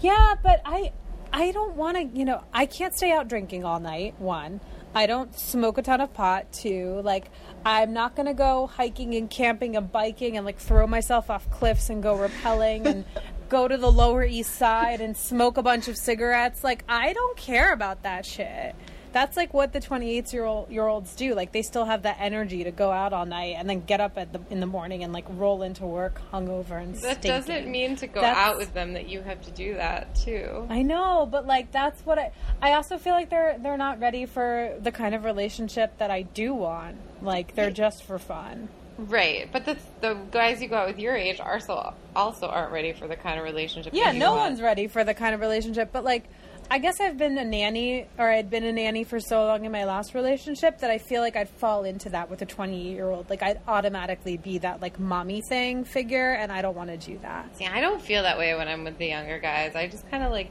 Yeah, 0.02 0.36
but 0.44 0.62
I 0.66 0.92
I 1.36 1.52
don't 1.52 1.76
want 1.76 1.98
to. 1.98 2.18
You 2.18 2.24
know, 2.24 2.46
I 2.54 2.66
can't 2.66 2.96
stay 2.96 3.12
out 3.12 3.28
drinking 3.28 3.66
all 3.66 3.82
night. 3.82 4.16
One, 4.20 4.62
I 4.96 5.06
don't 5.06 5.38
smoke 5.38 5.78
a 5.78 5.82
ton 5.82 6.00
of 6.00 6.14
pot 6.14 6.54
too. 6.54 7.02
Like 7.04 7.30
I'm 7.66 7.92
not 7.92 8.16
gonna 8.16 8.34
go 8.34 8.68
hiking 8.68 9.16
and 9.16 9.30
camping 9.30 9.76
and 9.76 9.92
biking 9.92 10.38
and 10.38 10.46
like 10.46 10.58
throw 10.58 10.88
myself 10.88 11.30
off 11.30 11.52
cliffs 11.52 11.90
and 11.90 12.02
go 12.02 12.16
rappelling 12.16 12.86
and 12.86 13.04
go 13.50 13.68
to 13.68 13.76
the 13.76 13.92
Lower 13.92 14.24
East 14.24 14.56
Side 14.56 15.02
and 15.02 15.18
smoke 15.18 15.58
a 15.58 15.62
bunch 15.62 15.90
of 15.90 15.98
cigarettes. 15.98 16.64
Like 16.64 16.86
I 16.88 17.12
don't 17.12 17.36
care 17.36 17.74
about 17.74 18.04
that 18.04 18.26
shit. 18.26 18.74
That's 19.16 19.38
like 19.38 19.54
what 19.54 19.72
the 19.72 19.80
28 19.80 20.34
year 20.34 20.44
old 20.44 20.70
year 20.70 20.86
olds 20.86 21.16
do. 21.16 21.36
Like 21.36 21.54
they 21.54 21.62
still 21.62 21.86
have 21.86 22.02
that 22.02 22.18
energy 22.20 22.66
to 22.66 22.72
go 22.72 22.92
out 22.92 23.14
all 23.14 23.26
night 23.26 23.56
and 23.58 23.70
then 23.70 23.80
get 23.80 24.02
up 24.02 24.18
at 24.18 24.34
the 24.34 24.42
in 24.50 24.60
the 24.60 24.66
morning 24.66 25.06
and 25.06 25.14
like 25.14 25.24
roll 25.30 25.62
into 25.64 25.86
work 25.86 26.20
hungover 26.34 26.82
and 26.84 26.94
That 26.96 27.22
doesn't 27.22 27.66
mean 27.72 27.96
to 27.96 28.08
go 28.08 28.20
That's- 28.20 28.36
out 28.38 28.58
with 28.58 28.74
them 28.74 28.92
that 28.92 29.08
you 29.08 29.22
have 29.22 29.42
to 29.44 29.52
do 29.52 29.76
that 29.76 30.14
too. 30.16 30.68
I 30.70 30.82
know, 30.82 31.26
but 31.32 31.48
like 31.48 31.72
that's 31.72 32.06
what 32.06 32.20
I 32.20 32.34
I 32.62 32.74
also 32.74 32.98
feel 32.98 33.14
like 33.14 33.30
they're 33.30 33.58
they're 33.58 33.78
not 33.78 34.02
ready 34.02 34.26
for 34.26 34.76
the 34.82 34.92
kind 34.92 35.16
of 35.16 35.24
relationship 35.24 35.98
that 36.00 36.12
I 36.12 36.24
do 36.24 36.54
want. 36.54 36.98
Like 37.22 37.56
they're 37.56 37.72
just 37.72 38.04
for 38.04 38.20
fun. 38.20 38.68
Right, 38.98 39.50
but 39.50 39.64
the 39.64 39.78
the 40.02 40.16
guys 40.32 40.62
you 40.62 40.68
go 40.68 40.76
out 40.76 40.88
with 40.88 41.00
your 41.00 41.16
age 41.16 41.40
also 41.40 41.94
also 42.18 42.48
aren't 42.48 42.74
ready 42.74 42.92
for 42.92 43.08
the 43.08 43.16
kind 43.16 43.40
of 43.40 43.46
relationship. 43.46 43.94
Yeah, 43.94 44.06
that 44.08 44.14
you 44.16 44.20
no 44.20 44.36
one's 44.36 44.62
ready 44.62 44.88
for 44.88 45.06
the 45.06 45.14
kind 45.14 45.34
of 45.34 45.40
relationship, 45.40 45.94
but 45.94 46.04
like 46.04 46.26
I 46.70 46.80
guess 46.80 47.00
I've 47.00 47.18
been 47.18 47.38
a 47.38 47.46
nanny 47.46 48.08
or 48.18 48.30
I'd 48.30 48.50
been 48.50 48.64
a 48.64 48.72
nanny 48.72 49.04
for 49.04 49.20
so 49.20 49.46
long 49.46 49.66
in 49.66 49.72
my 49.72 49.86
last 49.86 50.14
relationship 50.14 50.80
that 50.80 50.90
I 50.90 50.98
feel 50.98 51.22
like 51.22 51.36
I'd 51.36 51.50
fall 51.50 51.84
into 51.84 52.10
that 52.10 52.30
with 52.30 52.42
a 52.42 52.46
28-year-old. 52.46 53.30
Like 53.30 53.44
I'd 53.44 53.62
automatically 53.68 54.38
be 54.38 54.58
that 54.60 54.82
like 54.82 55.00
mommy 55.00 55.42
thing 55.48 55.84
figure 55.84 56.32
and 56.32 56.52
I 56.52 56.62
don't 56.62 56.76
want 56.76 56.90
to 56.90 56.98
do 56.98 57.20
that. 57.22 57.56
See, 57.58 57.66
I 57.66 57.82
don't 57.82 58.02
feel 58.02 58.24
that 58.24 58.38
way 58.38 58.56
when 58.56 58.68
I'm 58.68 58.84
with 58.84 58.98
the 58.98 59.08
younger 59.08 59.40
guys. 59.40 59.76
I 59.76 59.88
just 59.88 60.10
kind 60.10 60.24
of 60.24 60.32
like 60.32 60.50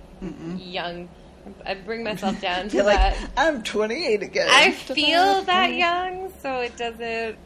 young. 0.57 1.09
I 1.67 1.75
bring 1.75 2.05
myself 2.05 2.41
down 2.41 2.69
to 2.69 2.85
like, 2.85 2.97
that. 2.97 3.31
I'm 3.37 3.62
28 3.62 4.23
again. 4.23 4.49
I 4.51 4.71
feel 4.73 5.43
that 5.43 5.75
young, 5.75 6.33
so 6.41 6.61
it 6.61 6.77
doesn't. 6.77 7.37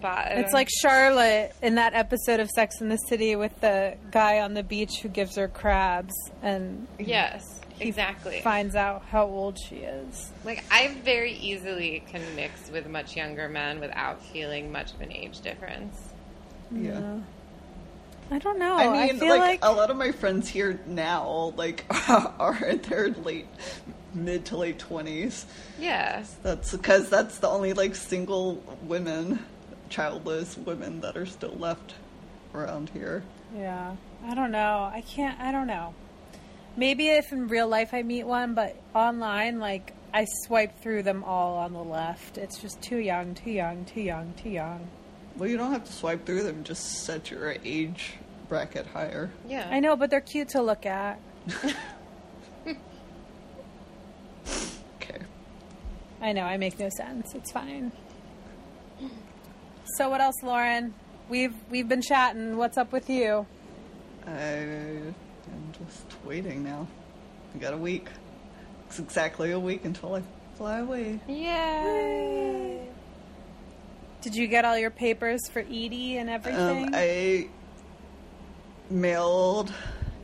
But 0.00 0.32
It's 0.32 0.52
like 0.52 0.68
Charlotte 0.68 1.54
in 1.62 1.76
that 1.76 1.94
episode 1.94 2.40
of 2.40 2.50
Sex 2.50 2.80
in 2.80 2.88
the 2.88 2.96
City 2.96 3.36
with 3.36 3.60
the 3.60 3.96
guy 4.10 4.40
on 4.40 4.54
the 4.54 4.64
beach 4.64 4.98
who 5.00 5.08
gives 5.08 5.36
her 5.36 5.46
crabs 5.46 6.12
and 6.42 6.88
yes, 6.98 7.51
exactly. 7.80 8.40
finds 8.40 8.74
out 8.74 9.04
how 9.10 9.24
old 9.24 9.58
she 9.58 9.76
is. 9.76 10.30
Like 10.44 10.64
I 10.70 10.94
very 11.04 11.32
easily 11.32 12.04
can 12.10 12.22
mix 12.36 12.70
with 12.70 12.86
much 12.88 13.16
younger 13.16 13.48
men 13.48 13.80
without 13.80 14.24
feeling 14.24 14.72
much 14.72 14.92
of 14.94 15.00
an 15.00 15.12
age 15.12 15.40
difference. 15.40 15.98
Yeah. 16.70 17.18
I 18.30 18.38
don't 18.38 18.58
know. 18.58 18.76
I 18.76 18.86
I, 18.86 19.06
mean, 19.08 19.18
feel 19.18 19.36
like, 19.36 19.40
like, 19.40 19.60
a 19.62 19.72
lot 19.72 19.90
of 19.90 19.96
my 19.96 20.10
friends 20.10 20.48
here 20.48 20.80
now, 20.86 21.52
like, 21.56 21.84
are 22.08 22.64
in 22.64 22.78
their 22.82 23.10
late, 23.10 23.46
mid 24.14 24.46
to 24.46 24.56
late 24.56 24.78
twenties. 24.78 25.44
Yes. 25.78 26.34
That's 26.42 26.72
because 26.72 27.10
that's 27.10 27.38
the 27.38 27.48
only 27.48 27.74
like 27.74 27.94
single 27.94 28.54
women, 28.84 29.44
childless 29.90 30.56
women 30.56 31.00
that 31.02 31.16
are 31.16 31.26
still 31.26 31.56
left 31.58 31.94
around 32.54 32.90
here. 32.90 33.22
yeah. 33.56 33.96
I 34.24 34.34
don't 34.34 34.52
know. 34.52 34.88
I 34.92 35.02
can't. 35.02 35.38
I 35.40 35.50
don't 35.50 35.66
know. 35.66 35.94
Maybe 36.76 37.08
if 37.08 37.32
in 37.32 37.48
real 37.48 37.68
life 37.68 37.92
I 37.92 38.02
meet 38.02 38.24
one, 38.26 38.54
but 38.54 38.76
online, 38.94 39.58
like 39.58 39.92
I 40.14 40.26
swipe 40.44 40.80
through 40.80 41.02
them 41.02 41.22
all 41.24 41.56
on 41.58 41.72
the 41.72 41.82
left. 41.82 42.38
It's 42.38 42.60
just 42.60 42.80
too 42.80 42.98
young, 42.98 43.34
too 43.34 43.50
young, 43.50 43.84
too 43.84 44.00
young, 44.00 44.32
too 44.34 44.50
young. 44.50 44.88
Well, 45.36 45.48
you 45.48 45.56
don't 45.56 45.72
have 45.72 45.84
to 45.84 45.92
swipe 45.92 46.26
through 46.26 46.42
them; 46.42 46.64
just 46.64 47.04
set 47.04 47.30
your 47.30 47.54
age 47.64 48.14
bracket 48.48 48.86
higher. 48.86 49.30
Yeah. 49.48 49.68
I 49.70 49.80
know, 49.80 49.96
but 49.96 50.10
they're 50.10 50.20
cute 50.20 50.50
to 50.50 50.62
look 50.62 50.84
at. 50.86 51.18
Okay. 55.00 55.18
I 56.20 56.32
know. 56.32 56.42
I 56.42 56.56
make 56.56 56.78
no 56.78 56.88
sense. 56.90 57.34
It's 57.34 57.50
fine. 57.50 57.92
So 59.96 60.08
what 60.08 60.20
else, 60.20 60.36
Lauren? 60.42 60.94
We've 61.28 61.54
we've 61.70 61.88
been 61.88 62.02
chatting. 62.02 62.56
What's 62.56 62.76
up 62.76 62.92
with 62.92 63.08
you? 63.10 63.46
I 64.26 65.14
am 65.52 65.72
just 65.86 66.04
waiting 66.24 66.62
now. 66.64 66.86
I 67.54 67.58
got 67.58 67.74
a 67.74 67.78
week. 67.78 68.08
It's 68.88 68.98
exactly 68.98 69.52
a 69.52 69.58
week 69.58 69.84
until 69.84 70.14
I 70.14 70.22
fly 70.56 70.78
away. 70.80 71.20
Yay. 71.28 72.80
Did 74.20 74.34
you 74.36 74.46
get 74.46 74.64
all 74.64 74.78
your 74.78 74.90
papers 74.90 75.40
for 75.50 75.60
Edie 75.60 76.16
and 76.18 76.30
everything? 76.30 76.86
Um, 76.86 76.90
I 76.94 77.48
mailed 78.90 79.72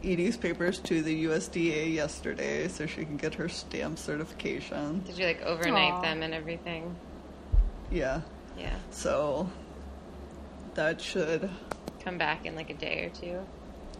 Edie's 0.05 0.37
papers 0.37 0.79
to 0.81 1.03
the 1.03 1.25
USDA 1.25 1.93
yesterday 1.93 2.69
so 2.69 2.87
she 2.87 3.05
can 3.05 3.17
get 3.17 3.35
her 3.35 3.49
stamp 3.49 3.99
certification. 3.99 5.01
Did 5.01 5.19
you 5.19 5.27
like 5.27 5.43
overnight 5.43 5.95
Aw. 5.95 6.03
them 6.03 6.23
and 6.23 6.33
everything? 6.35 6.95
Yeah, 7.91 8.21
Yeah. 8.57 8.75
so 8.91 9.51
that 10.75 11.01
should. 11.01 11.51
Come 12.05 12.19
back 12.19 12.47
in 12.47 12.55
like 12.55 12.71
a 12.71 12.75
day 12.75 13.05
or 13.05 13.09
two. 13.11 13.41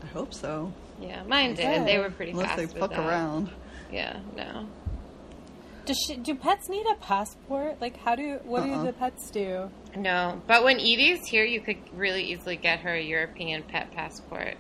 I 0.03 0.07
hope 0.07 0.33
so. 0.33 0.73
Yeah, 1.01 1.23
mine 1.25 1.55
did. 1.55 1.65
Okay. 1.67 1.85
They 1.85 1.99
were 1.99 2.11
pretty 2.11 2.33
Unless 2.33 2.47
fast 2.49 2.57
they 2.59 2.67
with 2.67 2.77
fuck 2.79 2.91
that. 2.91 3.01
around. 3.09 3.51
Yeah, 3.93 4.19
no. 4.37 4.67
Does 5.87 5.97
she, 6.07 6.17
do 6.17 6.35
pets 6.35 6.69
need 6.69 6.85
a 6.87 6.97
passport? 6.97 7.81
Like, 7.81 7.97
how 7.99 8.15
do 8.15 8.41
what 8.45 8.63
Uh-uh. 8.65 8.81
do 8.81 8.87
the 8.89 8.93
pets 8.93 9.31
do? 9.31 9.71
No, 9.97 10.43
but 10.47 10.63
when 10.65 10.77
Edie's 10.79 11.27
here, 11.27 11.45
you 11.45 11.61
could 11.61 11.79
really 11.95 12.25
easily 12.25 12.57
get 12.57 12.81
her 12.81 12.93
a 12.95 13.01
European 13.01 13.63
pet 13.63 13.91
passport. 13.93 14.57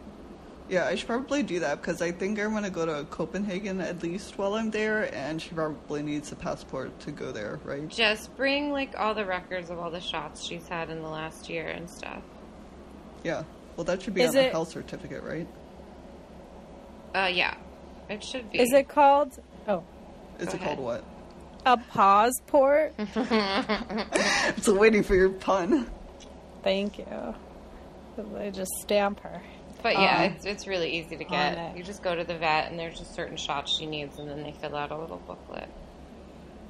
Yeah, 0.70 0.86
I 0.86 0.94
should 0.94 1.06
probably 1.06 1.42
do 1.42 1.60
that 1.60 1.80
because 1.80 2.00
I 2.02 2.12
think 2.12 2.38
I'm 2.38 2.52
gonna 2.52 2.70
go 2.70 2.86
to 2.86 3.04
Copenhagen 3.10 3.80
at 3.80 4.02
least 4.02 4.38
while 4.38 4.54
I'm 4.54 4.70
there, 4.70 5.12
and 5.14 5.40
she 5.40 5.50
probably 5.50 6.02
needs 6.02 6.30
a 6.32 6.36
passport 6.36 6.98
to 7.00 7.10
go 7.10 7.30
there, 7.32 7.58
right? 7.64 7.86
Just 7.88 8.34
bring 8.36 8.70
like 8.70 8.94
all 8.98 9.14
the 9.14 9.24
records 9.26 9.70
of 9.70 9.78
all 9.78 9.90
the 9.90 10.00
shots 10.00 10.46
she's 10.46 10.66
had 10.68 10.88
in 10.88 11.02
the 11.02 11.08
last 11.08 11.48
year 11.50 11.66
and 11.68 11.90
stuff. 11.90 12.22
Yeah. 13.24 13.42
Well, 13.76 13.84
that 13.84 14.02
should 14.02 14.14
be 14.14 14.22
Is 14.22 14.30
on 14.30 14.34
the 14.36 14.46
it- 14.46 14.52
health 14.52 14.70
certificate, 14.70 15.22
right? 15.22 15.46
Uh, 17.18 17.26
yeah, 17.26 17.54
it 18.08 18.22
should 18.22 18.50
be. 18.52 18.60
Is 18.60 18.72
it 18.72 18.88
called? 18.88 19.40
Oh, 19.66 19.82
Is 20.38 20.48
Go 20.48 20.52
it 20.54 20.60
called 20.62 20.78
what? 20.78 21.04
a 21.66 21.76
pause 21.76 22.40
port. 22.46 22.94
I'm 23.16 24.76
waiting 24.78 25.02
for 25.02 25.16
your 25.16 25.30
pun. 25.30 25.90
Thank 26.62 26.98
you. 26.98 27.34
I 28.36 28.50
just 28.50 28.70
stamp 28.82 29.20
her. 29.20 29.42
But 29.82 29.94
yeah, 29.94 30.18
Uh-uh. 30.22 30.34
it's 30.34 30.46
it's 30.46 30.66
really 30.68 30.90
easy 30.98 31.16
to 31.16 31.24
get. 31.24 31.76
You 31.76 31.82
just 31.82 32.02
go 32.02 32.14
to 32.14 32.22
the 32.22 32.36
vet, 32.38 32.70
and 32.70 32.78
there's 32.78 32.98
just 32.98 33.14
certain 33.14 33.36
shots 33.36 33.76
she 33.76 33.86
needs, 33.86 34.18
and 34.18 34.28
then 34.28 34.42
they 34.42 34.52
fill 34.52 34.76
out 34.76 34.92
a 34.92 34.96
little 34.96 35.18
booklet. 35.18 35.68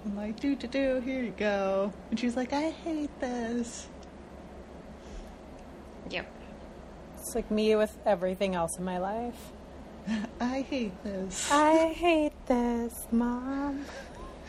I'm 0.06 0.16
like, 0.16 0.40
do 0.40 0.54
do 0.54 0.66
do, 0.66 1.00
here 1.00 1.22
you 1.22 1.34
go. 1.36 1.92
And 2.10 2.18
she's 2.18 2.36
like, 2.36 2.52
I 2.54 2.70
hate 2.70 3.20
this. 3.20 3.88
Yep. 6.08 6.26
It's 7.18 7.34
like 7.34 7.50
me 7.50 7.76
with 7.76 7.96
everything 8.06 8.54
else 8.54 8.78
in 8.78 8.84
my 8.84 8.98
life. 8.98 9.52
I 10.40 10.62
hate 10.62 11.02
this. 11.04 11.50
I 11.50 11.88
hate 11.92 12.32
this, 12.46 13.06
mom. 13.12 13.84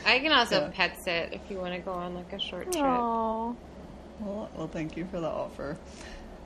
I 0.05 0.20
can 0.20 0.32
also 0.32 0.62
Yeah. 0.62 0.70
pet 0.74 0.97
sit 1.03 1.34
if 1.34 1.41
you 1.49 1.57
want 1.57 1.74
to 1.74 1.80
go 1.80 1.91
on 1.91 2.16
like 2.16 2.32
a 2.34 2.39
short 2.39 2.72
trip. 2.72 2.84
Aww. 2.84 3.55
Well, 4.22 4.49
well, 4.55 4.68
thank 4.68 4.95
you 4.97 5.05
for 5.05 5.20
the 5.20 5.28
offer. 5.28 5.78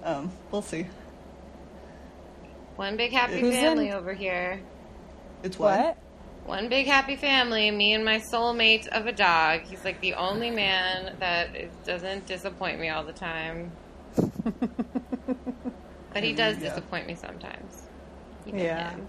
Um, 0.03 0.31
we'll 0.51 0.61
see. 0.61 0.87
One 2.75 2.97
big 2.97 3.11
happy 3.11 3.39
Who's 3.39 3.53
in- 3.55 3.61
family 3.61 3.91
over 3.91 4.13
here. 4.13 4.59
It's 5.43 5.57
what? 5.59 5.79
What? 5.79 5.97
One 6.45 6.67
big 6.69 6.87
happy 6.87 7.15
family. 7.15 7.71
Me 7.71 7.93
and 7.93 8.03
my 8.03 8.17
soulmate 8.19 8.87
of 8.87 9.05
a 9.07 9.11
dog. 9.13 9.61
He's 9.61 9.83
like 9.85 10.01
the 10.01 10.15
only 10.15 10.49
man 10.51 11.15
that 11.19 11.55
is, 11.55 11.71
doesn't 11.85 12.25
disappoint 12.27 12.79
me 12.79 12.89
all 12.89 13.03
the 13.03 13.13
time. 13.13 13.71
But 16.13 16.21
he 16.23 16.33
does 16.33 16.57
Yeah. 16.59 16.69
disappoint 16.69 17.07
me 17.07 17.15
sometimes. 17.15 17.87
Even 18.45 18.59
Yeah. 18.59 18.89
him. 18.91 19.07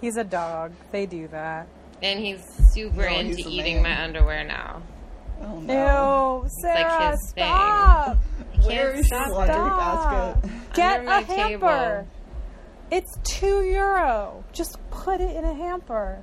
He's 0.00 0.16
a 0.16 0.24
dog. 0.24 0.72
They 0.92 1.06
do 1.06 1.28
that. 1.28 1.66
And 2.02 2.18
he's 2.18 2.40
super 2.72 3.08
No, 3.10 3.16
into 3.18 3.36
he's 3.36 3.46
eating 3.46 3.82
man. 3.82 3.98
my 3.98 4.04
underwear 4.04 4.44
now. 4.44 4.82
Oh 5.42 5.58
no. 5.60 6.42
Ew, 6.44 6.48
Sarah, 6.62 7.10
his 7.10 7.32
thing. 7.34 7.44
stop! 7.44 8.16
Where 8.64 8.90
is 8.92 9.08
your 9.10 9.20
stop 9.24 9.30
laundry 9.30 9.54
basket? 9.54 10.50
Get 10.74 11.04
a 11.06 11.10
hamper. 11.22 11.26
table. 11.26 12.08
It's 12.90 13.16
two 13.24 13.62
euro. 13.64 14.44
Just 14.52 14.78
put 14.90 15.20
it 15.20 15.34
in 15.36 15.44
a 15.44 15.54
hamper. 15.54 16.22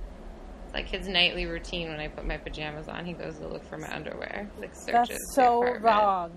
It's 0.66 0.74
like 0.74 0.88
his 0.88 1.08
nightly 1.08 1.46
routine 1.46 1.90
when 1.90 2.00
I 2.00 2.08
put 2.10 2.26
my 2.28 2.38
pajamas 2.38 2.88
on. 2.90 3.06
He 3.06 3.14
goes 3.14 3.38
to 3.40 3.48
look 3.48 3.64
for 3.70 3.78
my 3.78 3.92
underwear. 3.94 4.50
Like 4.60 4.76
searches 4.76 4.92
That's 5.10 5.34
so 5.36 5.64
wrong. 5.80 6.32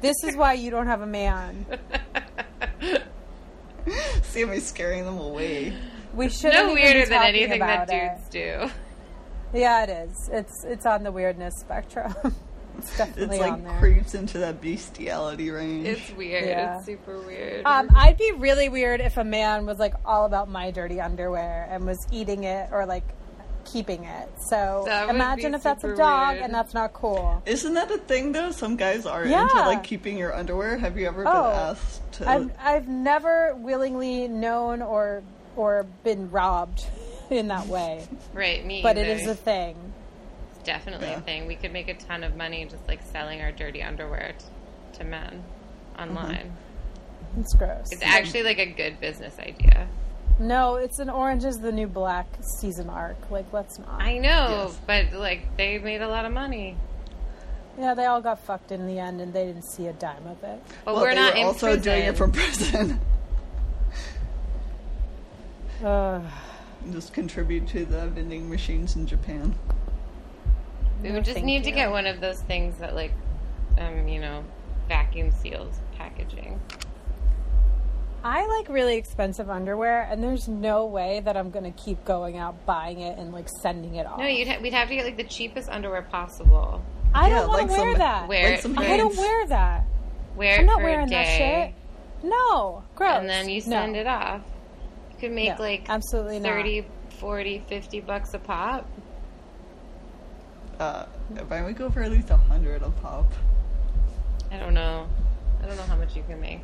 this 0.00 0.16
is 0.24 0.36
why 0.36 0.54
you 0.54 0.70
don't 0.70 0.86
have 0.86 1.00
a 1.02 1.06
man. 1.06 1.64
Sammy's 4.22 4.66
scaring 4.66 5.04
them 5.04 5.18
away. 5.18 5.74
We 6.14 6.28
should 6.28 6.52
no 6.52 6.74
weirder 6.74 7.06
than 7.06 7.22
anything 7.22 7.60
that 7.60 7.88
dudes 7.88 8.28
do. 8.28 8.70
Yeah, 9.54 9.84
it 9.84 10.08
is. 10.08 10.30
It's 10.32 10.64
it's 10.64 10.86
on 10.86 11.02
the 11.02 11.12
weirdness 11.12 11.54
spectrum. 11.58 12.14
it's 12.78 12.96
definitely 12.96 13.36
It's 13.36 13.46
like 13.46 13.78
creeps 13.78 14.14
into 14.14 14.38
that 14.38 14.60
bestiality 14.60 15.50
range. 15.50 15.86
It's 15.86 16.10
weird. 16.12 16.46
Yeah. 16.46 16.76
It's 16.76 16.86
super 16.86 17.20
weird. 17.20 17.64
Um, 17.66 17.88
I'd 17.94 18.18
be 18.18 18.32
really 18.32 18.68
weird 18.68 19.00
if 19.00 19.16
a 19.16 19.24
man 19.24 19.66
was 19.66 19.78
like 19.78 19.94
all 20.04 20.24
about 20.24 20.48
my 20.48 20.70
dirty 20.70 21.00
underwear 21.00 21.68
and 21.70 21.86
was 21.86 22.06
eating 22.10 22.44
it 22.44 22.70
or 22.72 22.86
like 22.86 23.04
keeping 23.64 24.04
it. 24.04 24.28
So 24.40 24.82
That 24.86 25.08
imagine 25.08 25.54
if 25.54 25.62
that's 25.62 25.84
a 25.84 25.94
dog 25.96 26.32
weird. 26.34 26.44
and 26.44 26.54
that's 26.54 26.74
not 26.74 26.92
cool. 26.92 27.42
Isn't 27.46 27.74
that 27.74 27.90
a 27.90 27.98
thing 27.98 28.32
though? 28.32 28.50
Some 28.50 28.76
guys 28.76 29.06
are 29.06 29.24
Yeah. 29.24 29.42
into 29.42 29.54
like 29.60 29.82
keeping 29.84 30.16
your 30.18 30.34
underwear. 30.34 30.76
Have 30.78 30.98
you 30.98 31.06
ever 31.06 31.24
been 31.24 31.32
Oh, 31.32 31.50
asked 31.50 32.12
to? 32.14 32.28
I've 32.28 32.50
I've 32.60 32.88
never 32.88 33.54
willingly 33.56 34.28
known 34.28 34.82
or 34.82 35.22
or 35.56 35.84
been 36.04 36.30
robbed 36.30 36.84
in 37.30 37.48
that 37.48 37.66
way, 37.66 38.06
Right, 38.32 38.64
me. 38.64 38.82
but 38.82 38.96
it 38.98 39.06
either. 39.06 39.20
is 39.22 39.26
a 39.28 39.34
thing. 39.34 39.76
It's 40.56 40.64
definitely 40.64 41.08
Yeah. 41.08 41.18
a 41.18 41.20
thing. 41.22 41.46
We 41.46 41.56
could 41.56 41.72
make 41.72 41.88
a 41.88 41.94
ton 41.94 42.24
of 42.24 42.36
money 42.36 42.64
just 42.64 42.86
like 42.88 43.00
selling 43.12 43.40
our 43.42 43.52
dirty 43.52 43.82
underwear 43.82 44.32
t- 44.38 44.98
to 44.98 45.04
men 45.04 45.42
mm-hmm. 45.96 46.02
online. 46.16 46.52
It's 47.38 47.54
gross. 47.54 47.90
It's 47.92 48.02
actually 48.02 48.42
like 48.42 48.58
a 48.58 48.66
good 48.66 49.00
business 49.00 49.38
idea. 49.38 49.88
No, 50.38 50.76
it's 50.76 50.98
an 50.98 51.08
Orange 51.10 51.44
is 51.44 51.58
the 51.60 51.70
New 51.72 51.86
Black 51.86 52.26
season 52.58 52.88
arc. 52.90 53.30
Like, 53.30 53.52
let's 53.52 53.78
not. 53.78 54.00
I 54.00 54.18
know, 54.18 54.68
Yes. 54.68 54.80
but 54.86 55.12
like 55.18 55.56
they 55.56 55.78
made 55.78 56.02
a 56.02 56.08
lot 56.08 56.24
of 56.24 56.32
money. 56.32 56.76
yeah, 57.78 57.94
they 57.94 58.06
all 58.06 58.20
got 58.20 58.38
fucked 58.40 58.72
in 58.72 58.86
the 58.86 58.98
end, 58.98 59.20
and 59.20 59.32
they 59.32 59.44
didn't 59.46 59.62
see 59.64 59.86
a 59.86 59.92
dime 59.92 60.26
of 60.26 60.42
it. 60.42 60.60
But 60.84 60.94
well, 60.94 61.02
we're 61.02 61.10
they 61.14 61.20
not 61.20 61.34
were 61.34 61.40
in 61.40 61.46
also 61.46 61.66
prison. 61.66 61.82
doing 61.82 62.02
it 62.04 62.16
from 62.16 62.32
prison. 62.32 63.00
Ugh. 65.84 66.22
Just 66.92 67.12
contribute 67.12 67.68
to 67.68 67.84
the 67.84 68.08
vending 68.08 68.48
machines 68.48 68.96
in 68.96 69.06
Japan. 69.06 69.54
we 71.02 71.08
No, 71.08 71.14
would 71.16 71.24
just 71.24 71.34
thank 71.36 71.46
need 71.46 71.64
to 71.64 71.70
get 71.70 71.90
one 71.90 72.06
of 72.06 72.20
those 72.20 72.40
things 72.40 72.76
that 72.78 72.94
like, 72.94 73.12
um, 73.78 74.08
you 74.08 74.20
know, 74.20 74.44
vacuum 74.88 75.30
seals 75.30 75.78
packaging. 75.96 76.60
I 78.24 78.46
like 78.46 78.68
really 78.68 78.96
expensive 78.96 79.50
underwear, 79.50 80.02
and 80.10 80.22
there's 80.22 80.46
no 80.48 80.86
way 80.86 81.20
that 81.24 81.36
I'm 81.36 81.50
gonna 81.50 81.72
keep 81.72 82.04
going 82.04 82.38
out 82.38 82.64
buying 82.66 83.00
it 83.00 83.18
and 83.18 83.32
like 83.32 83.48
sending 83.62 83.96
it 83.96 84.06
off. 84.06 84.18
No, 84.18 84.26
you'd 84.26 84.46
ha- 84.48 84.58
we'd 84.62 84.72
have 84.72 84.88
to 84.88 84.94
get 84.94 85.04
like 85.04 85.16
the 85.16 85.24
cheapest 85.24 85.68
underwear 85.68 86.02
possible. 86.02 86.82
I 87.14 87.28
Yeah, 87.28 87.40
don't 87.40 87.48
want 87.48 87.60
like 87.62 87.66
to 87.70 87.72
wear 87.82 87.90
some- 87.92 87.98
that. 87.98 88.28
Wear 88.28 88.50
Like 88.52 88.60
some 88.60 88.74
for, 88.74 88.82
I 88.82 88.96
don't 88.96 89.06
Hanes. 89.14 89.18
wear 89.18 89.46
that. 89.48 89.84
wear 90.36 90.58
I'm 90.60 90.66
not 90.66 90.78
for 90.78 90.84
wearing 90.84 91.06
a 91.08 91.10
that 91.10 91.24
day, 91.24 91.74
shit. 92.22 92.30
No, 92.30 92.84
gross. 92.94 93.18
and 93.18 93.28
then 93.28 93.48
you 93.48 93.56
No. 93.56 93.80
send 93.80 93.96
it 93.96 94.06
off. 94.06 94.40
You 95.10 95.16
could 95.18 95.32
make 95.32 95.58
No, 95.58 95.64
like 95.64 95.86
absolutely 95.90 96.38
not. 96.38 96.48
30, 96.52 96.86
40, 97.18 97.58
50 97.68 98.00
bucks 98.00 98.34
a 98.34 98.38
pop. 98.38 98.86
Uh, 100.78 101.04
why 101.48 101.64
we 101.64 101.72
go 101.72 101.90
for 101.90 102.02
at 102.02 102.10
least 102.10 102.30
a 102.30 102.36
hundred 102.36 102.82
a 102.82 102.90
pop? 102.90 103.26
I 104.50 104.58
don't 104.58 104.74
know. 104.74 105.06
I 105.62 105.66
don't 105.66 105.76
know 105.76 105.82
how 105.82 105.96
much 105.96 106.14
you 106.16 106.22
can 106.28 106.40
make. 106.40 106.60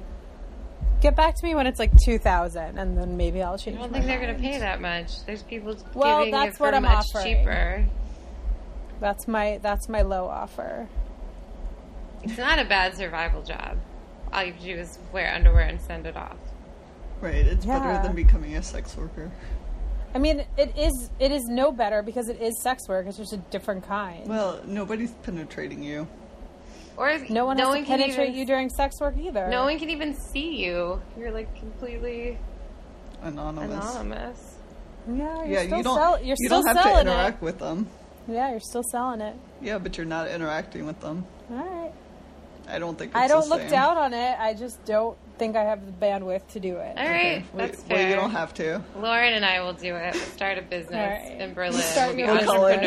Get 1.00 1.14
back 1.14 1.36
to 1.36 1.44
me 1.46 1.54
when 1.54 1.66
it's 1.68 1.78
like 1.78 1.92
two 2.04 2.18
thousand, 2.18 2.78
and 2.78 2.96
then 2.98 3.16
maybe 3.16 3.42
I'll 3.42 3.56
change. 3.56 3.76
I 3.76 3.82
don't 3.82 3.92
my 3.92 3.98
think 3.98 4.06
they're 4.10 4.20
going 4.20 4.34
to 4.34 4.40
pay 4.42 4.58
that 4.58 4.80
much. 4.80 5.24
There's 5.26 5.42
people 5.44 5.76
Well, 5.94 6.18
giving 6.20 6.32
that's 6.32 6.54
it 6.54 6.58
for 6.58 6.64
what 6.64 6.74
I'm 6.74 6.82
much 6.82 7.06
offering. 7.14 7.36
cheaper. 7.38 7.86
That's 9.00 9.28
my 9.28 9.60
that's 9.62 9.88
my 9.88 10.02
low 10.02 10.26
offer. 10.26 10.88
It's 12.24 12.36
not 12.36 12.58
a 12.58 12.64
bad 12.64 12.96
survival 12.96 13.42
job. 13.42 13.78
All 14.32 14.42
you 14.42 14.52
have 14.52 14.60
to 14.60 14.66
do 14.66 14.80
is 14.80 14.98
wear 15.12 15.32
underwear 15.32 15.62
and 15.68 15.80
send 15.80 16.04
it 16.06 16.16
off. 16.16 16.36
Right, 17.20 17.46
it's 17.46 17.64
Yeah. 17.64 17.78
better 17.78 18.02
than 18.02 18.16
becoming 18.16 18.56
a 18.56 18.62
sex 18.62 18.96
worker. 18.96 19.30
I 20.14 20.18
mean, 20.18 20.44
it 20.56 20.76
is 20.76 21.10
it 21.20 21.30
is 21.30 21.44
no 21.46 21.70
better 21.70 22.02
because 22.02 22.28
it 22.28 22.40
is 22.42 22.60
sex 22.60 22.88
work. 22.88 23.06
It's 23.06 23.18
just 23.18 23.32
a 23.32 23.36
different 23.36 23.86
kind. 23.86 24.26
Well, 24.26 24.60
nobody's 24.66 25.12
penetrating 25.22 25.80
you. 25.82 26.08
Or 26.98 27.08
if 27.08 27.30
no 27.30 27.46
one 27.46 27.56
no 27.56 27.66
has 27.66 27.74
one 27.76 27.78
to 27.82 27.86
can 27.86 27.98
penetrate 28.00 28.28
even, 28.30 28.38
you 28.40 28.44
during 28.44 28.68
sex 28.70 29.00
work 29.00 29.14
either. 29.18 29.48
No 29.48 29.64
one 29.64 29.78
can 29.78 29.88
even 29.88 30.14
see 30.14 30.56
you. 30.56 31.00
You're 31.16 31.30
like 31.30 31.54
completely 31.58 32.36
Anonymous. 33.22 33.70
anonymous. 33.94 34.54
Yeah, 35.08 35.14
you're 35.14 35.46
Yeah, 35.46 35.62
still 35.62 35.78
you 35.78 35.84
don't. 35.84 35.96
sell- 35.96 36.18
you're 36.18 36.36
you 36.38 36.46
still 36.48 36.62
don't 36.62 36.66
have 36.66 36.76
to 36.76 36.82
selling 36.82 37.06
interact 37.06 37.40
with 37.40 37.58
them. 37.60 37.86
it. 38.28 38.32
Yeah, 38.34 38.50
you're 38.50 38.60
still 38.60 38.82
selling 38.90 39.20
it. 39.20 39.36
Yeah, 39.62 39.78
but 39.78 39.96
you're 39.96 40.06
not 40.06 40.28
interacting 40.28 40.86
with 40.86 41.00
them. 41.00 41.24
All 41.50 41.56
right. 41.56 41.92
I 42.68 42.78
don't 42.78 42.98
think. 42.98 43.12
It's 43.12 43.18
I 43.20 43.28
don't 43.28 43.44
the 43.44 43.48
look 43.48 43.60
same. 43.62 43.70
down 43.70 43.96
on 43.96 44.12
it. 44.12 44.36
I 44.38 44.52
just 44.52 44.84
don't 44.84 45.16
think 45.38 45.56
I 45.56 45.62
have 45.62 45.86
the 45.86 45.92
bandwidth 45.92 46.46
to 46.48 46.60
do 46.60 46.76
it. 46.76 46.98
All 46.98 47.04
right, 47.06 47.36
Okay. 47.38 47.44
That's 47.54 47.78
well, 47.78 47.88
fair. 47.88 48.10
you 48.10 48.16
don't 48.16 48.32
have 48.32 48.52
to. 48.54 48.82
Lauren 49.00 49.32
and 49.32 49.44
I 49.44 49.60
will 49.62 49.72
do 49.72 49.94
it. 49.96 50.12
We'll 50.14 50.22
start 50.24 50.58
a 50.58 50.62
business 50.62 50.94
All 50.94 51.30
right. 51.30 51.40
in 51.40 51.54
Berlin. 51.54 51.80
Start 51.80 52.08
we'll 52.08 52.16
be 52.16 52.22
your 52.22 52.32
We'll 52.34 52.44
call 52.44 52.66
it- 52.66 52.84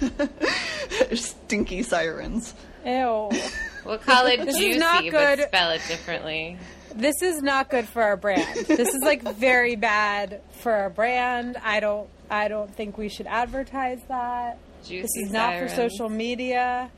entrepreneurs. 0.00 1.20
Stinky 1.20 1.82
sirens. 1.84 2.54
Ew. 2.84 3.30
We'll 3.84 3.98
call 3.98 4.26
it 4.26 4.38
This 4.44 4.54
is 4.54 4.60
juicy, 4.60 4.78
not 4.78 5.02
but 5.10 5.40
spell 5.48 5.70
it 5.72 5.80
differently. 5.88 6.56
this 6.94 7.20
is 7.20 7.42
not 7.42 7.68
good 7.68 7.84
for 7.88 8.00
our 8.00 8.16
brand. 8.16 8.64
This 8.66 8.94
is 8.94 9.00
like 9.02 9.22
very 9.22 9.74
bad 9.74 10.40
for 10.60 10.70
our 10.70 10.88
brand. 10.88 11.56
I 11.64 11.80
don't 11.80 12.08
I 12.30 12.46
don't 12.46 12.72
think 12.72 12.96
we 12.96 13.08
should 13.08 13.26
advertise 13.26 13.98
that. 14.06 14.58
Juicy 14.84 15.02
This 15.02 15.10
is 15.16 15.32
not 15.32 15.58
for 15.58 15.68
social 15.68 16.08
media. 16.08 16.92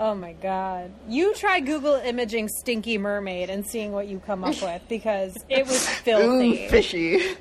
Oh 0.00 0.16
my 0.16 0.32
god. 0.32 0.90
You 1.08 1.32
try 1.34 1.60
Google 1.60 1.94
imaging 1.94 2.48
stinky 2.48 2.98
mermaid 2.98 3.48
and 3.48 3.64
seeing 3.64 3.92
what 3.92 4.08
you 4.08 4.18
come 4.18 4.42
up 4.42 4.60
with 4.62 4.82
because 4.88 5.36
it 5.48 5.64
was 5.64 5.88
filthy. 5.88 6.24
Ooh, 6.26 6.56
filthy. 6.56 6.68
fishy. 6.68 7.36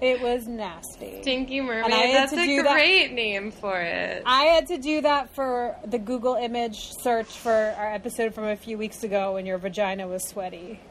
It 0.00 0.20
was 0.20 0.46
nasty. 0.46 1.20
Stinky 1.22 1.58
And 1.58 1.70
I 1.70 1.74
Mermaid. 1.74 1.92
had 1.92 2.14
That's 2.22 2.32
to 2.32 2.40
a 2.40 2.46
do 2.46 2.62
that- 2.62 2.72
great 2.74 3.12
name 3.12 3.50
for 3.50 3.80
it. 3.80 4.22
I 4.24 4.44
had 4.44 4.66
to 4.68 4.78
do 4.78 5.00
that 5.02 5.30
for 5.34 5.76
the 5.84 5.98
Google 5.98 6.34
image 6.36 6.92
search 7.02 7.26
for 7.26 7.52
our 7.52 7.92
episode 7.92 8.32
from 8.34 8.44
a 8.44 8.56
few 8.56 8.78
weeks 8.78 9.02
ago 9.02 9.34
when 9.34 9.44
your 9.46 9.58
vagina 9.58 10.06
was 10.06 10.22
sweaty. 10.28 10.80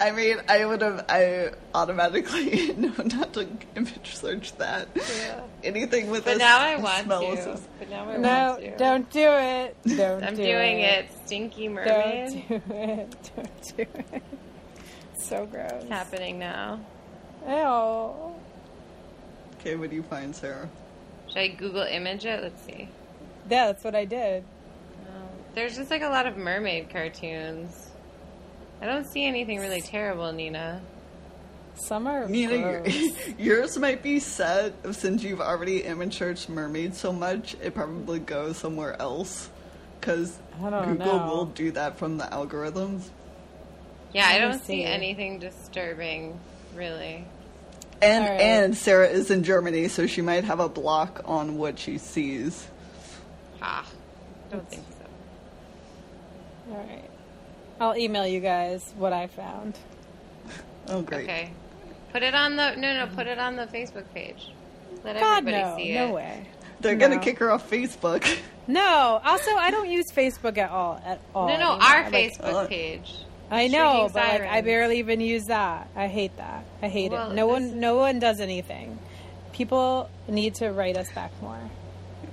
I 0.00 0.10
mean, 0.10 0.38
I 0.48 0.64
would 0.64 0.80
have. 0.82 1.04
I 1.08 1.50
automatically 1.72 2.72
know 2.76 2.92
not 3.04 3.32
to 3.34 3.46
image 3.76 4.14
search 4.16 4.56
that. 4.58 4.88
Anything 5.62 6.10
with 6.10 6.24
But 6.24 6.36
a 6.36 6.38
now 6.38 6.58
I 6.58 6.72
s- 6.74 6.82
want 6.82 7.04
smell 7.04 7.20
to. 7.20 7.52
is- 7.52 7.68
But 7.78 7.90
now 7.90 8.08
I 8.10 8.16
No, 8.16 8.50
want 8.50 8.60
to. 8.62 8.76
don't 8.76 9.10
do 9.10 9.28
it. 9.30 9.76
Don't 9.96 10.24
I'm 10.24 10.34
do 10.34 10.42
doing 10.42 10.80
it. 10.80 11.04
it. 11.04 11.10
Stinky 11.26 11.68
Don't 11.68 12.48
do 12.48 12.60
it. 12.74 13.30
Don't 13.36 13.76
do 13.76 13.86
it. 14.12 14.22
So 15.24 15.46
gross. 15.46 15.72
It's 15.72 15.88
happening 15.88 16.38
now. 16.38 16.80
Ew. 17.48 18.34
Okay, 19.58 19.74
what 19.74 19.88
do 19.88 19.96
you 19.96 20.02
find, 20.02 20.36
Sarah? 20.36 20.68
Should 21.28 21.38
I 21.38 21.48
Google 21.48 21.82
image 21.82 22.26
it? 22.26 22.42
Let's 22.42 22.62
see. 22.62 22.90
Yeah, 23.48 23.68
that's 23.68 23.82
what 23.82 23.94
I 23.94 24.04
did. 24.04 24.44
Um, 25.08 25.28
there's 25.54 25.76
just 25.76 25.90
like 25.90 26.02
a 26.02 26.08
lot 26.08 26.26
of 26.26 26.36
mermaid 26.36 26.90
cartoons. 26.90 27.88
I 28.82 28.86
don't 28.86 29.06
see 29.06 29.24
anything 29.24 29.60
really 29.60 29.80
terrible, 29.80 30.30
Nina. 30.30 30.82
Some 31.76 32.06
are 32.06 32.28
Nina, 32.28 32.82
gross. 32.82 32.94
yours 33.38 33.78
might 33.78 34.02
be 34.02 34.20
set 34.20 34.74
since 34.94 35.22
you've 35.22 35.40
already 35.40 35.84
image 35.84 36.18
searched 36.18 36.50
mermaid 36.50 36.94
so 36.94 37.14
much. 37.14 37.56
It 37.62 37.74
probably 37.74 38.18
goes 38.18 38.58
somewhere 38.58 39.00
else 39.00 39.48
because 39.98 40.38
Google 40.60 40.94
know. 40.94 41.26
will 41.26 41.46
do 41.46 41.70
that 41.70 41.96
from 41.96 42.18
the 42.18 42.24
algorithms. 42.24 43.08
Yeah, 44.14 44.26
I 44.28 44.38
don't 44.38 44.58
see 44.60 44.82
see. 44.82 44.84
anything 44.84 45.38
disturbing, 45.40 46.38
really. 46.74 47.24
And 48.00 48.24
All 48.24 48.30
right. 48.30 48.40
and 48.40 48.76
Sarah 48.76 49.08
is 49.08 49.30
in 49.30 49.42
Germany, 49.44 49.88
so 49.88 50.06
she 50.06 50.22
might 50.22 50.44
have 50.44 50.60
a 50.60 50.68
block 50.68 51.22
on 51.24 51.56
what 51.58 51.78
she 51.78 51.98
sees. 51.98 52.66
Ah, 53.60 53.86
don't 54.50 54.68
think 54.68 54.84
so. 54.98 56.72
All 56.72 56.76
right. 56.78 57.10
I'll 57.80 57.96
email 57.96 58.26
you 58.26 58.40
guys 58.40 58.92
what 58.96 59.12
I 59.12 59.26
found. 59.26 59.78
Oh, 60.86 61.00
great! 61.00 61.24
Okay. 61.24 61.50
Put 62.12 62.22
it 62.22 62.34
on 62.34 62.56
the 62.56 62.74
no 62.74 62.92
no. 63.06 63.06
Put 63.14 63.26
it 63.26 63.38
on 63.38 63.56
the 63.56 63.64
Facebook 63.68 64.04
page. 64.12 64.52
Let 65.02 65.18
God, 65.18 65.38
everybody 65.38 65.62
no. 65.64 65.76
see 65.78 65.92
it. 65.92 66.06
No 66.08 66.12
way. 66.14 66.46
They're 66.80 66.94
gonna 66.96 67.18
kick 67.18 67.38
her 67.38 67.50
off 67.50 67.70
Facebook. 67.70 68.22
No. 68.66 69.20
Also, 69.24 69.50
I 69.56 69.70
don't 69.70 69.90
use 69.90 70.06
Facebook 70.10 70.56
at 70.58 70.70
all. 70.70 71.00
At 71.04 71.20
all. 71.34 71.48
No 71.48 71.56
no. 71.58 71.72
anymore. 71.72 71.82
Our 71.82 72.02
Like, 72.10 72.12
Facebook 72.32 72.64
uh, 72.64 72.66
page. 72.66 73.14
I 73.50 73.68
know, 73.68 74.08
but 74.12 74.40
like, 74.40 74.42
I 74.42 74.60
barely 74.62 74.98
even 74.98 75.20
use 75.20 75.44
that. 75.46 75.88
I 75.94 76.08
hate 76.08 76.36
that. 76.38 76.64
I 76.82 76.88
hate 76.88 77.12
Well, 77.12 77.30
it. 77.30 77.34
No 77.34 77.46
one, 77.46 77.62
is- 77.64 77.74
no 77.74 77.96
one 77.96 78.18
does 78.18 78.40
anything. 78.40 78.98
People 79.52 80.10
need 80.28 80.56
to 80.56 80.70
write 80.72 80.96
us 80.96 81.10
back 81.12 81.30
more. 81.40 81.58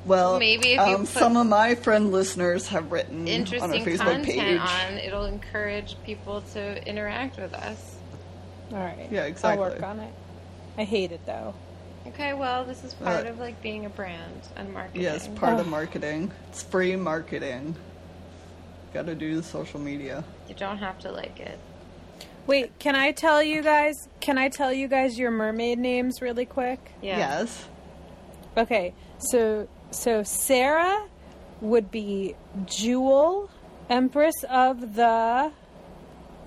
Well, 0.06 0.40
Maybe 0.40 0.70
if 0.70 0.88
you 0.88 0.96
um, 0.96 1.06
some 1.06 1.38
of 1.38 1.46
my 1.46 1.76
friend 1.76 2.12
listeners 2.12 2.68
have 2.70 2.92
written 2.92 3.22
on 3.22 3.28
our 3.28 3.34
Interesting 3.34 3.86
Facebook 3.86 3.98
content 4.00 4.26
page. 4.26 4.60
on. 4.60 4.94
It'll 4.98 5.26
encourage 5.26 5.96
people 6.04 6.42
to 6.54 6.88
interact 6.88 7.38
with 7.38 7.54
us. 7.54 7.96
All 8.72 8.80
right. 8.80 9.08
Yeah, 9.12 9.26
exactly. 9.26 9.64
I'll 9.64 9.72
work 9.72 9.84
on 9.84 10.00
it. 10.00 10.12
I 10.78 10.86
hate 10.86 11.12
it 11.12 11.24
though. 11.28 11.54
Okay, 12.08 12.34
well, 12.34 12.64
this 12.66 12.84
is 12.84 12.96
part 12.96 13.28
Uh, 13.28 13.30
of 13.30 13.38
like 13.40 13.62
being 13.62 13.86
a 13.86 13.90
brand 13.90 14.42
and 14.56 14.74
marketing. 14.74 15.04
Yes, 15.04 15.28
part 15.36 15.60
of 15.60 15.68
marketing. 15.68 16.32
It's 16.50 16.64
free 16.64 16.96
marketing. 16.96 17.76
Got 18.94 19.06
to 19.06 19.16
do 19.16 19.36
the 19.36 19.44
social 19.44 19.80
media. 19.80 20.24
You 20.50 20.56
don't 20.56 20.78
have 20.78 21.00
to 21.00 21.12
like 21.12 21.40
it. 21.40 21.58
Wait, 22.48 22.78
can 22.80 22.96
I 22.96 23.12
tell 23.12 23.42
you 23.42 23.62
guys? 23.62 23.96
Can 24.20 24.38
I 24.38 24.50
tell 24.50 24.74
you 24.74 24.88
guys 24.88 25.18
your 25.18 25.32
mermaid 25.32 25.80
names 25.80 26.22
really 26.22 26.46
quick? 26.46 26.80
Yeah. 27.02 27.18
Yes. 27.18 27.66
Okay, 28.58 28.94
so 29.20 29.68
so 29.92 30.24
Sarah 30.24 31.08
would 31.62 31.92
be 31.92 32.36
Jewel, 32.66 33.50
Empress 33.90 34.44
of 34.50 34.96
the 34.96 35.52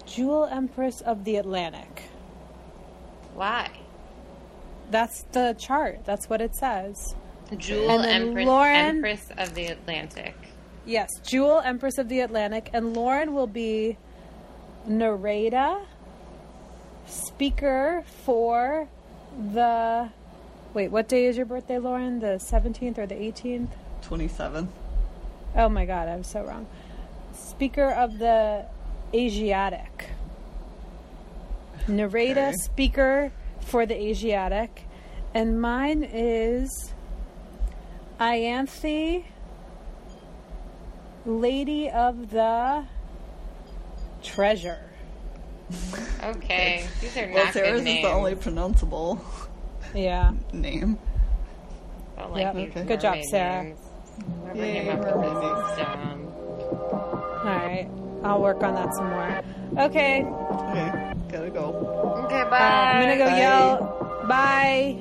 Jewel, 0.05 0.45
Empress 0.45 1.01
of 1.01 1.25
the 1.25 1.37
Atlantic. 1.37 2.03
Why? 3.35 3.71
That's 4.91 5.23
the 5.33 5.57
chart. 5.59 6.01
That's 6.05 6.29
what 6.29 6.41
it 6.41 6.55
says. 6.57 7.15
Jewel 7.57 8.01
Empress, 8.01 8.47
Lauren- 8.47 8.77
Empress 8.77 9.31
of 9.39 9.55
the 9.55 9.67
Atlantic. 9.67 10.35
Yes, 10.87 11.09
Jewel, 11.22 11.61
Empress 11.61 11.97
of 11.99 12.09
the 12.09 12.20
Atlantic, 12.20 12.68
and 12.72 12.95
Lauren 12.95 13.32
will 13.32 13.47
be 13.47 13.97
narrator, 14.87 15.78
speaker 17.07 18.05
for 18.24 18.89
the. 19.53 20.11
Wait, 20.74 20.89
what 20.89 21.09
day 21.09 21.26
is 21.26 21.37
your 21.37 21.47
birthday, 21.47 21.78
Lauren? 21.78 22.18
The 22.20 22.39
17th 22.51 22.99
or 22.99 23.07
the 23.07 23.14
18th? 23.14 23.68
27th. 24.03 24.68
Oh 25.57 25.68
my 25.68 25.87
god, 25.87 26.09
I'm 26.09 26.24
so 26.24 26.43
wrong. 26.43 26.66
Speaker 27.32 27.91
of 27.91 28.18
the 28.18 28.66
Asiatic. 29.14 30.11
Narrator, 31.87 32.49
Okay. 32.49 32.53
speaker 32.57 33.32
for 33.61 33.87
the 33.87 33.95
Asiatic. 33.95 34.82
And 35.32 35.61
mine 35.61 36.03
is 36.03 36.93
Ianthe, 38.20 39.24
Lady 41.27 41.91
of 41.91 42.31
the 42.31 42.85
Treasure. 44.22 44.79
Okay, 46.22 46.87
these 47.01 47.16
are 47.16 47.27
Well, 47.33 47.45
not 47.45 47.53
Sarah's 47.55 47.81
good 47.83 47.89
is 47.89 48.03
the 48.03 48.11
only 48.11 48.35
pronounceable 48.35 49.18
Yeah. 49.95 50.33
name. 50.53 50.99
I 52.16 52.20
don't 52.22 52.33
like 52.33 52.43
Yep. 52.43 52.55
these 52.55 52.70
Okay. 52.70 52.85
Good 52.85 53.01
job, 53.01 53.11
mermaid 53.14 53.25
Sarah. 53.31 53.62
names. 53.64 53.79
Whoever 54.43 54.59
Yay, 54.59 54.72
came 54.85 54.89
up 54.91 54.99
with 55.05 55.14
this 55.41 55.70
is 55.70 55.79
dumb. 55.79 56.33
Alright. 57.45 57.91
I'll 58.22 58.41
work 58.41 58.62
on 58.62 58.75
that 58.75 58.95
some 58.95 59.11
more. 59.11 59.41
Okay. 59.87 60.22
Okay, 60.25 61.12
gotta 61.31 61.51
go. 61.51 62.22
Okay, 62.27 62.45
bye. 62.49 62.59
I'm 62.59 63.03
gonna 63.03 63.16
go 63.18 63.27
Bye. 63.27 63.39
yell. 63.39 64.25
Bye. 64.29 64.97